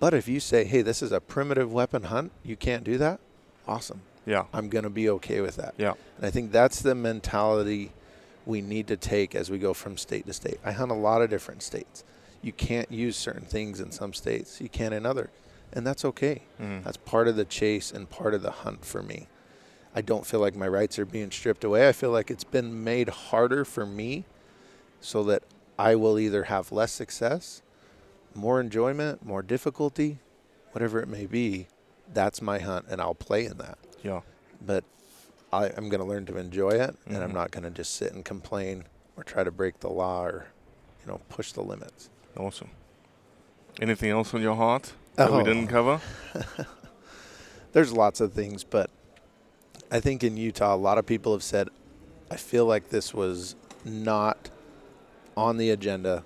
But 0.00 0.14
if 0.14 0.28
you 0.28 0.40
say, 0.40 0.64
hey, 0.64 0.82
this 0.82 1.02
is 1.02 1.12
a 1.12 1.20
primitive 1.20 1.72
weapon 1.72 2.04
hunt, 2.04 2.32
you 2.44 2.56
can't 2.56 2.84
do 2.84 2.98
that, 2.98 3.20
awesome. 3.66 4.02
Yeah. 4.26 4.44
I'm 4.52 4.68
going 4.68 4.84
to 4.84 4.90
be 4.90 5.08
okay 5.10 5.40
with 5.40 5.56
that. 5.56 5.74
Yeah. 5.78 5.94
And 6.16 6.26
I 6.26 6.30
think 6.30 6.52
that's 6.52 6.80
the 6.80 6.94
mentality 6.94 7.92
we 8.46 8.60
need 8.60 8.86
to 8.88 8.96
take 8.96 9.34
as 9.34 9.50
we 9.50 9.58
go 9.58 9.74
from 9.74 9.96
state 9.96 10.26
to 10.26 10.32
state. 10.32 10.58
I 10.64 10.72
hunt 10.72 10.90
a 10.90 10.94
lot 10.94 11.22
of 11.22 11.30
different 11.30 11.62
states. 11.62 12.04
You 12.42 12.52
can't 12.52 12.90
use 12.90 13.16
certain 13.16 13.44
things 13.44 13.80
in 13.80 13.90
some 13.90 14.12
states, 14.12 14.60
you 14.60 14.68
can 14.68 14.92
in 14.92 15.04
others. 15.04 15.30
And 15.72 15.86
that's 15.86 16.04
okay. 16.04 16.42
Mm. 16.60 16.84
That's 16.84 16.96
part 16.96 17.28
of 17.28 17.36
the 17.36 17.44
chase 17.44 17.92
and 17.92 18.08
part 18.08 18.32
of 18.32 18.42
the 18.42 18.50
hunt 18.50 18.84
for 18.84 19.02
me. 19.02 19.26
I 19.94 20.00
don't 20.00 20.24
feel 20.24 20.40
like 20.40 20.54
my 20.54 20.68
rights 20.68 20.98
are 20.98 21.04
being 21.04 21.30
stripped 21.30 21.64
away. 21.64 21.88
I 21.88 21.92
feel 21.92 22.10
like 22.10 22.30
it's 22.30 22.44
been 22.44 22.84
made 22.84 23.08
harder 23.08 23.64
for 23.64 23.84
me 23.84 24.24
so 25.00 25.22
that 25.24 25.42
I 25.78 25.94
will 25.94 26.18
either 26.18 26.44
have 26.44 26.72
less 26.72 26.92
success, 26.92 27.62
more 28.34 28.60
enjoyment, 28.60 29.24
more 29.24 29.42
difficulty, 29.42 30.18
whatever 30.72 31.00
it 31.00 31.08
may 31.08 31.26
be. 31.26 31.66
That's 32.12 32.40
my 32.42 32.58
hunt, 32.58 32.86
and 32.88 33.00
I'll 33.00 33.14
play 33.14 33.44
in 33.46 33.58
that. 33.58 33.78
Yeah. 34.02 34.20
But 34.64 34.84
I, 35.52 35.66
I'm 35.76 35.88
going 35.88 36.00
to 36.00 36.06
learn 36.06 36.26
to 36.26 36.36
enjoy 36.36 36.70
it, 36.70 36.96
and 37.06 37.18
I'm 37.18 37.30
Mhm. 37.30 37.34
not 37.34 37.50
going 37.50 37.64
to 37.64 37.70
just 37.70 37.94
sit 37.94 38.12
and 38.12 38.24
complain 38.24 38.84
or 39.16 39.22
try 39.24 39.44
to 39.44 39.50
break 39.50 39.80
the 39.80 39.88
law 39.90 40.24
or, 40.24 40.46
you 41.04 41.10
know, 41.12 41.20
push 41.28 41.52
the 41.52 41.62
limits. 41.62 42.10
Awesome. 42.36 42.70
Anything 43.80 44.10
else 44.10 44.34
on 44.34 44.42
your 44.42 44.56
heart 44.56 44.92
that 45.16 45.30
we 45.32 45.38
Oh. 45.38 45.44
didn't 45.44 45.68
cover? 45.68 46.00
There's 47.72 47.92
lots 47.92 48.20
of 48.20 48.32
things, 48.32 48.64
but 48.64 48.90
I 49.90 50.00
think 50.00 50.24
in 50.24 50.36
Utah, 50.36 50.74
a 50.74 50.76
lot 50.76 50.98
of 50.98 51.06
people 51.06 51.32
have 51.32 51.42
said, 51.42 51.68
I 52.30 52.36
feel 52.36 52.66
like 52.66 52.88
this 52.90 53.14
was 53.14 53.54
not 53.84 54.50
on 55.38 55.56
the 55.56 55.70
agenda. 55.70 56.24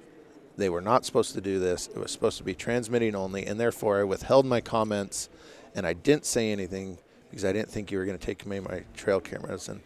They 0.56 0.68
were 0.68 0.80
not 0.80 1.04
supposed 1.04 1.34
to 1.34 1.40
do 1.40 1.58
this. 1.58 1.88
It 1.88 1.96
was 1.96 2.10
supposed 2.10 2.38
to 2.38 2.44
be 2.44 2.54
transmitting 2.54 3.14
only, 3.14 3.46
and 3.46 3.58
therefore 3.58 4.00
I 4.00 4.04
withheld 4.04 4.46
my 4.46 4.60
comments 4.60 5.28
and 5.74 5.86
I 5.86 5.92
didn't 5.92 6.26
say 6.26 6.52
anything 6.52 6.98
because 7.30 7.44
I 7.44 7.52
didn't 7.52 7.70
think 7.70 7.90
you 7.90 7.98
were 7.98 8.04
going 8.04 8.18
to 8.18 8.26
take 8.26 8.44
away 8.44 8.60
my 8.60 8.84
trail 8.94 9.20
cameras. 9.20 9.68
And 9.68 9.80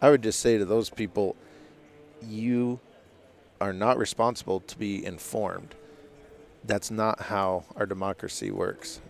I 0.00 0.10
would 0.10 0.22
just 0.22 0.40
say 0.40 0.56
to 0.56 0.64
those 0.64 0.88
people, 0.88 1.36
you 2.22 2.80
are 3.60 3.72
not 3.72 3.98
responsible 3.98 4.60
to 4.60 4.78
be 4.78 5.04
informed. 5.04 5.74
That's 6.64 6.90
not 6.90 7.20
how 7.20 7.64
our 7.76 7.84
democracy 7.84 8.50
works 8.50 9.00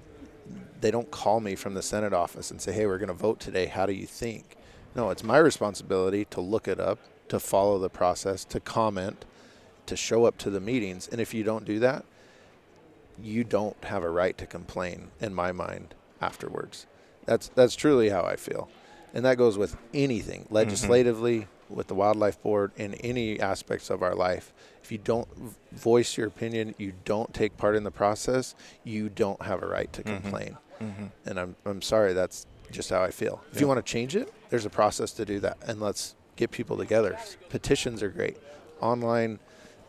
they 0.80 0.90
don't 0.90 1.10
call 1.10 1.40
me 1.40 1.54
from 1.54 1.74
the 1.74 1.82
Senate 1.82 2.12
office 2.12 2.50
and 2.50 2.60
say, 2.60 2.72
hey, 2.72 2.86
we're 2.86 2.98
going 2.98 3.08
to 3.08 3.14
vote 3.14 3.40
today. 3.40 3.66
How 3.66 3.86
do 3.86 3.92
you 3.92 4.06
think? 4.06 4.56
No, 4.94 5.10
it's 5.10 5.24
my 5.24 5.38
responsibility 5.38 6.24
to 6.26 6.40
look 6.40 6.68
it 6.68 6.80
up, 6.80 6.98
to 7.28 7.40
follow 7.40 7.78
the 7.78 7.90
process, 7.90 8.44
to 8.46 8.60
comment, 8.60 9.24
to 9.88 9.96
show 9.96 10.24
up 10.24 10.38
to 10.38 10.50
the 10.50 10.60
meetings. 10.60 11.08
And 11.10 11.20
if 11.20 11.34
you 11.34 11.42
don't 11.44 11.64
do 11.64 11.78
that, 11.80 12.04
you 13.20 13.42
don't 13.44 13.76
have 13.84 14.02
a 14.02 14.10
right 14.10 14.36
to 14.38 14.46
complain, 14.46 15.10
in 15.20 15.34
my 15.34 15.50
mind, 15.52 15.94
afterwards. 16.20 16.86
That's, 17.26 17.48
that's 17.48 17.74
truly 17.74 18.10
how 18.10 18.22
I 18.22 18.36
feel. 18.36 18.68
And 19.12 19.24
that 19.24 19.36
goes 19.38 19.58
with 19.58 19.76
anything, 19.92 20.46
legislatively, 20.50 21.46
with 21.68 21.88
the 21.88 21.94
Wildlife 21.94 22.40
Board, 22.42 22.72
in 22.76 22.94
any 22.94 23.40
aspects 23.40 23.90
of 23.90 24.02
our 24.02 24.14
life. 24.14 24.52
If 24.82 24.92
you 24.92 24.98
don't 24.98 25.28
voice 25.72 26.16
your 26.16 26.26
opinion, 26.28 26.74
you 26.78 26.92
don't 27.04 27.32
take 27.34 27.56
part 27.56 27.74
in 27.76 27.84
the 27.84 27.90
process, 27.90 28.54
you 28.84 29.08
don't 29.08 29.42
have 29.42 29.62
a 29.62 29.66
right 29.66 29.92
to 29.94 30.02
Mhm. 30.02 30.22
complain. 30.22 30.56
Mhm. 30.80 31.10
And 31.26 31.40
I'm, 31.40 31.56
I'm 31.66 31.82
sorry, 31.82 32.12
that's 32.12 32.46
just 32.70 32.90
how 32.90 33.02
I 33.02 33.10
feel. 33.10 33.42
If 33.52 33.60
you 33.60 33.66
want 33.66 33.84
to 33.84 33.92
change 33.92 34.14
it, 34.14 34.32
there's 34.50 34.64
a 34.66 34.70
process 34.70 35.12
to 35.12 35.24
do 35.24 35.40
that. 35.40 35.56
And 35.66 35.80
let's 35.80 36.14
get 36.36 36.50
people 36.50 36.76
together. 36.76 37.18
Petitions 37.48 38.02
are 38.02 38.08
great. 38.10 38.36
Online, 38.80 39.38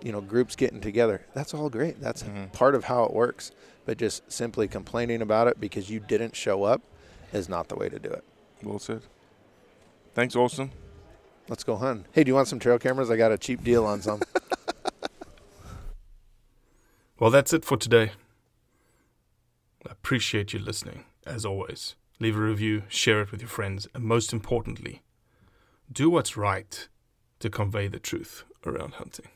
you 0.02 0.12
know, 0.12 0.22
groups 0.22 0.56
getting 0.56 0.82
together, 0.82 1.26
that's 1.34 1.54
all 1.54 1.70
great. 1.70 2.00
That's 2.02 2.24
Mhm. 2.24 2.52
part 2.54 2.76
of 2.76 2.86
how 2.86 3.04
it 3.04 3.14
works. 3.14 3.52
But 3.86 3.98
just 3.98 4.32
simply 4.32 4.68
complaining 4.68 5.22
about 5.22 5.48
it 5.48 5.60
because 5.60 5.90
you 5.90 6.00
didn't 6.00 6.36
show 6.36 6.64
up 6.64 6.82
is 7.34 7.50
not 7.50 7.70
the 7.70 7.76
way 7.76 7.90
to 7.90 7.98
do 8.00 8.10
it. 8.10 8.24
Well 8.62 8.80
said. 8.80 9.02
Thanks, 10.14 10.36
Austin. 10.36 10.72
Let's 11.48 11.64
go 11.64 11.76
hunt. 11.78 12.06
Hey, 12.12 12.24
do 12.24 12.30
you 12.30 12.36
want 12.36 12.48
some 12.48 12.60
trail 12.60 12.78
cameras? 12.78 13.10
I 13.10 13.16
got 13.18 13.32
a 13.32 13.38
cheap 13.38 13.64
deal 13.64 13.86
on 13.86 14.02
some. 14.02 14.22
Well, 17.20 17.32
that's 17.32 17.52
it 17.52 17.66
for 17.66 17.76
today. 17.76 18.14
I 19.86 19.92
appreciate 19.92 20.54
you 20.54 20.60
listening, 20.60 21.04
as 21.26 21.46
always. 21.46 21.96
Leave 22.18 22.38
a 22.38 22.42
review, 22.42 22.84
share 22.88 23.22
it 23.22 23.32
with 23.32 23.42
your 23.42 23.50
friends, 23.50 23.90
and 23.94 24.06
most 24.06 24.32
importantly, 24.32 25.02
do 25.92 26.10
what's 26.10 26.38
right 26.38 26.88
to 27.40 27.50
convey 27.50 27.90
the 27.90 28.00
truth 28.00 28.46
around 28.66 28.94
hunting. 28.94 29.28